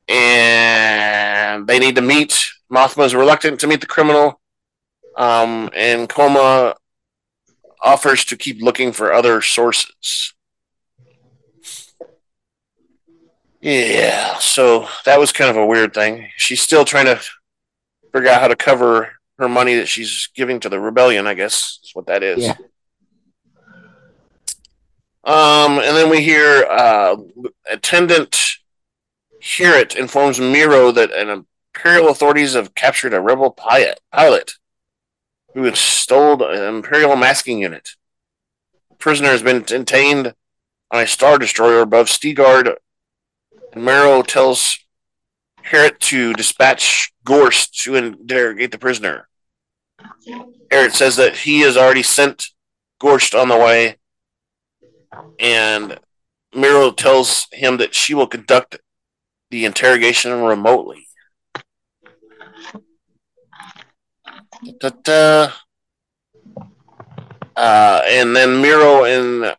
and 0.07 1.67
they 1.67 1.79
need 1.79 1.95
to 1.95 2.01
meet. 2.01 2.51
Mothma 2.71 3.05
is 3.05 3.15
reluctant 3.15 3.61
to 3.61 3.67
meet 3.67 3.79
the 3.79 3.87
criminal, 3.87 4.39
um, 5.15 5.69
and 5.73 6.09
Kolma 6.09 6.75
offers 7.81 8.25
to 8.25 8.35
keep 8.35 8.61
looking 8.61 8.91
for 8.91 9.13
other 9.13 9.41
sources. 9.41 10.33
Yeah, 13.61 14.37
so 14.37 14.87
that 15.05 15.19
was 15.19 15.31
kind 15.31 15.49
of 15.49 15.57
a 15.57 15.65
weird 15.65 15.93
thing. 15.93 16.29
She's 16.37 16.61
still 16.61 16.85
trying 16.85 17.05
to 17.05 17.21
figure 18.13 18.29
out 18.29 18.41
how 18.41 18.47
to 18.47 18.55
cover 18.55 19.16
her 19.38 19.49
money 19.49 19.75
that 19.75 19.88
she's 19.88 20.29
giving 20.35 20.59
to 20.61 20.69
the 20.69 20.79
rebellion. 20.79 21.27
I 21.27 21.33
guess 21.33 21.79
is 21.83 21.91
what 21.93 22.07
that 22.07 22.23
is. 22.23 22.43
Yeah. 22.43 22.55
Um, 25.23 25.79
and 25.79 25.95
then 25.97 26.09
we 26.09 26.21
hear 26.21 26.65
uh, 26.69 27.17
attendant 27.69 28.39
Heert 29.41 29.95
informs 29.95 30.39
Meero 30.39 30.93
that 30.95 31.11
an 31.11 31.45
imperial 31.75 32.09
authorities 32.09 32.53
have 32.53 32.73
captured 32.75 33.13
a 33.13 33.21
rebel 33.21 33.51
pilot 33.51 33.99
pilot 34.11 34.53
who 35.53 35.63
had 35.63 35.75
stole 35.75 36.41
an 36.43 36.75
imperial 36.75 37.15
masking 37.15 37.59
unit. 37.59 37.89
The 38.89 38.95
prisoner 38.95 39.29
has 39.29 39.43
been 39.43 39.63
detained 39.63 40.33
on 40.91 41.01
a 41.01 41.07
star 41.07 41.38
destroyer 41.38 41.81
above 41.81 42.07
Steergard, 42.07 42.75
and 43.73 43.83
Meero 43.83 44.25
tells 44.25 44.79
Heert 45.70 45.99
to 46.01 46.34
dispatch 46.34 47.11
Gorst 47.24 47.82
to 47.82 47.95
interrogate 47.95 48.72
the 48.72 48.78
prisoner. 48.78 49.28
Heert 50.72 50.93
says 50.93 51.15
that 51.18 51.36
he 51.38 51.61
has 51.61 51.76
already 51.76 52.03
sent 52.03 52.47
Gorst 52.99 53.36
on 53.36 53.49
the 53.49 53.57
way, 53.57 53.97
and 55.39 55.99
Meero 56.55 56.95
tells 56.95 57.47
him 57.51 57.78
that 57.78 57.93
she 57.93 58.13
will 58.13 58.28
conduct 58.28 58.78
the 59.51 59.65
interrogation 59.65 60.41
remotely. 60.41 61.07
Uh, 67.55 68.01
and 68.05 68.36
then 68.36 68.61
Meero 68.61 69.05
and 69.05 69.55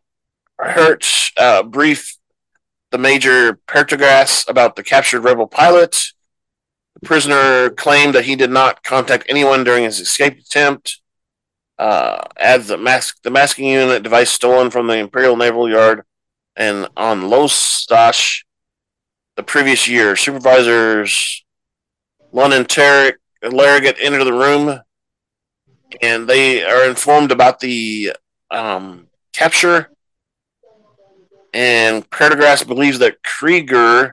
Hertz 0.59 1.33
uh, 1.37 1.63
brief 1.63 2.18
the 2.91 2.99
Major 2.99 3.55
Pertagras 3.67 4.45
about 4.49 4.77
the 4.77 4.83
captured 4.83 5.21
rebel 5.21 5.47
pilot. 5.47 6.13
The 6.95 7.07
prisoner 7.07 7.71
claimed 7.71 8.15
that 8.15 8.25
he 8.25 8.37
did 8.37 8.51
not 8.51 8.83
contact 8.83 9.27
anyone 9.29 9.65
during 9.65 9.85
his 9.85 10.01
escape 10.01 10.39
attempt. 10.39 11.01
Uh, 11.79 12.25
adds 12.37 12.67
the 12.67 12.77
mask 12.77 13.23
the 13.23 13.31
masking 13.31 13.67
unit 13.67 14.03
device 14.03 14.31
stolen 14.31 14.69
from 14.69 14.89
the 14.89 14.97
Imperial 14.97 15.37
Naval 15.37 15.71
Yard 15.71 16.03
and 16.57 16.89
on 16.97 17.23
Lostash 17.23 18.43
the 19.37 19.45
previous 19.45 19.87
year. 19.87 20.17
Supervisors 20.17 21.45
London 22.33 22.65
Tarek 22.65 23.15
Larrigate 23.45 23.99
enter 24.01 24.25
the 24.25 24.33
room 24.33 24.81
and 26.03 26.29
they 26.29 26.65
are 26.65 26.89
informed 26.89 27.31
about 27.31 27.61
the 27.61 28.13
um, 28.51 29.07
capture 29.33 29.91
And 31.53 32.09
Prendergast 32.11 32.67
believes 32.67 32.99
that 32.99 33.23
Kreegyr 33.23 34.13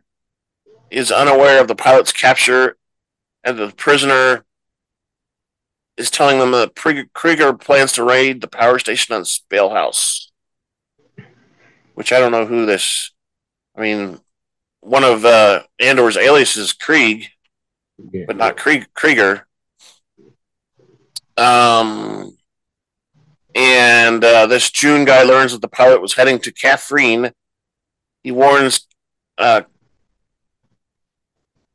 is 0.90 1.12
unaware 1.12 1.60
of 1.62 1.68
the 1.68 1.76
pilot's 1.76 2.14
capture, 2.14 2.78
and 3.44 3.58
the 3.58 3.72
prisoner 3.76 4.46
is 5.98 6.10
telling 6.12 6.40
them 6.40 6.52
that 6.52 6.76
Kreegyr 6.76 7.60
plans 7.60 7.94
to 7.94 8.04
raid 8.04 8.42
the 8.42 8.48
power 8.48 8.80
station 8.80 9.16
on 9.16 9.24
Spellhaus. 9.24 10.28
Which 11.94 12.12
I 12.12 12.20
don't 12.20 12.32
know 12.32 12.46
who 12.46 12.66
this. 12.66 13.12
I 13.78 13.82
mean, 13.82 14.20
one 14.82 15.04
of 15.04 15.26
uh, 15.26 15.64
Andor's 15.80 16.18
aliases 16.18 16.64
is 16.64 16.74
Krieg, 16.74 17.28
Yeah. 18.12 18.26
but 18.28 18.38
not 18.38 18.58
Krieg- 18.58 18.94
Krieger. 18.94 19.48
Um, 21.38 22.35
and 23.56 24.24
uh, 24.24 24.46
this 24.48 24.70
June 24.70 25.06
guy 25.06 25.24
learns 25.24 25.54
that 25.54 25.62
the 25.62 25.68
pilot 25.68 26.02
was 26.02 26.14
heading 26.14 26.40
to 26.40 26.52
Catherine. 26.52 27.32
He 28.22 28.32
warns 28.32 28.86
uh, 29.38 29.62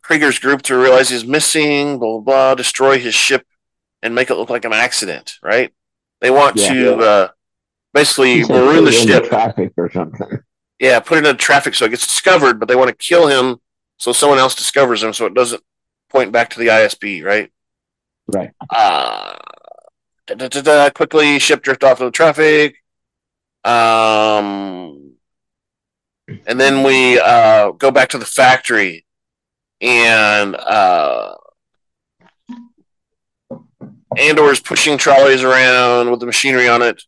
Kreegyr's 0.05 0.39
group 0.39 0.63
to 0.63 0.77
realize 0.77 1.09
he's 1.09 1.25
missing, 1.25 1.99
blah, 1.99 2.19
blah, 2.19 2.21
blah, 2.21 2.55
destroy 2.55 2.99
his 2.99 3.15
ship 3.15 3.47
and 4.03 4.15
make 4.15 4.31
it 4.31 4.35
look 4.37 4.51
like 4.51 4.65
an 4.65 4.73
accident, 4.73 5.35
right? 5.43 5.73
They 6.21 6.31
want 6.31 6.57
Yeah. 6.57 6.69
to 6.73 6.97
uh, 6.99 7.29
basically 7.95 8.37
He 8.39 8.45
said 8.45 8.55
maroon 8.57 8.85
the 8.85 8.91
put 8.91 8.95
it 8.95 9.01
in 9.03 9.07
ship. 9.09 9.25
traffic 9.25 9.73
or 9.77 9.91
something. 9.91 10.39
Yeah, 10.79 11.01
put 11.01 11.19
it 11.19 11.27
in 11.27 11.37
traffic 11.37 11.75
so 11.75 11.85
it 11.85 11.91
gets 11.91 12.07
discovered, 12.07 12.59
but 12.59 12.69
they 12.69 12.77
want 12.77 12.89
to 12.89 12.95
kill 12.97 13.27
him 13.29 13.59
so 13.99 14.13
someone 14.13 14.39
else 14.39 14.55
discovers 14.55 15.03
him 15.03 15.13
so 15.13 15.27
it 15.27 15.35
doesn't 15.35 15.63
point 16.09 16.33
back 16.33 16.51
to 16.51 16.59
the 16.59 16.69
ISB, 16.69 17.23
right? 17.25 17.51
Right. 18.27 18.51
Uh, 18.71 19.37
da, 20.35 20.49
da, 20.49 20.61
da, 20.61 20.91
quickly, 20.91 21.39
ship 21.39 21.63
drift 21.63 21.85
off 21.85 22.01
of 22.01 22.07
the 22.07 22.11
traffic. 22.11 22.77
Um, 23.65 25.15
and 26.47 26.59
then 26.61 26.83
we 26.83 27.19
uh, 27.19 27.73
go 27.73 27.91
back 27.91 28.11
to 28.11 28.19
the 28.19 28.25
factory, 28.25 29.05
and 29.81 30.57
uh, 30.57 31.35
Andor 34.17 34.51
is 34.51 34.61
pushing 34.61 34.99
trolleys 34.99 35.43
around 35.43 36.11
with 36.11 36.21
the 36.21 36.27
machinery 36.27 36.69
on 36.69 36.83
it, 36.83 37.03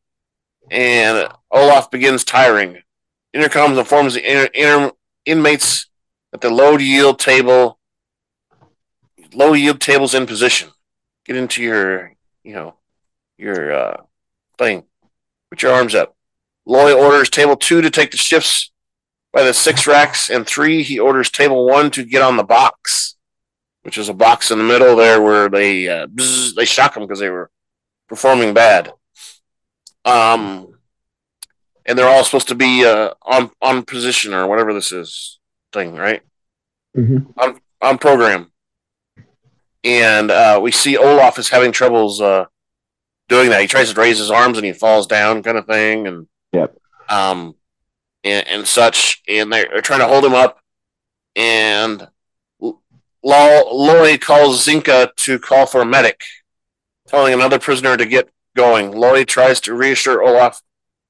and 0.70 1.28
Ulaf 1.52 1.90
begins 1.90 2.24
tiring. 2.24 2.78
Intercoms 3.34 3.78
informs 3.78 4.14
the 4.14 4.30
inter- 4.30 4.50
inter- 4.54 4.92
inmates 5.24 5.88
that 6.32 6.40
the 6.40 6.50
low 6.50 6.76
yield 6.76 7.18
table, 7.18 7.78
low 9.32 9.52
yield 9.52 9.80
tables 9.80 10.14
in 10.14 10.26
position. 10.26 10.70
Get 11.24 11.36
into 11.36 11.62
your, 11.62 12.14
you 12.42 12.54
know, 12.54 12.74
your 13.42 13.72
uh, 13.72 13.96
thing. 14.58 14.84
Put 15.50 15.62
your 15.62 15.72
arms 15.72 15.94
up. 15.94 16.16
Loy 16.64 16.92
orders 16.94 17.28
table 17.28 17.56
two 17.56 17.80
to 17.82 17.90
take 17.90 18.10
the 18.10 18.16
shifts 18.16 18.72
by 19.32 19.42
the 19.42 19.52
six 19.52 19.86
racks, 19.86 20.30
and 20.30 20.46
three 20.46 20.82
he 20.82 20.98
orders 20.98 21.30
table 21.30 21.66
one 21.66 21.90
to 21.90 22.04
get 22.04 22.22
on 22.22 22.36
the 22.36 22.44
box, 22.44 23.16
which 23.82 23.98
is 23.98 24.08
a 24.08 24.14
box 24.14 24.50
in 24.50 24.58
the 24.58 24.64
middle 24.64 24.94
there 24.96 25.20
where 25.20 25.48
they 25.48 25.88
uh, 25.88 26.06
bzz, 26.06 26.54
they 26.54 26.64
shock 26.64 26.94
them 26.94 27.02
because 27.02 27.18
they 27.18 27.30
were 27.30 27.50
performing 28.08 28.54
bad. 28.54 28.92
Um, 30.04 30.74
and 31.86 31.98
they're 31.98 32.08
all 32.08 32.24
supposed 32.24 32.48
to 32.48 32.54
be 32.54 32.84
uh, 32.84 33.14
on 33.22 33.50
on 33.60 33.82
position 33.84 34.34
or 34.34 34.46
whatever 34.46 34.72
this 34.72 34.92
is 34.92 35.38
thing, 35.72 35.94
right? 35.94 36.22
Mhm. 36.96 37.32
On 37.36 37.60
on 37.80 37.98
program. 37.98 38.52
And 39.84 40.30
uh, 40.30 40.60
we 40.62 40.70
see 40.70 40.96
Ulaf 40.96 41.38
is 41.38 41.48
having 41.48 41.72
troubles 41.72 42.20
uh, 42.20 42.44
doing 43.32 43.50
that. 43.50 43.60
He 43.62 43.66
tries 43.66 43.92
to 43.92 44.00
raise 44.00 44.18
his 44.18 44.30
arms 44.30 44.58
and 44.58 44.66
he 44.66 44.72
falls 44.72 45.06
down, 45.06 45.42
kind 45.42 45.58
of 45.58 45.66
thing, 45.66 46.06
and 46.06 46.26
Yep. 46.52 46.76
um, 47.08 47.54
and, 48.22 48.46
and 48.46 48.66
such. 48.68 49.22
And 49.26 49.52
they're, 49.52 49.68
they're 49.72 49.80
trying 49.80 50.00
to 50.00 50.06
hold 50.06 50.24
him 50.24 50.34
up. 50.34 50.58
And 51.34 52.06
Lo- 52.60 53.68
Loy 53.72 54.18
calls 54.18 54.66
Zinka 54.66 55.14
to 55.16 55.38
call 55.38 55.66
for 55.66 55.80
a 55.80 55.86
medic, 55.86 56.20
telling 57.08 57.32
another 57.32 57.58
prisoner 57.58 57.96
to 57.96 58.04
get 58.04 58.28
going. 58.54 58.92
Loy 58.92 59.24
tries 59.24 59.60
to 59.62 59.74
reassure 59.74 60.18
Ulaf 60.18 60.60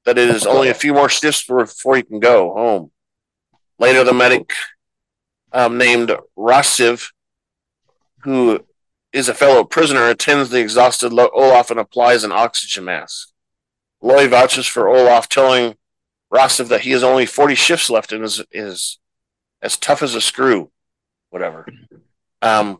that 0.04 0.18
it 0.18 0.28
is 0.28 0.46
only 0.46 0.68
a 0.68 0.74
few 0.74 0.94
more 0.94 1.08
shifts 1.08 1.44
before 1.44 1.96
he 1.96 2.02
can 2.02 2.20
go 2.20 2.52
home. 2.54 2.90
Later, 3.78 4.04
the 4.04 4.12
medic 4.12 4.52
um, 5.52 5.76
named 5.78 6.12
Rasiv, 6.38 7.10
who 8.22 8.64
is 9.12 9.28
a 9.28 9.34
fellow 9.34 9.64
prisoner, 9.64 10.08
attends 10.08 10.50
the 10.50 10.60
exhausted 10.60 11.12
Ulaf 11.12 11.70
and 11.70 11.78
applies 11.78 12.24
an 12.24 12.32
oxygen 12.32 12.84
mask. 12.84 13.28
Loy 14.00 14.28
vouches 14.28 14.66
for 14.66 14.84
Ulaf, 14.84 15.28
telling 15.28 15.76
Rasiv 16.32 16.68
that 16.68 16.80
he 16.80 16.92
has 16.92 17.02
only 17.02 17.26
40 17.26 17.54
shifts 17.54 17.90
left 17.90 18.12
and 18.12 18.24
is, 18.24 18.42
is 18.50 18.98
as 19.60 19.76
tough 19.76 20.02
as 20.02 20.14
a 20.14 20.20
screw, 20.20 20.70
whatever. 21.30 21.66
Um, 22.40 22.78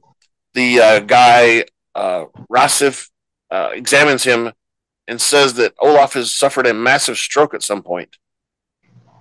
the 0.55 0.81
uh, 0.81 1.01
guy, 1.01 1.67
uh, 1.95 2.25
Rasiv, 2.51 3.09
uh, 3.51 3.71
examines 3.75 4.25
him 4.25 4.53
and 5.07 5.21
says 5.21 5.55
that 5.55 5.77
Ulaf 5.77 6.15
has 6.15 6.35
suffered 6.35 6.67
a 6.67 6.73
massive 6.73 7.19
stroke 7.19 7.53
at 7.53 7.63
some 7.63 7.83
point. 7.83 8.17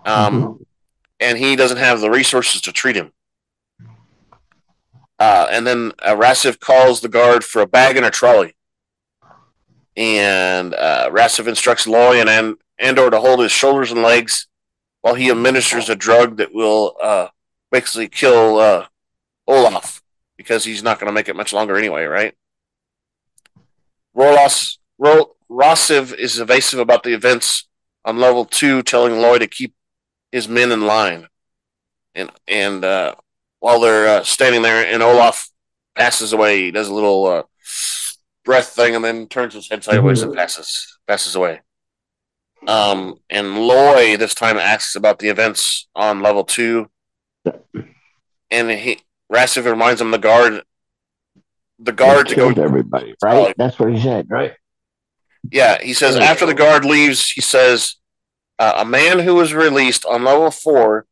Um, 0.06 0.66
and 1.20 1.38
he 1.38 1.56
doesn't 1.56 1.78
have 1.78 2.00
the 2.00 2.10
resources 2.10 2.62
to 2.62 2.72
treat 2.72 2.96
him. 2.96 3.12
Uh, 5.22 5.46
and 5.52 5.68
then 5.68 5.92
uh, 6.00 6.16
Rasiv 6.16 6.60
calls 6.60 7.02
the 7.02 7.08
guard 7.08 7.44
for 7.44 7.62
a 7.62 7.68
bag 7.68 7.96
and 7.96 8.04
a 8.04 8.10
trolley. 8.10 8.56
And 9.96 10.74
uh, 10.74 11.12
Rasiv 11.12 11.48
instructs 11.48 11.86
Loy 11.86 12.20
and 12.20 12.28
An- 12.28 12.58
Andor 12.80 13.12
to 13.12 13.20
hold 13.20 13.40
his 13.40 13.52
shoulders 13.52 13.92
and 13.92 14.02
legs 14.02 14.48
while 15.02 15.14
he 15.14 15.30
administers 15.30 15.90
a 15.90 15.96
drug 15.96 16.38
that 16.38 16.56
will 16.56 16.96
uh, 17.00 17.28
basically 17.72 18.08
kill 18.08 18.58
uh, 18.58 18.88
Ulaf 19.48 20.02
because 20.38 20.64
he's 20.64 20.82
not 20.82 21.00
going 21.00 21.06
to 21.06 21.14
make 21.14 21.30
it 21.30 21.36
much 21.36 21.54
longer 21.54 21.78
anyway, 21.78 22.06
right? 22.06 22.34
Rolos, 24.18 24.80
Ro- 24.98 25.36
Rosiv 25.48 26.16
is 26.16 26.40
evasive 26.40 26.80
about 26.80 27.04
the 27.04 27.14
events 27.14 27.70
on 28.04 28.18
level 28.18 28.44
two, 28.44 28.82
telling 28.82 29.22
Loy 29.22 29.38
to 29.38 29.46
keep 29.46 29.76
his 30.32 30.48
men 30.48 30.72
in 30.72 30.88
line. 30.88 31.28
And 32.16 32.32
and 32.48 32.84
uh, 32.84 33.14
while 33.62 33.80
they're 33.80 34.08
uh, 34.20 34.24
standing 34.24 34.64
there, 34.64 34.86
and 34.86 35.02
Ulaf 35.02 35.48
passes 35.96 36.34
away, 36.34 36.64
he 36.64 36.72
does 36.72 36.90
a 36.90 36.94
little 36.94 37.26
uh, 37.26 37.44
breath 38.44 38.70
thing, 38.70 38.96
and 38.96 39.06
then 39.06 39.28
turns 39.28 39.54
his 39.54 39.70
head 39.70 39.84
sideways 39.84 40.22
and 40.24 40.36
passes 40.36 40.98
passes 41.08 41.36
away. 41.36 41.62
Um, 42.68 43.16
and 43.30 43.60
Loy 43.60 44.18
this 44.18 44.34
time 44.36 44.58
asks 44.58 44.96
about 44.96 45.20
the 45.20 45.30
events 45.30 45.88
on 45.96 46.22
level 46.22 46.44
two, 46.44 46.90
and 48.50 48.70
he 48.70 49.00
Rasiv 49.32 49.66
reminds 49.66 50.02
him 50.02 50.12
the 50.12 50.18
guard, 50.18 50.64
the 51.80 51.92
guard 51.94 52.28
to 52.30 52.36
go 52.36 52.64
everybody, 52.64 53.16
right? 53.24 53.56
That's 53.58 53.80
what 53.80 53.94
he 53.94 54.00
said, 54.00 54.28
right? 54.30 54.54
Yeah, 55.52 55.82
he 55.82 55.94
says 55.94 56.16
after 56.18 56.46
the 56.46 56.54
guard 56.54 56.84
leaves, 56.86 57.32
he 57.32 57.42
says 57.42 57.96
uh, 58.60 58.74
a 58.78 58.86
man 58.86 59.20
who 59.20 59.36
was 59.36 59.54
released 59.54 60.06
on 60.06 60.24
level 60.24 60.52
four 60.52 61.06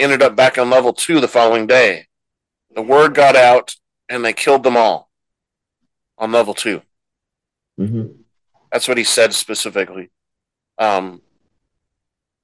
ended 0.00 0.22
up 0.22 0.34
back 0.34 0.58
on 0.58 0.70
level 0.70 0.92
two 0.92 1.20
the 1.20 1.28
following 1.28 1.66
day. 1.66 2.06
The 2.74 2.82
word 2.82 3.14
got 3.14 3.36
out, 3.36 3.74
and 4.08 4.24
they 4.24 4.32
killed 4.32 4.62
them 4.62 4.76
all 4.76 5.10
on 6.18 6.32
level 6.32 6.54
two. 6.54 6.82
hmm 7.76 8.06
That's 8.72 8.88
what 8.88 8.98
he 8.98 9.04
said 9.04 9.32
specifically. 9.34 10.10
Um, 10.78 11.22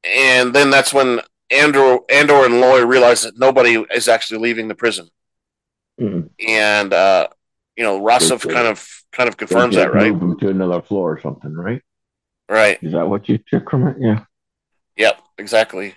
and 0.04 0.54
then 0.54 0.70
that's 0.70 0.92
when 0.92 1.20
Andor, 1.50 1.98
Andor 2.10 2.44
and 2.44 2.60
Loy 2.60 2.84
realize 2.84 3.22
that 3.22 3.38
nobody 3.38 3.84
is 3.94 4.08
actually 4.08 4.40
leaving 4.40 4.68
the 4.68 4.74
prison, 4.74 5.08
Mhm. 6.00 6.30
and 6.46 6.92
uh, 6.92 7.28
you 7.76 7.84
know 7.84 7.96
Okay. 8.08 8.52
kind 8.52 8.66
of 8.66 8.86
kind 9.12 9.28
of 9.28 9.36
confirms 9.36 9.76
that, 9.76 9.92
right? 9.92 10.12
Move 10.12 10.38
to 10.40 10.48
another 10.50 10.82
floor 10.82 11.12
or 11.12 11.20
something, 11.20 11.54
right? 11.54 11.82
Right. 12.48 12.78
Is 12.82 12.92
that 12.92 13.08
what 13.08 13.28
you 13.28 13.38
took 13.38 13.70
from 13.70 13.86
it? 13.88 13.96
Yeah. 14.00 14.24
Yep, 14.96 15.20
exactly. 15.38 15.94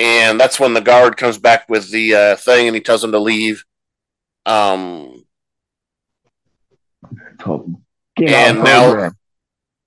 And 0.00 0.40
that's 0.40 0.58
when 0.58 0.72
the 0.72 0.80
guard 0.80 1.18
comes 1.18 1.36
back 1.36 1.68
with 1.68 1.90
the 1.90 2.14
uh, 2.14 2.36
thing, 2.36 2.66
and 2.68 2.74
he 2.74 2.80
tells 2.80 3.04
him 3.04 3.12
to 3.12 3.18
leave. 3.18 3.64
Um, 4.46 5.24
get 8.16 8.30
And 8.30 8.58
on 8.58 8.64
now- 8.64 8.84
program. 8.86 9.18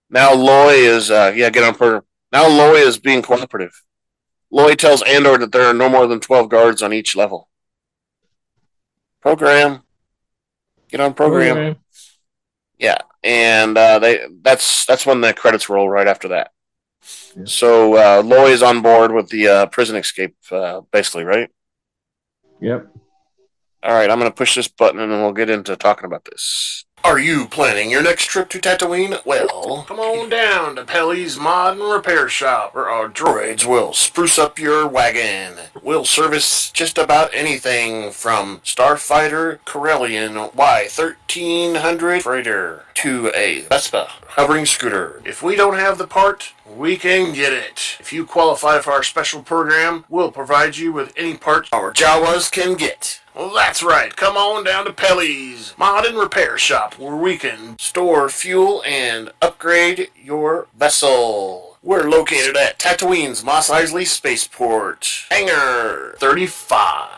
now 0.10 0.34
Loy 0.36 0.74
is, 0.74 1.10
uh, 1.10 1.34
yeah, 1.36 1.50
get 1.50 1.64
on 1.64 1.74
program. 1.76 2.04
Now 2.32 2.48
Loy 2.48 2.76
is 2.76 3.00
being 3.00 3.22
cooperative. 3.24 3.82
Loy 4.52 4.76
tells 4.76 5.02
Andor 5.02 5.38
that 5.40 5.52
there 5.52 5.66
are 5.66 5.74
no 5.74 5.90
more 5.90 6.06
than 6.06 6.20
twelve 6.20 6.48
guards 6.50 6.84
on 6.84 6.94
each 6.94 7.16
level. 7.16 7.50
Program, 9.20 9.82
get 10.90 11.00
on 11.00 11.16
program. 11.16 11.78
Yeah, 12.78 12.98
and 13.24 13.76
uh, 13.76 13.98
they 13.98 14.28
that's 14.42 14.86
that's 14.86 15.08
when 15.08 15.22
the 15.22 15.34
credits 15.34 15.70
roll 15.70 15.90
right 15.90 16.08
after 16.08 16.28
that. 16.30 16.52
Yeah. 17.36 17.44
So 17.46 17.96
uh, 17.96 18.22
Loy 18.24 18.52
is 18.52 18.64
on 18.64 18.82
board 18.82 19.14
with 19.14 19.30
the 19.30 19.48
uh, 19.48 19.66
prison 19.68 19.96
escape, 19.96 20.36
uh, 20.52 20.82
basically, 20.92 21.24
right? 21.24 21.50
Yep. 22.62 22.88
All 23.84 23.94
right, 23.94 24.10
I'm 24.10 24.20
going 24.20 24.32
to 24.32 24.36
push 24.36 24.56
this 24.56 24.68
button 24.68 25.00
and 25.02 25.12
then 25.12 25.22
we'll 25.22 25.34
get 25.34 25.50
into 25.50 25.76
talking 25.76 26.06
about 26.06 26.26
this. 26.26 26.86
Are 27.06 27.20
you 27.20 27.48
planning 27.48 27.92
your 27.92 28.02
next 28.02 28.28
trip 28.28 28.48
to 28.50 28.60
Tatooine? 28.60 29.24
Well, 29.26 29.84
come 29.90 30.00
on 30.00 30.30
down 30.30 30.78
to 30.78 30.86
Pelly's 30.86 31.38
Mod 31.38 31.78
and 31.78 31.92
Repair 31.92 32.30
Shop, 32.30 32.74
where 32.74 32.90
our 32.90 33.10
droids 33.10 33.66
will 33.66 33.92
spruce 33.92 34.40
up 34.40 34.58
your 34.58 34.88
wagon. 34.88 35.56
We'll 35.82 36.06
service 36.06 36.72
just 36.72 36.98
about 36.98 37.30
anything 37.34 38.12
from 38.12 38.60
Starfighter 38.60 39.60
Corellian 39.66 40.54
Y1300 40.54 42.22
freighter 42.22 42.86
to 42.94 43.32
a 43.36 43.64
Vespa 43.64 44.08
hovering 44.30 44.66
scooter. 44.66 45.22
If 45.26 45.44
we 45.44 45.58
don't 45.58 45.76
have 45.76 45.98
the 45.98 46.08
part, 46.08 46.54
we 46.66 46.96
can 46.96 47.34
get 47.34 47.52
it. 47.52 47.98
If 48.00 48.14
you 48.14 48.26
qualify 48.26 48.80
for 48.80 48.92
our 48.92 49.04
special 49.04 49.44
program, 49.44 50.06
we'll 50.08 50.32
provide 50.32 50.78
you 50.78 50.94
with 50.94 51.12
any 51.18 51.36
part 51.36 51.68
our 51.74 51.92
Jawas 51.92 52.50
can 52.50 52.76
get. 52.76 53.20
Well, 53.36 53.52
that's 53.52 53.82
right. 53.82 54.16
Come 54.16 54.38
on 54.38 54.64
down 54.64 54.86
to 54.86 54.94
Pelly's 54.94 55.74
Mod 55.76 56.06
and 56.06 56.16
Repair 56.16 56.60
Shop, 56.60 57.00
where 57.00 57.16
we 57.16 57.36
can 57.36 57.80
store 57.80 58.30
fuel 58.30 58.84
and 58.86 59.32
upgrade 59.42 60.10
your 60.16 60.68
vessel. 60.78 61.80
We're 61.82 62.08
located 62.10 62.56
at 62.56 62.78
Tatooine's 62.78 63.44
Mos 63.44 63.72
Eisley 63.72 64.06
Spaceport, 64.06 65.26
Hangar 65.32 66.14
35. 66.20 67.10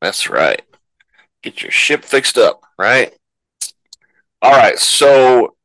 That's 0.00 0.30
right. 0.30 0.62
Get 1.42 1.62
your 1.62 1.72
ship 1.72 2.04
fixed 2.04 2.38
up, 2.38 2.62
right? 2.78 3.12
All 4.40 4.52
right, 4.52 4.78
so 4.78 5.56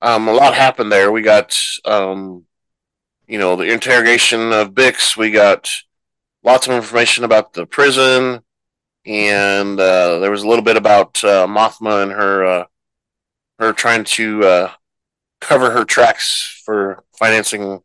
um, 0.00 0.28
a 0.28 0.32
lot 0.32 0.54
happened 0.54 0.92
there. 0.92 1.10
We 1.10 1.22
got, 1.22 1.58
um, 1.84 2.44
you 3.26 3.40
know, 3.40 3.56
the 3.56 3.64
interrogation 3.64 4.52
of 4.52 4.74
Bix. 4.74 5.16
We 5.16 5.32
got 5.32 5.68
lots 6.44 6.68
of 6.68 6.74
information 6.74 7.24
about 7.24 7.52
the 7.52 7.66
prison 7.66 8.44
and 9.04 9.78
uh, 9.78 10.18
there 10.18 10.30
was 10.30 10.42
a 10.42 10.48
little 10.48 10.64
bit 10.64 10.76
about 10.76 11.22
uh, 11.24 11.46
Mothma 11.46 12.02
and 12.02 12.12
her 12.12 12.44
uh, 12.44 12.64
her 13.58 13.72
trying 13.72 14.04
to 14.04 14.44
uh, 14.44 14.70
cover 15.40 15.70
her 15.70 15.84
tracks 15.84 16.62
for 16.64 17.02
financing 17.18 17.80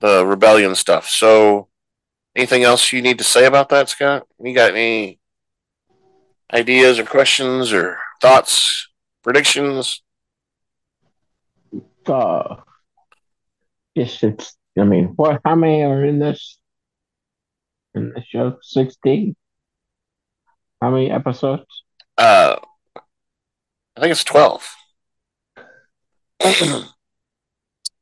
the 0.00 0.24
rebellion 0.24 0.74
stuff. 0.74 1.08
So, 1.08 1.68
anything 2.36 2.62
else 2.62 2.92
you 2.92 3.02
need 3.02 3.18
to 3.18 3.24
say 3.24 3.46
about 3.46 3.70
that, 3.70 3.88
Scott? 3.88 4.26
You 4.40 4.54
got 4.54 4.72
any 4.72 5.18
ideas 6.52 6.98
or 6.98 7.04
questions 7.04 7.72
or 7.72 7.98
thoughts, 8.20 8.88
predictions? 9.22 10.02
Uh, 12.06 12.56
yes, 13.94 14.22
it's. 14.22 14.56
I 14.78 14.84
mean, 14.84 15.14
what? 15.16 15.40
How 15.44 15.56
many 15.56 15.82
are 15.82 16.04
in 16.04 16.18
this? 16.18 16.58
In 17.94 18.12
the 18.14 18.22
show, 18.22 18.58
sixteen. 18.62 19.34
How 20.80 20.90
many 20.90 21.10
episodes? 21.10 21.64
Uh, 22.16 22.56
I 22.96 24.00
think 24.00 24.12
it's 24.12 24.24
twelve. 24.24 24.68
I 26.40 26.84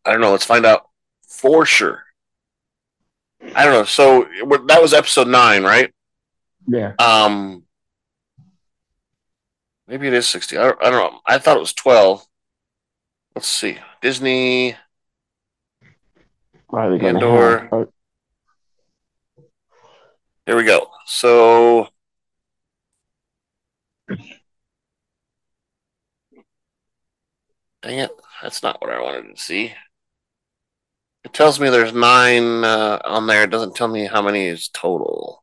don't 0.05 0.20
know. 0.20 0.31
Let's 0.33 0.45
find 0.45 0.66
out 0.66 0.87
for 1.27 1.64
sure. 1.66 2.03
I 3.55 3.64
don't 3.64 3.72
know. 3.72 3.85
So 3.85 4.27
that 4.66 4.83
was 4.83 4.93
episode 4.93 5.29
nine, 5.29 5.62
right? 5.64 5.93
Yeah. 6.68 6.93
Um, 6.99 7.64
maybe 9.89 10.07
it 10.09 10.12
is 10.14 10.29
sixty. 10.29 10.59
I 10.59 10.64
don't, 10.64 10.83
I 10.83 10.91
don't 10.91 11.12
know. 11.12 11.20
I 11.27 11.39
thought 11.39 11.57
it 11.57 11.61
was 11.61 11.72
twelve. 11.72 12.27
Let's 13.35 13.47
see. 13.49 13.79
Disney. 14.03 14.77
Are 16.70 16.91
they 16.91 16.99
gonna 16.99 17.14
Andor. 17.14 17.68
uh, 17.74 17.85
There 20.47 20.57
we 20.57 20.64
go. 20.64 20.89
So. 21.07 21.89
Dang 27.82 27.98
it. 27.98 28.11
That's 28.42 28.62
not 28.62 28.80
what 28.80 28.90
I 28.90 29.00
wanted 29.00 29.34
to 29.34 29.40
see. 29.40 29.72
It 31.24 31.32
tells 31.32 31.59
me 31.59 31.68
there's 31.68 31.92
nine 31.92 32.64
uh, 32.64 33.00
on 33.04 33.26
there. 33.26 33.44
It 33.44 33.50
doesn't 33.50 33.74
tell 33.74 33.88
me 33.88 34.07
how 34.07 34.22
many 34.22 34.46
is 34.46 34.68
total. 34.68 35.42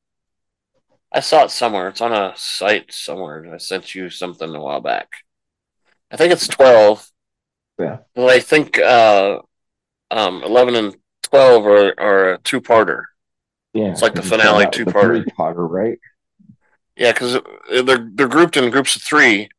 I 1.11 1.19
saw 1.19 1.43
it 1.43 1.51
somewhere. 1.51 1.89
It's 1.89 2.01
on 2.01 2.13
a 2.13 2.33
site 2.35 2.91
somewhere. 2.93 3.53
I 3.53 3.57
sent 3.57 3.93
you 3.93 4.09
something 4.09 4.53
a 4.53 4.59
while 4.59 4.81
back. 4.81 5.09
I 6.11 6.17
think 6.17 6.31
it's 6.31 6.47
12. 6.47 7.09
Yeah. 7.79 7.97
But 8.15 8.29
I 8.29 8.39
think 8.39 8.79
uh, 8.79 9.39
um, 10.09 10.43
11 10.43 10.75
and 10.75 10.95
12 11.23 11.65
are, 11.65 11.93
are 11.99 12.33
a 12.33 12.37
two 12.39 12.61
parter. 12.61 13.03
Yeah. 13.73 13.91
It's 13.91 14.01
like 14.01 14.15
the 14.15 14.21
finale 14.21 14.63
said 14.71 14.85
that 14.85 14.85
was 14.85 15.23
the 15.25 15.31
two-parter. 15.31 15.69
right? 15.69 15.99
Yeah, 16.95 17.11
because 17.11 17.39
they're 17.69 18.09
they're 18.13 18.27
grouped 18.27 18.57
in 18.57 18.69
groups 18.69 18.95
of 18.95 19.01
three. 19.01 19.49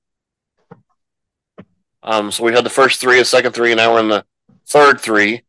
Um, 2.03 2.31
so 2.31 2.45
we 2.45 2.53
had 2.53 2.65
the 2.65 2.71
first 2.71 3.01
three, 3.01 3.19
the 3.19 3.25
second 3.25 3.53
three, 3.53 3.73
and 3.73 3.79
now 3.79 3.93
we're 3.95 4.01
in 4.01 4.09
the 4.09 4.25
third 4.67 5.01
three. 5.01 5.43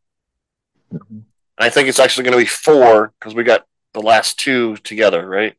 Mhm. 0.92 1.24
I 1.58 1.70
think 1.70 1.88
it's 1.88 2.00
actually 2.00 2.24
going 2.24 2.38
to 2.38 2.44
be 2.44 2.46
four 2.46 3.14
because 3.20 3.34
we 3.36 3.44
got 3.44 3.66
the 3.94 4.02
last 4.02 4.40
two 4.40 4.78
together, 4.78 5.28
right? 5.28 5.56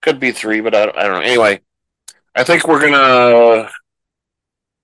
Could 0.00 0.20
be 0.20 0.32
three, 0.32 0.60
but 0.60 0.74
I 0.74 0.86
don't, 0.86 0.96
I 0.98 1.02
don't 1.04 1.14
know. 1.14 1.20
Anyway, 1.20 1.60
I 2.34 2.44
think 2.44 2.66
we're 2.66 2.80
gonna 2.80 3.70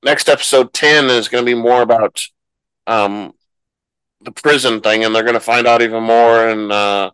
next 0.02 0.28
episode 0.28 0.72
ten 0.72 1.06
is 1.06 1.28
going 1.28 1.44
to 1.44 1.50
be 1.50 1.60
more 1.60 1.82
about 1.82 2.20
um 2.86 3.34
the 4.20 4.32
prison 4.32 4.80
thing, 4.80 5.04
and 5.04 5.14
they're 5.14 5.22
going 5.22 5.34
to 5.34 5.40
find 5.40 5.66
out 5.66 5.80
even 5.82 6.02
more, 6.02 6.48
and 6.48 6.72
uh, 6.72 7.10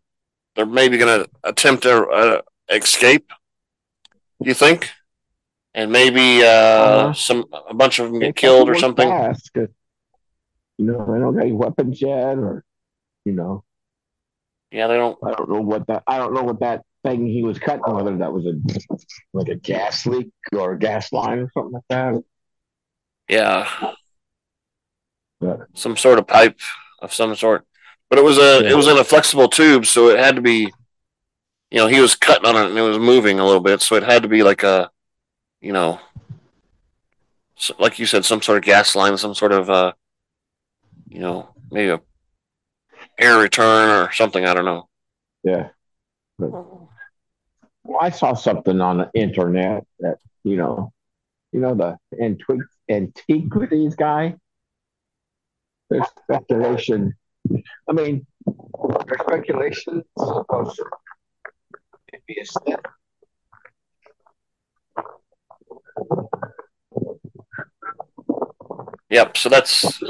they're 0.57 0.65
maybe 0.65 0.97
going 0.97 1.25
to 1.25 1.31
attempt 1.45 1.83
to 1.83 2.43
a 2.71 2.75
escape. 2.75 3.31
You 4.45 4.55
think? 4.55 4.91
And 5.75 5.91
maybe 5.91 6.43
uh, 6.43 6.47
Uh-huh. 6.49 7.13
some 7.15 7.45
a 7.69 7.75
bunch 7.75 7.99
of 7.99 8.11
them 8.13 8.21
get 8.21 8.37
killed 8.37 8.69
or 8.69 8.75
something. 8.77 9.09
fast, 9.09 9.51
you 9.55 9.69
know, 10.79 11.05
they 11.13 11.19
don't 11.19 11.35
got 11.35 11.43
any 11.43 11.53
weapons 11.53 12.01
yet, 12.01 12.37
or 12.39 12.65
you 13.25 13.33
know, 13.33 13.65
Yeah, 14.71 14.87
they 14.87 14.97
don't. 14.97 15.19
I 15.25 15.33
don't 15.35 15.49
know 15.51 15.61
what 15.61 15.87
that. 15.89 16.03
I 16.07 16.19
don't 16.19 16.35
know 16.35 16.43
what 16.45 16.61
that 16.61 16.83
thing 17.05 17.27
he 17.27 17.43
was 17.43 17.59
cutting, 17.59 17.83
whether 17.93 18.17
that 18.19 18.33
was 18.33 18.47
a 18.47 18.55
like 19.33 19.49
a 19.49 19.57
gas 19.57 20.07
leak 20.07 20.31
or 20.53 20.73
a 20.73 20.79
gas 20.79 21.13
line 21.13 21.39
or 21.41 21.51
something 21.55 21.73
like 21.73 21.83
that. 21.91 22.23
Yeah, 23.29 23.69
But 25.41 25.61
some 25.75 25.97
sort 25.97 26.19
of 26.19 26.27
pipe 26.27 26.59
of 27.01 27.13
some 27.13 27.35
sort. 27.35 27.65
But 28.11 28.19
it 28.19 28.25
was 28.25 28.39
a 28.39 28.65
it 28.69 28.77
was 28.77 28.87
in 28.87 28.97
a 28.99 29.05
flexible 29.05 29.49
tube, 29.49 29.87
so 29.87 30.09
it 30.11 30.19
had 30.19 30.37
to 30.37 30.43
be. 30.43 30.73
You 31.71 31.79
know, 31.79 31.87
he 31.87 32.01
was 32.01 32.15
cutting 32.15 32.47
on 32.47 32.57
it 32.57 32.69
and 32.69 32.79
it 32.79 32.83
was 32.83 32.99
moving 32.99 33.41
a 33.41 33.45
little 33.45 33.61
bit, 33.61 33.81
so 33.81 33.97
it 33.97 34.03
had 34.03 34.23
to 34.23 34.29
be 34.29 34.43
like 34.43 34.63
a, 34.63 34.91
you 35.61 35.73
know, 35.73 35.99
like 37.79 37.99
you 37.99 38.07
said, 38.07 38.25
some 38.25 38.43
sort 38.43 38.59
of 38.59 38.65
gas 38.65 38.95
line, 38.95 39.17
some 39.17 39.35
sort 39.35 39.53
of, 39.53 39.71
uh, 39.71 39.93
you 41.09 41.21
know, 41.21 41.49
maybe 41.71 41.91
a 41.91 42.01
air 43.19 43.39
return 43.39 43.91
or 43.91 44.13
something. 44.13 44.45
I 44.45 44.55
don't 44.55 44.65
know. 44.65 44.89
yeah, 45.43 45.69
well, 46.39 46.91
I 48.01 48.11
saw 48.11 48.35
something 48.35 48.81
on 48.81 48.99
the 48.99 49.11
internet 49.15 49.87
that 50.01 50.19
you 50.43 50.57
know, 50.57 50.93
you 51.53 51.61
know 51.61 51.75
the 51.75 51.99
antiqu- 52.21 52.67
antiquities 52.91 53.95
guy. 53.95 54.37
There's 55.91 56.07
speculation. 56.23 57.15
I 57.89 57.93
mean, 57.93 58.27
there's 58.47 59.21
speculation. 59.21 60.03
To 60.19 60.45
be 62.27 62.39
a 62.41 62.45
step. 62.45 62.87
Yep. 69.11 69.37
So 69.37 69.49
that's 69.49 70.03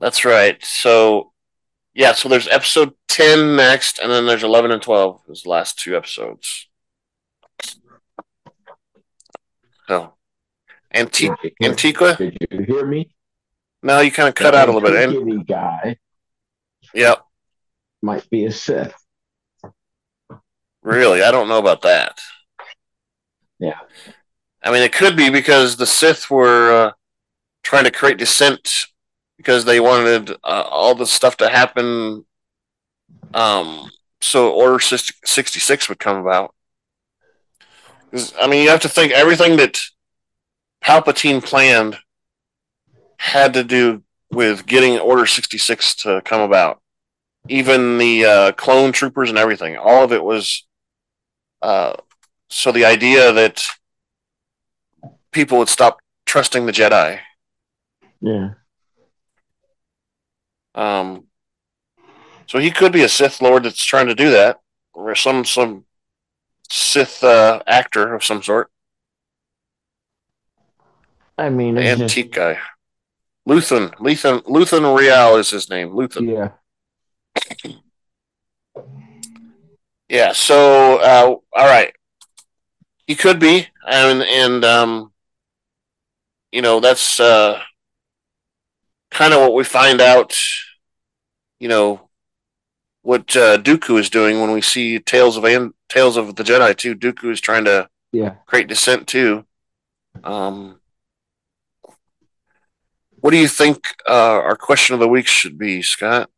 that's 0.00 0.24
right. 0.24 0.62
So 0.64 1.32
yeah. 1.94 2.12
So 2.12 2.28
there's 2.28 2.48
episode 2.48 2.94
ten 3.08 3.56
next, 3.56 3.98
and 3.98 4.10
then 4.10 4.26
there's 4.26 4.44
eleven 4.44 4.70
and 4.70 4.80
twelve. 4.82 5.20
Is 5.28 5.42
the 5.42 5.50
last 5.50 5.78
two 5.78 5.96
episodes. 5.96 6.68
So, 9.88 10.14
Anti- 10.90 11.28
Did 11.28 11.54
you- 11.60 11.74
Did 12.16 12.36
you 12.50 12.62
hear 12.64 12.84
me? 12.86 13.14
No, 13.82 14.00
you 14.00 14.10
kind 14.12 14.28
of 14.28 14.34
cut 14.34 14.54
out 14.54 14.68
a 14.68 14.72
little 14.72 14.90
bit. 14.90 15.00
Antiquity 15.00 15.44
guy 15.44 15.96
yep. 16.94 17.24
Might 18.02 18.28
be 18.30 18.46
a 18.46 18.52
Sith. 18.52 18.94
Really, 20.82 21.22
I 21.22 21.30
don't 21.30 21.48
know 21.48 21.58
about 21.58 21.82
that. 21.82 22.18
Yeah. 23.58 23.78
I 24.62 24.70
mean, 24.72 24.82
it 24.82 24.92
could 24.92 25.16
be 25.16 25.30
because 25.30 25.76
the 25.76 25.86
Sith 25.86 26.30
were 26.30 26.72
uh, 26.72 26.92
trying 27.62 27.84
to 27.84 27.90
create 27.90 28.18
dissent 28.18 28.86
because 29.36 29.64
they 29.64 29.80
wanted 29.80 30.30
uh, 30.44 30.64
all 30.70 30.94
the 30.94 31.06
stuff 31.06 31.36
to 31.38 31.48
happen. 31.48 32.24
Um, 33.34 33.90
so 34.20 34.52
Order 34.52 34.80
66 34.80 35.88
would 35.88 35.98
come 35.98 36.16
about. 36.16 36.54
I 38.40 38.46
mean, 38.46 38.64
you 38.64 38.70
have 38.70 38.80
to 38.80 38.88
think 38.88 39.12
everything 39.12 39.56
that 39.56 39.78
Palpatine 40.82 41.44
planned 41.44 41.98
had 43.18 43.52
to 43.54 43.64
do 43.64 44.02
with 44.30 44.66
getting 44.66 44.98
Order 44.98 45.26
66 45.26 45.94
to 45.96 46.22
come 46.24 46.40
about. 46.40 46.80
Even 47.48 47.98
the 47.98 48.24
uh, 48.24 48.52
clone 48.52 48.92
troopers 48.92 49.28
and 49.30 49.38
everything, 49.38 49.76
all 49.76 50.04
of 50.04 50.12
it 50.12 50.22
was 50.22 50.66
uh, 51.62 51.94
so 52.48 52.72
the 52.72 52.84
idea 52.84 53.32
that 53.32 53.64
people 55.32 55.58
would 55.58 55.68
stop 55.68 55.98
trusting 56.26 56.66
the 56.66 56.72
Jedi. 56.72 57.20
Yeah. 58.20 58.50
Um, 60.74 61.24
so 62.46 62.58
he 62.58 62.70
could 62.70 62.92
be 62.92 63.02
a 63.02 63.08
Sith 63.08 63.42
Lord 63.42 63.64
that's 63.64 63.84
trying 63.84 64.06
to 64.06 64.14
do 64.14 64.30
that, 64.30 64.60
or 64.92 65.14
some 65.14 65.44
some 65.44 65.84
Sith 66.70 67.24
uh, 67.24 67.62
actor 67.66 68.14
of 68.14 68.22
some 68.22 68.42
sort, 68.42 68.70
I 71.38 71.48
mean, 71.50 71.78
it's 71.78 71.98
just- 71.98 72.02
antique 72.02 72.32
guy. 72.32 72.58
Luthen, 73.48 73.94
Luthen, 73.94 74.42
Luthen 74.42 74.94
Rael 74.94 75.36
is 75.36 75.48
his 75.48 75.70
name. 75.70 75.90
Luthen. 75.90 76.30
yeah. 76.30 76.50
Yeah. 80.08 80.32
So, 80.32 80.96
uh, 81.00 81.36
all 81.58 81.66
right, 81.66 81.92
he 83.06 83.14
could 83.14 83.38
be, 83.38 83.66
and 83.86 84.22
and 84.22 84.64
um, 84.64 85.12
you 86.52 86.62
know 86.62 86.80
that's 86.80 87.20
uh, 87.20 87.60
kind 89.10 89.34
of 89.34 89.40
what 89.40 89.54
we 89.54 89.64
find 89.64 90.00
out. 90.00 90.34
You 91.60 91.68
know 91.68 92.08
what 93.02 93.36
uh, 93.36 93.58
Dooku 93.58 93.98
is 93.98 94.10
doing 94.10 94.40
when 94.40 94.52
we 94.52 94.60
see 94.60 94.98
Tales 94.98 95.36
of 95.36 95.44
An- 95.44 95.74
Tales 95.88 96.16
of 96.16 96.36
the 96.36 96.42
Jedi 96.44 96.76
too. 96.76 96.94
Dooku 96.94 97.30
is 97.30 97.40
trying 97.40 97.64
to 97.64 97.88
Yeah. 98.12 98.34
create 98.46 98.68
dissent 98.68 99.06
too. 99.06 99.44
Um, 100.24 100.80
what 103.20 103.30
do 103.32 103.36
you 103.36 103.48
think 103.48 103.84
uh, 104.08 104.12
our 104.40 104.56
question 104.56 104.94
of 104.94 105.00
the 105.00 105.08
week 105.08 105.26
should 105.26 105.58
be, 105.58 105.82
Scott? 105.82 106.30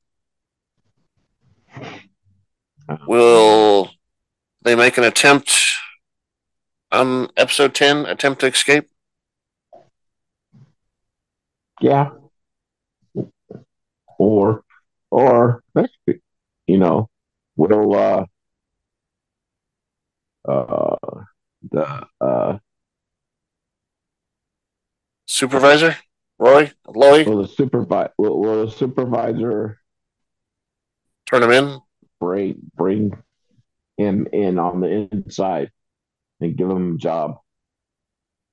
Will 3.07 3.91
they 4.63 4.75
make 4.75 4.99
an 4.99 5.05
attempt 5.05 5.53
on 6.93 7.29
episode 7.37 7.75
10, 7.75 8.07
attempt 8.07 8.41
to 8.41 8.47
escape? 8.47 8.89
Yeah. 11.81 12.11
Or, 14.19 14.65
or, 15.11 15.63
you 16.67 16.79
know, 16.79 17.09
will, 17.57 17.95
uh, 17.97 18.25
uh, 20.47 20.97
the, 21.71 22.07
uh, 22.21 22.59
Supervisor? 25.27 25.97
Roy? 26.39 26.73
Loy? 26.89 27.25
will 27.25 27.43
the 27.43 27.49
supervisor, 27.49 28.13
will, 28.19 28.41
will 28.41 28.67
the 28.67 28.73
supervisor 28.73 29.81
Turn 31.31 31.45
him 31.45 31.51
in? 31.53 31.81
Bring, 32.21 32.71
bring 32.77 33.13
him 33.97 34.29
in 34.33 34.59
on 34.59 34.81
the 34.81 35.09
inside 35.11 35.71
and 36.41 36.57
give 36.57 36.71
him 36.71 36.95
a 36.95 36.99
job 36.99 37.39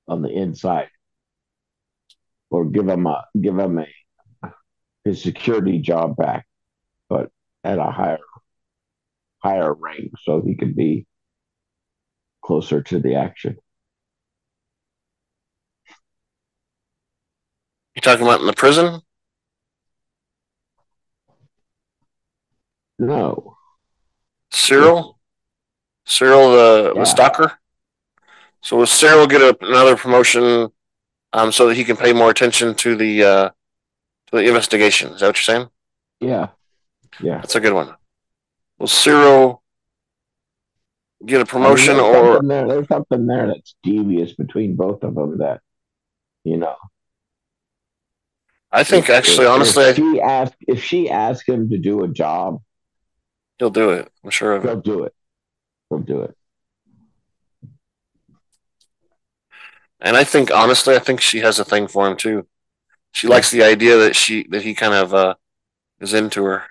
on 0.08 0.22
the 0.22 0.30
inside? 0.30 0.88
Or 2.50 2.64
give 2.64 2.88
him 2.88 3.06
a, 3.06 3.24
give 3.38 3.58
him 3.58 3.78
a, 3.78 3.86
his 5.04 5.22
security 5.22 5.78
job 5.78 6.16
back, 6.16 6.46
but 7.08 7.30
at 7.62 7.78
a 7.78 7.84
higher, 7.84 8.18
higher 9.38 9.72
rank 9.72 10.12
so 10.22 10.42
he 10.42 10.56
can 10.56 10.72
be 10.72 11.06
closer 12.42 12.82
to 12.82 12.98
the 12.98 13.14
action. 13.16 13.56
You 17.94 18.00
talking 18.00 18.24
about 18.24 18.40
in 18.40 18.46
the 18.46 18.52
prison? 18.54 19.02
No. 22.98 23.57
Syril? 24.50 25.14
Syril 26.06 26.52
the, 26.52 26.92
Yeah. 26.94 27.00
the 27.00 27.04
stalker? 27.04 27.52
So 28.60 28.76
will 28.76 28.86
Syril 28.86 29.28
get 29.28 29.40
a, 29.40 29.56
another 29.66 29.96
promotion 29.96 30.68
um, 31.32 31.52
so 31.52 31.68
that 31.68 31.76
he 31.76 31.84
can 31.84 31.96
pay 31.96 32.12
more 32.12 32.30
attention 32.30 32.74
to 32.76 32.96
the 32.96 33.22
uh, 33.22 33.48
to 33.48 34.36
the 34.36 34.48
investigation? 34.48 35.12
Is 35.12 35.20
that 35.20 35.26
what 35.26 35.36
you're 35.36 35.56
saying? 35.56 35.68
Yeah. 36.20 36.48
Yeah. 37.20 37.38
That's 37.38 37.54
a 37.54 37.60
good 37.60 37.72
one. 37.72 37.94
Will 38.78 38.86
Syril 38.86 39.60
get 41.24 41.40
a 41.40 41.44
promotion 41.44 41.96
I 41.96 42.02
mean, 42.02 42.12
there's 42.12 42.16
or 42.16 42.32
something 42.34 42.48
there, 42.48 42.68
there's 42.68 42.88
something 42.88 43.26
there 43.26 43.46
that's 43.48 43.74
devious 43.82 44.32
between 44.34 44.76
both 44.76 45.02
of 45.02 45.14
them 45.14 45.38
that 45.38 45.60
you 46.44 46.56
know 46.56 46.76
I 48.70 48.84
think 48.84 49.10
actually 49.10 49.46
if, 49.46 49.50
honestly 49.50 49.84
if 49.84 49.96
she 49.96 50.20
ask 50.20 50.52
if 50.66 50.84
she 50.84 51.10
asks 51.10 51.48
him 51.48 51.70
to 51.70 51.78
do 51.78 52.04
a 52.04 52.08
job 52.08 52.60
he'll 53.58 53.70
do 53.70 53.90
it. 53.90 54.10
I'm 54.24 54.30
sure 54.30 54.52
of 54.54 54.64
it. 54.64 54.74
he'll 54.74 54.80
do 54.80 55.04
it 55.04 55.14
he'll 55.90 55.98
do 56.00 56.22
it 56.22 56.36
And 60.00 60.16
I 60.16 60.24
think 60.24 60.50
honestly 60.50 60.94
I 60.94 61.00
think 61.00 61.20
she 61.20 61.38
has 61.40 61.58
a 61.58 61.64
thing 61.64 61.88
for 61.88 62.06
him 62.06 62.16
too. 62.16 62.46
She 63.12 63.28
likes 63.28 63.50
the 63.50 63.62
idea 63.64 63.96
that 63.98 64.16
she 64.16 64.46
that 64.50 64.62
he 64.62 64.74
kind 64.74 64.94
of 64.94 65.14
uh, 65.14 65.34
is 66.00 66.14
into 66.14 66.44
her. 66.44 66.64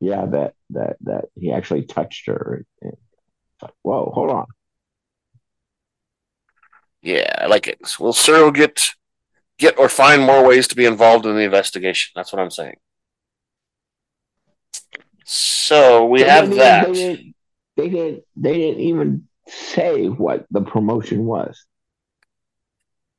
yeah 0.00 0.26
that 0.26 0.54
that 0.70 0.96
that 1.02 1.24
he 1.34 1.52
actually 1.52 1.84
touched 1.84 2.26
her 2.26 2.64
and 2.82 2.92
it's 2.92 3.62
like 3.62 3.74
whoa 3.82 4.10
hold 4.14 4.30
on 4.30 4.46
Yeah, 7.02 7.32
I 7.38 7.46
like 7.46 7.68
it. 7.68 7.78
Will 8.00 8.12
Syril 8.12 8.52
get 8.54 8.90
get 9.58 9.78
or 9.78 9.88
find 9.88 10.22
more 10.22 10.46
ways 10.46 10.68
to 10.68 10.76
be 10.76 10.86
involved 10.86 11.26
in 11.26 11.36
the 11.36 11.42
investigation? 11.42 12.12
That's 12.16 12.32
what 12.32 12.40
I'm 12.42 12.50
saying. 12.50 12.76
So 15.26 16.06
we 16.06 16.22
They 16.22 16.28
have 16.30 16.54
that. 16.54 16.88
even- 16.88 16.92
they 16.94 17.00
didn't, 17.02 17.34
they 17.76 17.88
didn't 17.88 18.24
they 18.36 18.54
didn't 18.58 18.80
even 18.80 19.28
say 19.48 20.06
what 20.06 20.46
the 20.50 20.60
promotion 20.62 21.26
was 21.26 21.64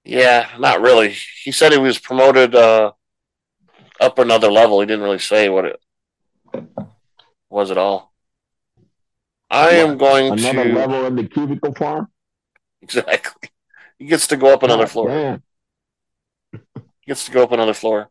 Yeah, 0.04 0.50
not 0.58 0.82
really. 0.82 1.16
He 1.44 1.52
said 1.52 1.72
he 1.74 1.78
was 1.78 2.00
promoted 2.00 2.56
uh, 2.56 2.94
up 4.00 4.20
another 4.20 4.50
level. 4.50 4.80
He 4.80 4.86
didn't 4.86 5.04
really 5.04 5.20
say 5.20 5.50
what 5.50 5.66
it 5.66 5.80
was 7.50 7.72
at 7.72 7.78
all. 7.78 8.14
I 9.50 9.72
am 9.72 9.98
going 9.98 10.32
another 10.34 10.64
to 10.64 10.74
level 10.74 11.06
in 11.06 11.16
the 11.16 11.28
cubicle 11.28 11.74
farm 11.76 12.08
exactly. 12.82 13.50
He 14.00 14.06
gets 14.06 14.28
to 14.28 14.38
go 14.38 14.54
up 14.54 14.64
another 14.64 14.84
God 14.84 14.92
floor. 14.92 15.10
damn. 15.10 15.44
gets 17.06 17.26
to 17.26 17.32
go 17.32 17.44
up 17.44 17.52
another 17.52 17.74
floor. 17.74 18.10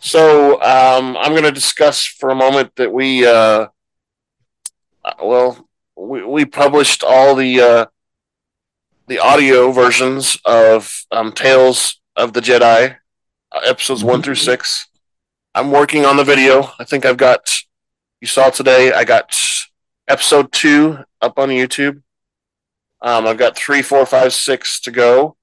So 0.00 0.54
um, 0.62 1.16
I'm 1.18 1.32
going 1.32 1.44
to 1.44 1.52
discuss 1.52 2.04
for 2.04 2.30
a 2.30 2.34
moment 2.34 2.74
that 2.76 2.92
we, 2.92 3.26
uh, 3.26 3.66
uh, 5.04 5.12
well, 5.22 5.68
we, 5.94 6.24
we 6.24 6.44
published 6.46 7.04
all 7.04 7.34
the 7.34 7.60
uh, 7.60 7.86
the 9.08 9.18
audio 9.18 9.72
versions 9.72 10.38
of 10.44 11.04
um, 11.10 11.32
Tales 11.32 12.00
of 12.16 12.32
the 12.32 12.40
Jedi, 12.40 12.96
uh, 13.52 13.60
episodes 13.64 14.02
one 14.02 14.22
through 14.22 14.36
six. 14.36 14.88
I'm 15.54 15.70
working 15.70 16.06
on 16.06 16.16
the 16.16 16.24
video. 16.24 16.70
I 16.78 16.84
think 16.84 17.04
I've 17.04 17.16
got. 17.16 17.60
You 18.20 18.26
saw 18.26 18.50
today. 18.50 18.92
I 18.92 19.04
got 19.04 19.38
episode 20.08 20.52
two 20.52 20.98
up 21.20 21.38
on 21.38 21.48
YouTube. 21.48 22.02
Um, 23.02 23.26
I've 23.26 23.38
got 23.38 23.56
three, 23.56 23.82
four, 23.82 24.04
five, 24.06 24.32
six 24.32 24.80
to 24.80 24.90
go 24.90 25.36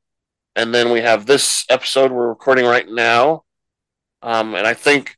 and 0.58 0.74
then 0.74 0.92
we 0.92 1.02
have 1.02 1.28
this 1.28 1.66
episode 1.70 2.12
we're 2.12 2.28
recording 2.28 2.66
right 2.66 2.90
now. 2.90 3.44
Um, 4.22 4.56
and 4.56 4.66
I 4.68 4.74
think 4.74 5.18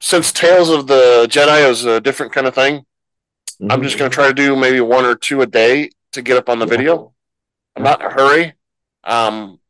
since 0.00 0.32
Tales 0.32 0.70
of 0.70 0.86
the 0.86 1.26
Jedi 1.30 1.68
is 1.70 1.84
a 1.84 2.00
different 2.00 2.32
kind 2.32 2.46
of 2.46 2.54
thing, 2.54 2.84
I'm 3.70 3.82
just 3.82 3.98
going 3.98 4.10
to 4.10 4.14
try 4.14 4.26
to 4.28 4.34
do 4.34 4.56
maybe 4.56 4.80
one 4.80 5.04
or 5.04 5.14
two 5.14 5.42
a 5.42 5.46
day 5.46 5.90
to 6.12 6.22
get 6.22 6.36
up 6.36 6.48
on 6.48 6.58
the 6.58 6.66
video. 6.66 7.12
I'm 7.76 7.84
not 7.84 8.00
in 8.00 8.06
a 8.06 8.10
hurry. 8.10 8.54
Um, 9.04 9.60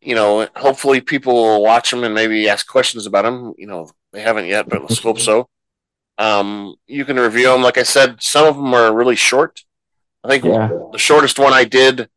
you 0.00 0.14
know, 0.14 0.46
hopefully 0.54 1.00
people 1.00 1.34
will 1.34 1.62
watch 1.62 1.90
them 1.90 2.04
and 2.04 2.14
maybe 2.14 2.48
ask 2.48 2.66
questions 2.68 3.06
about 3.06 3.22
them. 3.24 3.54
You 3.56 3.66
know, 3.66 3.90
they 4.12 4.20
haven't 4.20 4.46
yet, 4.46 4.68
but 4.68 4.82
let's 4.82 4.98
hope 4.98 5.18
so. 5.18 5.48
Um, 6.18 6.76
you 6.86 7.04
can 7.04 7.16
review 7.18 7.48
them. 7.48 7.62
Like 7.62 7.78
I 7.78 7.82
said, 7.82 8.22
some 8.22 8.46
of 8.46 8.56
them 8.56 8.72
are 8.74 8.94
really 8.94 9.16
short. 9.16 9.64
I 10.22 10.28
think 10.28 10.44
Yeah. 10.44 10.68
the 10.92 10.98
shortest 10.98 11.38
one 11.38 11.52
I 11.52 11.64
did 11.64 12.08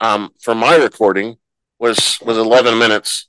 um, 0.00 0.32
for 0.40 0.54
my 0.54 0.76
recording 0.76 1.36
was 1.78 2.18
was 2.22 2.36
11 2.38 2.78
minutes. 2.78 3.27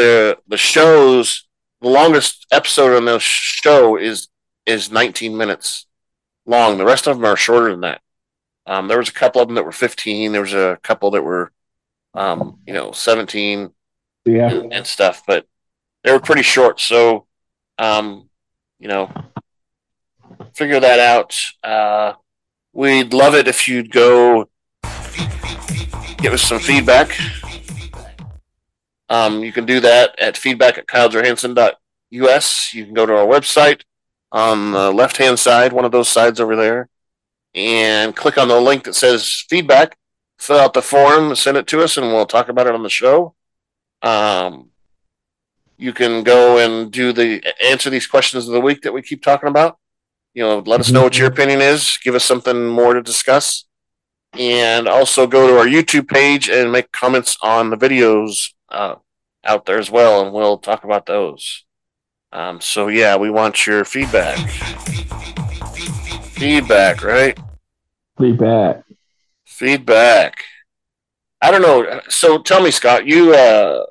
The 0.00 0.38
the 0.48 0.56
shows 0.56 1.46
the 1.82 1.90
longest 1.90 2.46
episode 2.50 2.96
on 2.96 3.04
the 3.04 3.18
show 3.18 3.96
is 3.98 4.28
is 4.64 4.90
19 4.90 5.36
minutes 5.36 5.84
long. 6.46 6.78
The 6.78 6.86
rest 6.86 7.06
of 7.06 7.16
them 7.18 7.26
are 7.26 7.36
shorter 7.36 7.70
than 7.70 7.82
that. 7.82 8.00
Um, 8.64 8.88
there 8.88 8.96
was 8.96 9.10
a 9.10 9.12
couple 9.12 9.42
of 9.42 9.48
them 9.48 9.56
that 9.56 9.64
were 9.66 9.72
15. 9.72 10.32
There 10.32 10.40
was 10.40 10.54
a 10.54 10.78
couple 10.82 11.10
that 11.10 11.22
were 11.22 11.52
um, 12.14 12.60
you 12.66 12.72
know 12.72 12.92
17 12.92 13.72
Yeah. 14.24 14.50
and, 14.50 14.72
and 14.72 14.86
stuff, 14.86 15.22
but 15.26 15.46
they 16.02 16.12
were 16.12 16.18
pretty 16.18 16.44
short. 16.44 16.80
So 16.80 17.26
um, 17.76 18.30
you 18.78 18.88
know 18.88 19.12
figure 20.54 20.80
that 20.80 20.98
out. 20.98 21.36
Uh, 21.62 22.14
we'd 22.72 23.12
love 23.12 23.34
it 23.34 23.48
if 23.48 23.68
you'd 23.68 23.92
go 23.92 24.48
give 26.16 26.32
us 26.32 26.40
some 26.42 26.58
feedback. 26.58 27.10
Um, 29.10 29.42
you 29.44 29.52
can 29.52 29.66
do 29.66 29.80
that 29.80 30.18
at 30.18 30.36
feedback 30.38 30.78
at 30.78 30.86
kailejohansen.us. 30.86 32.74
You 32.74 32.84
can 32.84 32.94
go 32.94 33.04
to 33.04 33.16
our 33.16 33.26
website 33.26 33.82
on 34.32 34.70
the 34.72 34.90
left 34.92 35.16
hand 35.18 35.38
side, 35.38 35.72
one 35.72 35.84
of 35.84 35.90
those 35.92 36.08
sides 36.08 36.40
over 36.40 36.56
there. 36.56 36.88
and 37.54 38.14
click 38.14 38.38
on 38.38 38.46
the 38.48 38.60
link 38.60 38.84
that 38.84 38.94
says 38.94 39.44
feedback. 39.48 39.96
Fill 40.38 40.58
out 40.60 40.72
the 40.72 40.82
form, 40.82 41.34
send 41.34 41.56
it 41.56 41.66
to 41.66 41.82
us, 41.82 41.96
and 41.96 42.06
we'll 42.06 42.26
talk 42.26 42.48
about 42.48 42.66
it 42.66 42.74
on 42.74 42.82
the 42.84 42.88
show. 42.88 43.34
Um, 44.02 44.70
you 45.76 45.92
can 45.92 46.22
go 46.22 46.58
and 46.58 46.90
do 46.92 47.12
the 47.12 47.42
answer 47.64 47.90
these 47.90 48.06
questions 48.06 48.46
of 48.46 48.52
the 48.54 48.60
week 48.60 48.82
that 48.82 48.92
we 48.92 49.02
keep 49.02 49.22
talking 49.22 49.48
about. 49.48 49.78
You 50.32 50.44
know, 50.44 50.58
let 50.60 50.80
us 50.80 50.90
know 50.90 51.02
what 51.02 51.18
your 51.18 51.26
opinion 51.26 51.60
is. 51.60 51.98
Give 52.02 52.14
us 52.14 52.24
something 52.24 52.68
more 52.68 52.94
to 52.94 53.02
discuss, 53.02 53.64
and 54.34 54.86
also 54.88 55.26
go 55.26 55.48
to 55.48 55.58
our 55.58 55.66
YouTube 55.66 56.08
page 56.08 56.48
and 56.48 56.70
make 56.70 56.92
comments 56.92 57.36
on 57.42 57.70
the 57.70 57.76
videos 57.76 58.52
uh, 58.70 58.96
out 59.44 59.66
there 59.66 59.78
as 59.78 59.90
well, 59.90 60.22
and 60.24 60.32
we'll 60.32 60.58
talk 60.58 60.84
about 60.84 61.06
those. 61.06 61.64
Um, 62.32 62.60
so 62.60 62.88
yeah, 62.88 63.16
we 63.16 63.30
want 63.30 63.66
your 63.66 63.84
feedback. 63.84 64.38
Feedback, 66.34 67.02
right? 67.02 67.38
Feedback. 68.18 68.84
Feedback. 69.44 70.44
I 71.42 71.50
don't 71.50 71.62
know. 71.62 72.00
So 72.08 72.38
tell 72.38 72.62
me, 72.62 72.70
Scott, 72.70 73.06
you 73.06 73.34
uh, 73.34 73.84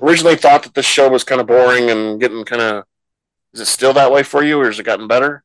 originally 0.00 0.36
thought 0.36 0.64
that 0.64 0.74
this 0.74 0.86
show 0.86 1.08
was 1.08 1.24
kind 1.24 1.40
of 1.40 1.46
boring 1.46 1.90
and 1.90 2.20
getting 2.20 2.44
kind 2.44 2.62
of. 2.62 2.84
Is 3.54 3.60
it 3.60 3.66
still 3.66 3.92
that 3.94 4.10
way 4.10 4.22
for 4.22 4.42
you, 4.42 4.60
or 4.60 4.66
has 4.66 4.80
it 4.80 4.84
gotten 4.84 5.06
better? 5.06 5.44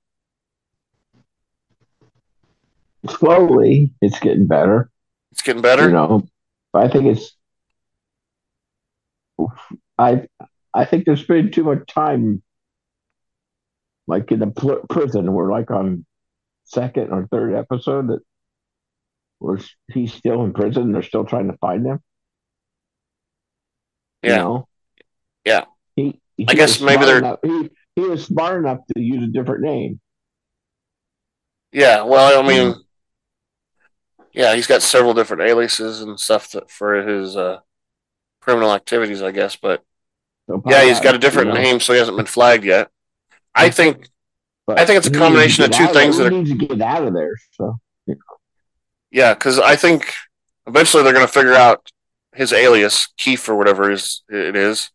Slowly, 3.08 3.92
it's 4.02 4.20
getting 4.20 4.48
better. 4.48 4.90
It's 5.32 5.42
getting 5.42 5.62
better. 5.62 5.84
You 5.84 5.94
know, 5.94 6.28
I 6.74 6.88
think 6.88 7.06
it's. 7.06 7.37
I 9.98 10.28
I 10.74 10.86
think 10.86 11.06
they're 11.06 11.18
spending 11.18 11.52
too 11.52 11.64
much 11.64 11.88
time. 11.88 12.42
Like 14.10 14.32
in 14.32 14.40
the 14.40 14.48
pl- 14.48 14.86
prison, 14.90 15.32
we're 15.34 15.52
like 15.52 15.70
on 15.70 16.06
second 16.64 17.12
or 17.12 17.28
third 17.28 17.54
episode 17.56 18.08
that 18.08 18.20
where 19.40 19.60
he's 19.92 20.14
still 20.14 20.44
in 20.46 20.54
prison. 20.54 20.92
They're 20.94 21.02
still 21.04 21.26
trying 21.26 21.52
to 21.52 21.58
find 21.58 21.86
him. 21.86 22.00
You 24.24 24.30
Yeah. 24.32 24.38
know? 24.38 24.68
Yeah. 25.46 25.66
He, 25.96 26.20
he 26.38 26.46
I 26.48 26.54
guess 26.54 26.80
maybe 26.82 27.06
they're- 27.06 27.18
enough- 27.20 27.40
he, 27.44 27.70
he 27.96 28.02
was 28.02 28.26
smart 28.26 28.64
enough 28.64 28.80
to 28.96 29.02
use 29.02 29.24
a 29.24 29.28
different 29.32 29.62
name. 29.64 30.00
Yeah. 31.74 32.04
Well, 32.04 32.42
I 32.44 32.48
mean, 32.48 32.76
yeah, 34.34 34.56
he's 34.56 34.68
got 34.68 34.82
several 34.82 35.14
different 35.14 35.44
aliases 35.44 36.02
and 36.02 36.18
stuff 36.20 36.52
that, 36.52 36.72
for 36.72 37.06
his 37.06 37.36
uh, 37.36 37.60
criminal 38.48 38.72
activities, 38.74 39.22
I 39.22 39.32
guess. 39.32 39.58
But 39.58 39.84
So 40.48 40.64
yeah, 40.66 40.86
he's 40.86 41.02
got 41.02 41.12
a 41.14 41.18
you 41.18 41.20
different 41.20 41.50
know, 41.50 41.56
name, 41.56 41.80
so 41.82 41.92
he 41.92 42.00
hasn't 42.00 42.16
been 42.16 42.26
flagged 42.26 42.64
yet. 42.64 42.90
I 43.54 43.70
think 43.70 44.08
but 44.66 44.80
I 44.80 44.86
think 44.86 44.98
it's 45.00 45.08
a 45.08 45.10
he 45.10 45.14
needs 45.14 45.20
to 45.20 45.26
combination 45.26 45.64
of 45.66 45.72
two 45.72 45.84
out 45.84 45.94
things 45.94 46.18
that 46.18 46.28
are- 46.28 46.32
needs 46.32 46.50
to 46.52 46.56
get 46.56 46.82
out 46.82 47.04
of 47.04 47.14
there. 47.14 47.36
So 47.52 47.80
Yeah, 49.12 49.34
because 49.34 49.60
I 49.60 49.76
think 49.76 50.14
eventually 50.66 51.04
they're 51.04 51.14
going 51.14 51.26
to 51.28 51.32
figure 51.32 51.54
out 51.54 51.92
his 52.34 52.54
alias, 52.54 53.08
Keith 53.18 53.50
or 53.50 53.56
whatever 53.56 53.92
is 53.92 54.22
it 54.30 54.56
is, 54.56 54.92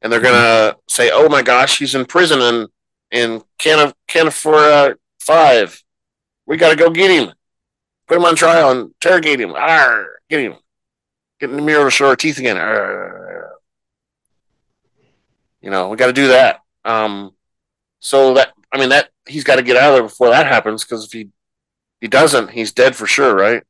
and 0.00 0.10
they're 0.12 0.20
going 0.20 0.34
to 0.34 0.76
say, 0.88 1.10
"Oh 1.12 1.28
my 1.28 1.42
gosh, 1.42 1.78
he's 1.78 1.94
in 1.94 2.06
prison 2.06 2.40
in 2.40 2.66
in 3.10 3.42
Canif 3.58 3.92
Canifora 4.08 4.94
Five. 5.20 5.82
We 6.46 6.56
got 6.56 6.70
to 6.70 6.76
go 6.76 6.88
get 6.90 7.10
him, 7.10 7.32
put 8.06 8.16
him 8.16 8.24
on 8.24 8.36
trial, 8.36 8.70
and 8.70 8.80
interrogate 8.92 9.40
him. 9.40 9.52
Arr, 9.54 10.20
get 10.30 10.40
him, 10.40 10.54
get 11.40 11.50
in 11.50 11.56
the 11.56 11.62
mirror 11.62 11.84
to 11.84 11.90
show 11.90 12.08
our 12.08 12.16
teeth 12.16 12.38
again. 12.38 12.56
Arr. 12.56 13.52
You 15.60 15.70
know, 15.70 15.88
we 15.88 15.96
got 15.96 16.06
to 16.06 16.12
do 16.12 16.28
that. 16.28 16.60
Um, 16.84 17.32
so 18.00 18.34
that 18.34 18.52
I 18.72 18.78
mean 18.78 18.90
that 18.90 19.10
he's 19.26 19.44
got 19.44 19.56
to 19.56 19.62
get 19.62 19.76
out 19.76 19.90
of 19.90 19.94
there 19.96 20.02
before 20.04 20.30
that 20.30 20.46
happens 20.46 20.84
because 20.84 21.04
if 21.06 21.12
he 21.12 21.30
he 22.00 22.08
doesn't, 22.08 22.50
he's 22.50 22.72
dead 22.72 22.94
for 22.96 23.06
sure, 23.06 23.34
right? 23.34 23.62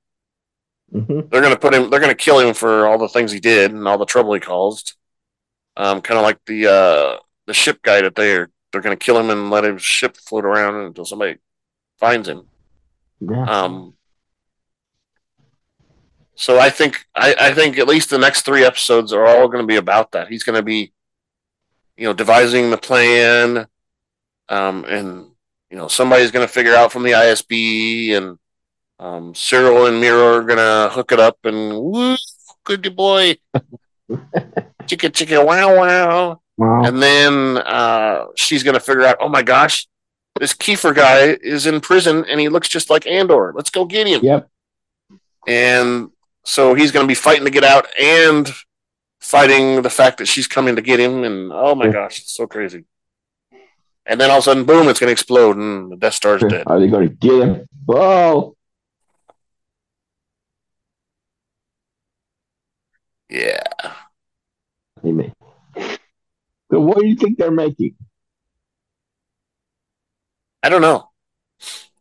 mhm. 0.92 1.30
They're 1.30 1.42
gonna 1.42 1.58
put 1.58 1.74
him. 1.74 1.90
They're 1.90 2.00
gonna 2.00 2.14
kill 2.14 2.40
him 2.40 2.54
for 2.54 2.86
all 2.86 2.98
the 2.98 3.08
things 3.08 3.32
he 3.32 3.40
did 3.40 3.72
and 3.72 3.86
all 3.86 3.98
the 3.98 4.06
trouble 4.06 4.34
he 4.34 4.40
caused. 4.40 4.94
Um, 5.76 6.00
kind 6.02 6.18
of 6.18 6.24
like 6.24 6.38
the 6.46 6.66
uh, 6.66 7.18
the 7.46 7.54
ship 7.54 7.82
guy 7.82 8.02
that 8.02 8.14
they're 8.14 8.50
they're 8.72 8.80
gonna 8.80 8.96
kill 8.96 9.18
him 9.18 9.30
and 9.30 9.50
let 9.50 9.64
his 9.64 9.82
ship 9.82 10.16
float 10.16 10.44
around 10.44 10.76
until 10.76 11.04
somebody 11.04 11.38
finds 11.98 12.28
him. 12.28 12.48
yeah. 13.20 13.46
Um, 13.46 13.94
so 16.38 16.60
I 16.60 16.70
think 16.70 17.04
I, 17.16 17.34
I 17.38 17.52
think 17.52 17.78
at 17.78 17.88
least 17.88 18.10
the 18.10 18.18
next 18.18 18.42
three 18.42 18.64
episodes 18.64 19.12
are 19.12 19.26
all 19.26 19.48
going 19.48 19.62
to 19.62 19.66
be 19.66 19.74
about 19.74 20.12
that. 20.12 20.28
He's 20.28 20.44
going 20.44 20.54
to 20.54 20.62
be, 20.62 20.92
you 21.96 22.04
know, 22.04 22.12
devising 22.12 22.70
the 22.70 22.78
plan, 22.78 23.66
um, 24.48 24.84
and 24.84 25.26
you 25.68 25.76
know 25.76 25.88
somebody's 25.88 26.30
going 26.30 26.46
to 26.46 26.52
figure 26.52 26.76
out 26.76 26.92
from 26.92 27.02
the 27.02 27.10
ISB, 27.10 28.12
and 28.12 28.38
um, 29.00 29.32
Syril 29.34 29.88
and 29.88 30.00
Meero 30.00 30.38
are 30.38 30.44
going 30.44 30.58
to 30.58 30.94
hook 30.94 31.10
it 31.10 31.18
up, 31.18 31.38
and 31.42 31.76
woo, 31.76 32.16
good 32.62 32.94
boy, 32.94 33.36
chicka 34.08 35.10
chicka 35.10 35.44
wow 35.44 35.76
wow. 35.76 36.40
Well, 36.56 36.86
And 36.86 37.02
then 37.02 37.58
uh, 37.58 38.26
she's 38.36 38.62
going 38.62 38.74
to 38.74 38.80
figure 38.80 39.04
out, 39.04 39.18
oh 39.20 39.28
my 39.28 39.42
gosh, 39.42 39.86
this 40.40 40.52
Kiefer 40.52 40.94
guy 40.94 41.38
is 41.40 41.66
in 41.66 41.80
prison 41.80 42.24
and 42.28 42.40
he 42.40 42.48
looks 42.48 42.68
just 42.68 42.90
like 42.90 43.06
Andor. 43.06 43.52
Let's 43.54 43.70
go 43.70 43.84
get 43.84 44.08
him. 44.08 44.24
yep. 44.24 44.48
And 45.46 46.10
so 46.44 46.74
he's 46.74 46.92
going 46.92 47.04
to 47.04 47.08
be 47.08 47.14
fighting 47.14 47.44
to 47.44 47.50
get 47.50 47.64
out 47.64 47.86
and 48.00 48.50
fighting 49.20 49.82
the 49.82 49.90
fact 49.90 50.18
that 50.18 50.26
she's 50.26 50.46
coming 50.46 50.76
to 50.76 50.82
get 50.82 51.00
him. 51.00 51.24
And 51.24 51.52
oh 51.52 51.74
my 51.74 51.86
Yeah. 51.86 51.92
gosh, 51.92 52.20
it's 52.20 52.34
so 52.34 52.46
crazy. 52.46 52.84
And 54.06 54.18
then 54.20 54.30
all 54.30 54.38
of 54.38 54.42
a 54.42 54.44
sudden, 54.44 54.64
boom, 54.64 54.88
it's 54.88 54.98
going 55.00 55.08
to 55.08 55.12
explode 55.12 55.56
and 55.56 55.92
the 55.92 55.96
Death 55.96 56.14
Star's 56.14 56.42
dead. 56.42 56.64
Are 56.66 56.80
they 56.80 56.88
going 56.88 57.08
to 57.08 57.14
get 57.14 57.42
him? 57.42 57.68
Whoa. 57.84 58.56
Yeah. 63.28 63.62
Amen. 65.04 65.32
So 66.70 66.80
what 66.80 66.98
do 66.98 67.06
you 67.06 67.16
think 67.16 67.38
they're 67.38 67.50
making? 67.50 67.94
I 70.62 70.68
don't 70.70 70.80
know. 70.82 71.10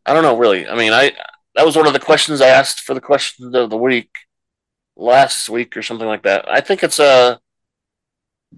I 0.05 0.13
don't 0.13 0.23
know, 0.23 0.37
really. 0.37 0.67
I 0.67 0.75
mean, 0.75 0.93
I 0.93 1.11
that 1.55 1.65
was 1.65 1.75
one 1.75 1.87
of 1.87 1.93
the 1.93 1.99
questions 1.99 2.39
I 2.41 2.47
asked 2.47 2.79
for 2.81 2.93
the 2.93 3.01
question 3.01 3.53
of 3.53 3.69
the 3.69 3.77
week 3.77 4.09
last 4.97 5.49
week 5.49 5.77
or 5.77 5.81
something 5.83 6.07
like 6.07 6.23
that. 6.23 6.49
I 6.51 6.61
think 6.61 6.83
it's 6.83 6.99
a 6.99 7.39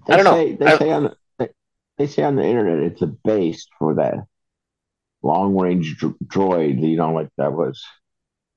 They 0.06 0.14
I 0.14 0.16
don't 0.16 0.24
know. 0.24 0.56
They 0.56 0.66
I- 0.66 0.78
say 0.78 0.90
on 0.90 1.04
the 1.04 1.16
they, 1.38 1.48
they 1.98 2.06
say 2.06 2.22
on 2.24 2.36
the 2.36 2.44
internet 2.44 2.78
it's 2.92 3.02
a 3.02 3.06
base 3.06 3.66
for 3.78 3.94
that 3.96 4.24
long 5.22 5.56
range 5.56 5.96
dr- 5.98 6.16
droid. 6.24 6.80
You 6.80 6.96
know, 6.96 7.12
like 7.12 7.28
that 7.36 7.52
was 7.52 7.82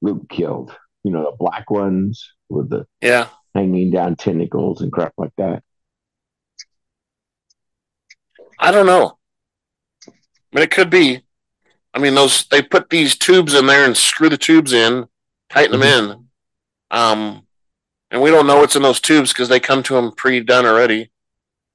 Luke 0.02 0.30
killed. 0.30 0.76
You 1.04 1.12
know, 1.12 1.24
the 1.24 1.38
black 1.38 1.70
ones 1.70 2.32
with 2.50 2.70
the 2.70 2.86
yeah. 3.02 3.28
hanging 3.54 3.92
down 3.92 4.16
tentacles 4.16 4.82
and 4.82 4.92
crap 4.92 5.14
like 5.18 5.34
that. 5.38 5.62
I 8.60 8.72
don't 8.72 8.86
know. 8.86 9.18
But 10.52 10.62
it 10.64 10.72
could 10.72 10.90
be. 10.90 11.22
I 11.94 12.00
mean, 12.00 12.16
those 12.16 12.46
they 12.46 12.62
put 12.62 12.90
these 12.90 13.18
tubes 13.18 13.54
in 13.54 13.66
there 13.66 13.86
and 13.86 13.98
screw 13.98 14.30
the 14.30 14.38
tubes 14.38 14.72
in, 14.74 15.08
tighten 15.50 15.80
them 15.80 15.84
in. 15.84 16.28
Um, 16.90 17.46
and 18.14 18.22
we 18.22 18.30
don't 18.30 18.46
know 18.46 18.58
what's 18.58 18.76
in 18.76 18.84
those 18.84 19.02
tubes 19.02 19.34
because 19.34 19.50
they 19.50 19.60
come 19.60 19.82
to 19.84 19.96
them 19.96 20.12
pre-done 20.12 20.68
already. 20.68 21.12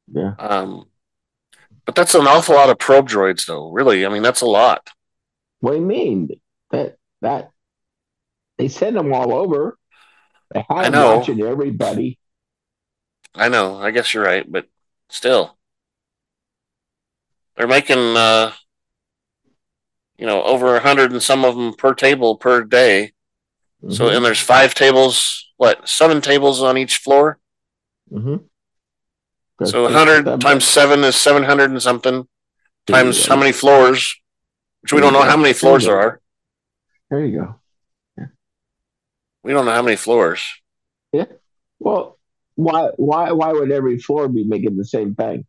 Yeah. 0.07 0.35
Um, 0.39 0.85
but 1.85 1.97
that's 1.97 2.15
an 2.15 2.29
awful 2.29 2.55
lot 2.55 2.71
of 2.71 2.79
probe 2.79 3.09
droids, 3.09 3.45
though. 3.45 3.71
Really, 3.73 4.07
I 4.07 4.09
mean, 4.09 4.23
that's 4.23 4.41
a 4.41 4.47
lot. 4.47 4.89
What 5.59 5.73
do 5.73 5.79
you 5.79 5.85
mean? 5.85 6.29
That 6.71 6.97
that 7.23 7.51
they 8.57 8.69
send 8.69 8.97
them 8.97 9.13
all 9.13 9.35
over. 9.35 9.77
They 10.55 10.61
have 10.61 10.79
I 10.79 10.89
know. 10.91 11.19
watching 11.19 11.43
everybody. 11.43 12.19
I 13.35 13.49
know. 13.49 13.77
I 13.77 13.91
guess 13.91 14.15
you're 14.15 14.25
right, 14.25 14.51
but 14.51 14.67
still, 15.09 15.59
they're 17.57 17.67
making 17.67 17.99
uh, 18.17 18.53
you 20.19 20.27
know 20.27 20.43
over 20.45 20.77
a 20.77 20.81
hundred 20.81 21.11
and 21.11 21.23
some 21.23 21.45
of 21.45 21.57
them 21.57 21.75
per 21.75 21.95
table 21.95 22.37
per 22.37 22.63
day. 22.63 23.13
So 23.91 24.07
Mhm. 24.07 24.17
and 24.17 24.25
there's 24.25 24.41
five 24.41 24.75
tables. 24.75 25.48
What 25.59 25.87
seven 25.89 26.21
tables 26.23 26.63
on 26.63 26.79
each 26.79 26.97
floor? 26.99 27.39
Mhm. 28.11 28.49
So 29.65 29.83
100 29.85 30.25
that's- 30.25 30.41
times 30.43 30.65
seven 30.65 31.03
is 31.05 31.17
700 31.17 31.71
and 31.71 31.83
something 31.83 32.27
times 32.87 33.27
how 33.27 33.37
many 33.37 33.53
floors? 33.53 34.15
Which 34.81 34.93
we 34.93 35.01
don't 35.01 35.13
know 35.13 35.23
how 35.23 35.37
many 35.37 35.53
floors 35.53 35.85
there 35.85 35.99
are. 35.99 36.21
There 37.11 37.25
you 37.27 37.41
go. 37.41 38.27
We 39.43 39.53
don't 39.53 39.67
know 39.67 39.73
how 39.73 39.83
many 39.83 39.97
floors. 39.97 40.43
Yeah. 41.13 41.27
Well, 41.81 42.19
why 42.55 42.91
why 42.97 43.33
why 43.33 43.53
would 43.53 43.71
every 43.73 43.99
floor 43.99 44.29
be 44.29 44.45
making 44.45 44.77
the 44.77 44.85
same 44.85 45.15
thing? 45.15 45.47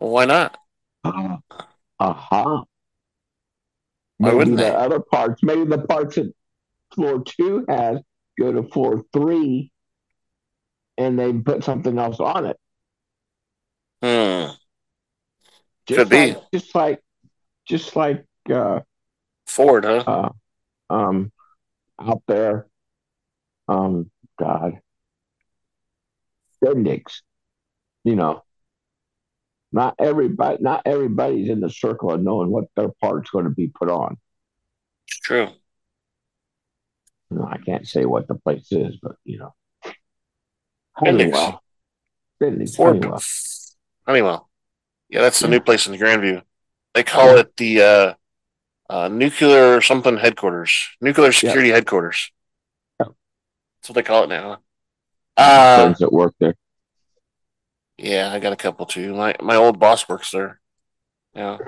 Well, 0.00 0.10
why 0.10 0.24
not? 0.24 0.58
Uh 1.04 1.38
huh. 1.98 2.64
Why 4.18 4.26
Maybe 4.28 4.36
wouldn't 4.36 4.56
the 4.56 4.62
they? 4.64 4.70
other 4.74 5.00
parts, 5.00 5.42
maybe 5.42 5.64
the 5.64 5.78
parts 5.86 6.16
that 6.16 6.34
floor 6.94 7.22
two 7.24 7.64
has 7.68 8.00
go 8.40 8.52
to 8.52 8.62
floor 8.64 9.04
three, 9.12 9.70
and 10.96 11.18
they 11.18 11.32
put 11.32 11.62
something 11.62 11.98
else 11.98 12.18
on 12.18 12.46
it. 12.46 12.56
Hmm. 14.02 14.54
Just 15.86 15.98
Could 15.98 16.08
be. 16.08 16.32
like, 16.32 16.50
Just 16.52 16.74
like, 16.74 17.00
just 17.68 17.96
like 17.96 18.24
uh, 18.52 18.80
Ford, 19.46 19.84
huh? 19.84 20.04
uh, 20.06 20.28
um, 20.88 21.30
out 22.00 22.22
there. 22.26 22.66
Um, 23.68 24.10
God, 24.38 24.80
Bendix. 26.64 27.20
You 28.02 28.16
know, 28.16 28.42
not 29.72 29.94
everybody, 29.98 30.58
not 30.62 30.82
everybody's 30.86 31.50
in 31.50 31.60
the 31.60 31.68
circle 31.68 32.10
of 32.10 32.22
knowing 32.22 32.50
what 32.50 32.64
their 32.74 32.88
part's 33.00 33.30
going 33.30 33.44
to 33.44 33.50
be 33.50 33.68
put 33.68 33.90
on. 33.90 34.16
It's 35.06 35.18
true. 35.18 35.48
Know, 37.30 37.46
I 37.48 37.58
can't 37.58 37.86
say 37.86 38.04
what 38.04 38.26
the 38.26 38.34
place 38.34 38.72
is, 38.72 38.96
but 39.00 39.16
you 39.24 39.38
know. 39.38 39.54
Honeywell. 40.94 41.62
Bendix, 42.42 42.76
Honeywell. 42.76 43.22
Honeywell. 44.06 44.50
Yeah, 45.08 45.22
that's 45.22 45.40
the 45.40 45.48
new 45.48 45.60
place 45.60 45.86
in 45.86 45.92
the 45.92 45.98
Grandview. 45.98 46.42
They 46.94 47.04
call 47.04 47.36
it 47.36 47.56
the 47.56 47.82
uh, 47.82 48.14
uh, 48.88 49.08
nuclear 49.08 49.80
something 49.80 50.16
headquarters, 50.16 50.88
nuclear 51.00 51.30
security 51.32 51.70
headquarters. 51.70 52.32
Yeah. 52.98 53.06
That's 53.80 53.88
what 53.90 53.94
they 53.94 54.02
call 54.02 54.24
it 54.24 54.28
now. 54.28 54.58
Uh, 55.36 55.76
Friends 55.76 55.98
that 56.00 56.12
work 56.12 56.34
there. 56.40 56.56
yeah, 57.96 58.32
I 58.32 58.40
got 58.40 58.52
a 58.52 58.56
couple 58.56 58.86
too. 58.86 59.14
My 59.14 59.36
my 59.40 59.54
old 59.54 59.78
boss 59.78 60.08
works 60.08 60.32
there. 60.32 60.60
Yeah. 61.34 61.58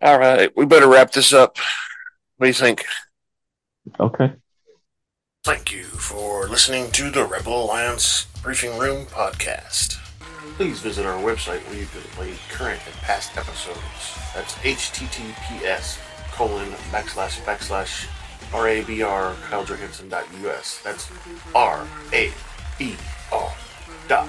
All 0.00 0.18
right, 0.18 0.50
we 0.56 0.64
better 0.64 0.88
wrap 0.88 1.12
this 1.12 1.32
up. 1.32 1.58
What 2.36 2.46
do 2.46 2.48
you 2.48 2.54
think? 2.54 2.84
Okay. 4.00 4.32
Thank 5.44 5.72
you 5.72 5.84
for 5.84 6.48
listening 6.48 6.90
to 6.92 7.10
the 7.10 7.24
Rebel 7.24 7.64
Alliance 7.64 8.26
Briefing 8.42 8.78
Room 8.78 9.04
podcast. 9.06 9.98
Please 10.56 10.80
visit 10.80 11.04
our 11.04 11.20
website 11.22 11.60
where 11.68 11.78
you 11.78 11.86
can 11.86 12.00
play 12.12 12.32
current 12.50 12.80
and 12.86 12.94
past 12.96 13.36
episodes. 13.36 14.18
That's 14.34 14.54
https 14.54 15.98
colon 16.32 16.70
backslash 16.90 17.40
backslash 17.44 18.06
rabr 18.50 19.34
kailejohansen.us. 19.34 20.80
That's 20.82 21.10
r 21.54 21.86
a 22.12 22.32
b 22.78 22.96
r 23.32 23.52
dot 24.08 24.28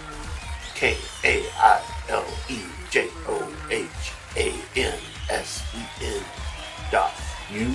k 0.76 0.98
a 1.24 1.44
i 1.58 1.82
l 2.10 2.26
e 2.50 2.60
j 2.90 3.08
o 3.28 3.52
h 3.70 4.12
a 4.36 4.54
n 4.76 5.00
s 5.30 5.64
e 5.74 6.06
n 6.06 6.24
dot 6.92 7.14
u 7.52 7.74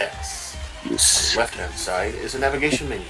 s. 0.00 0.47
On 0.84 0.90
the 0.90 1.34
left 1.36 1.54
hand 1.54 1.72
side 1.74 2.14
is 2.14 2.34
a 2.34 2.38
navigation 2.38 2.88
menu. 2.88 3.04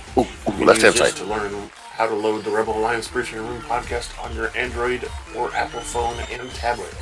Left 0.58 0.82
hand 0.82 0.96
side. 0.96 1.12
to 1.16 1.24
learn 1.24 1.70
how 1.92 2.06
to 2.06 2.14
load 2.14 2.44
the 2.44 2.50
Rebel 2.50 2.78
Alliance 2.78 3.08
Briefing 3.08 3.40
Room 3.40 3.60
podcast 3.62 4.18
on 4.24 4.34
your 4.34 4.50
Android 4.56 5.08
or 5.36 5.52
Apple 5.54 5.80
phone 5.80 6.16
and 6.30 6.48
tablet. 6.50 6.94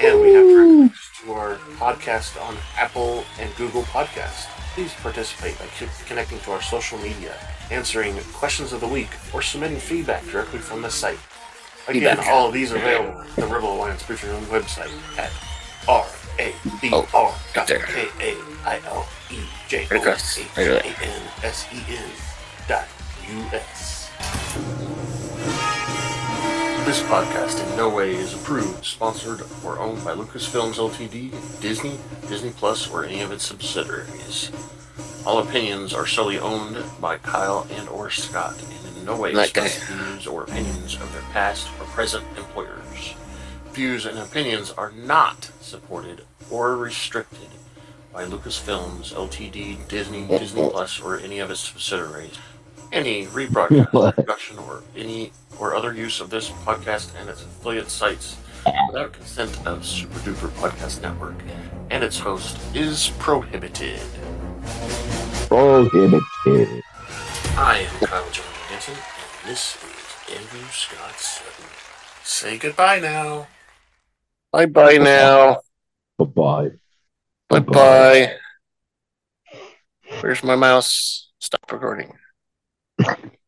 And 0.00 0.20
we 0.20 0.32
have 0.34 0.46
direct 0.46 0.68
links 0.70 1.10
to 1.24 1.32
our 1.32 1.54
podcast 1.78 2.40
on 2.42 2.56
Apple 2.76 3.24
and 3.38 3.54
Google 3.56 3.82
Podcasts. 3.84 4.46
Please 4.74 4.92
participate 5.02 5.58
by 5.58 5.66
connecting 6.06 6.38
to 6.40 6.52
our 6.52 6.62
social 6.62 6.98
media, 6.98 7.34
answering 7.70 8.16
questions 8.32 8.72
of 8.72 8.80
the 8.80 8.86
week, 8.88 9.10
or 9.34 9.42
submitting 9.42 9.78
feedback 9.78 10.24
directly 10.26 10.58
from 10.60 10.80
the 10.82 10.90
site. 10.90 11.18
Again, 11.88 12.16
Feedback. 12.16 12.28
all 12.28 12.48
of 12.48 12.54
these 12.54 12.72
are 12.72 12.76
available 12.76 13.20
at 13.20 13.36
the 13.36 13.46
Rebel 13.46 13.74
Alliance 13.74 14.02
Briefing 14.04 14.30
Room 14.30 14.44
website 14.44 14.90
at 15.18 15.30
r 15.88 16.06
a 16.38 16.54
b 16.80 16.90
Oh, 16.92 17.06
r 17.56 17.66
there. 17.66 17.80
k 17.86 18.08
a 18.20 18.36
i 18.68 18.80
l 18.86 19.06
e 19.30 19.38
j 19.70 19.86
o 19.92 19.94
h 19.94 20.04
a 20.56 20.66
n 20.66 21.22
s 21.44 21.64
e 21.70 21.78
n 21.94 22.10
dot 22.66 22.88
u 23.30 23.38
s. 23.54 24.10
This 26.84 27.00
podcast 27.06 27.62
in 27.62 27.76
no 27.76 27.88
way 27.88 28.10
is 28.10 28.34
approved, 28.34 28.84
sponsored, 28.84 29.42
or 29.62 29.78
owned 29.78 30.02
by 30.04 30.12
Lucasfilms 30.12 30.74
Ltd., 30.74 31.30
Disney, 31.60 32.00
Disney 32.26 32.50
Plus, 32.50 32.90
or 32.90 33.04
any 33.04 33.20
of 33.20 33.30
its 33.30 33.44
subsidiaries. 33.44 34.50
All 35.24 35.38
opinions 35.38 35.94
are 35.94 36.04
solely 36.04 36.40
owned 36.40 36.82
by 37.00 37.18
Kyle 37.18 37.64
and 37.70 37.88
or 37.90 38.10
Scott, 38.10 38.58
and 38.58 38.96
in 38.96 39.04
no 39.04 39.14
way 39.14 39.30
express 39.30 39.78
views 39.84 40.26
or 40.26 40.42
opinions 40.42 40.96
of 40.96 41.12
their 41.12 41.22
past 41.30 41.68
or 41.78 41.86
present 41.94 42.26
employers. 42.36 43.14
Views 43.70 44.04
and 44.04 44.18
opinions 44.18 44.72
are 44.72 44.90
not 44.90 45.52
supported 45.60 46.24
or 46.50 46.76
restricted 46.76 47.50
by 48.12 48.24
Lucasfilms 48.24 49.12
Ltd., 49.14 49.86
Disney, 49.88 50.26
Disney 50.26 50.68
Plus, 50.70 51.00
or 51.00 51.18
any 51.18 51.38
of 51.38 51.50
its 51.50 51.60
subsidiaries. 51.60 52.38
Any 52.92 53.26
rebroadcast, 53.26 54.14
production, 54.14 54.58
or 54.58 54.82
any 54.96 55.32
or 55.58 55.74
other 55.74 55.94
use 55.94 56.20
of 56.20 56.30
this 56.30 56.50
podcast 56.50 57.12
and 57.20 57.28
its 57.28 57.42
affiliate 57.42 57.90
sites 57.90 58.36
without 58.88 59.12
consent 59.12 59.66
of 59.66 59.84
Super 59.86 60.18
Duper 60.20 60.48
Podcast 60.50 61.02
Network 61.02 61.36
and 61.90 62.04
its 62.04 62.18
host 62.18 62.56
is 62.74 63.10
prohibited. 63.18 64.00
Prohibited. 65.48 66.82
I 67.56 67.86
am 67.90 68.06
Kyle 68.06 68.30
John 68.30 68.46
Hansen, 68.68 68.94
and 68.94 69.50
this 69.50 69.76
is 69.76 70.36
Andrew 70.36 70.68
Scott 70.70 71.18
Sutton. 71.18 71.64
Say 72.22 72.58
goodbye 72.58 73.00
now. 73.00 73.48
Bye 74.52 74.66
bye 74.66 74.98
now. 74.98 75.60
Bye 76.18 76.24
bye. 76.24 76.70
Bye 77.50 77.58
bye. 77.60 78.32
Where's 80.20 80.42
my 80.44 80.56
mouse? 80.56 81.30
Stop 81.40 81.72
recording. 81.72 82.12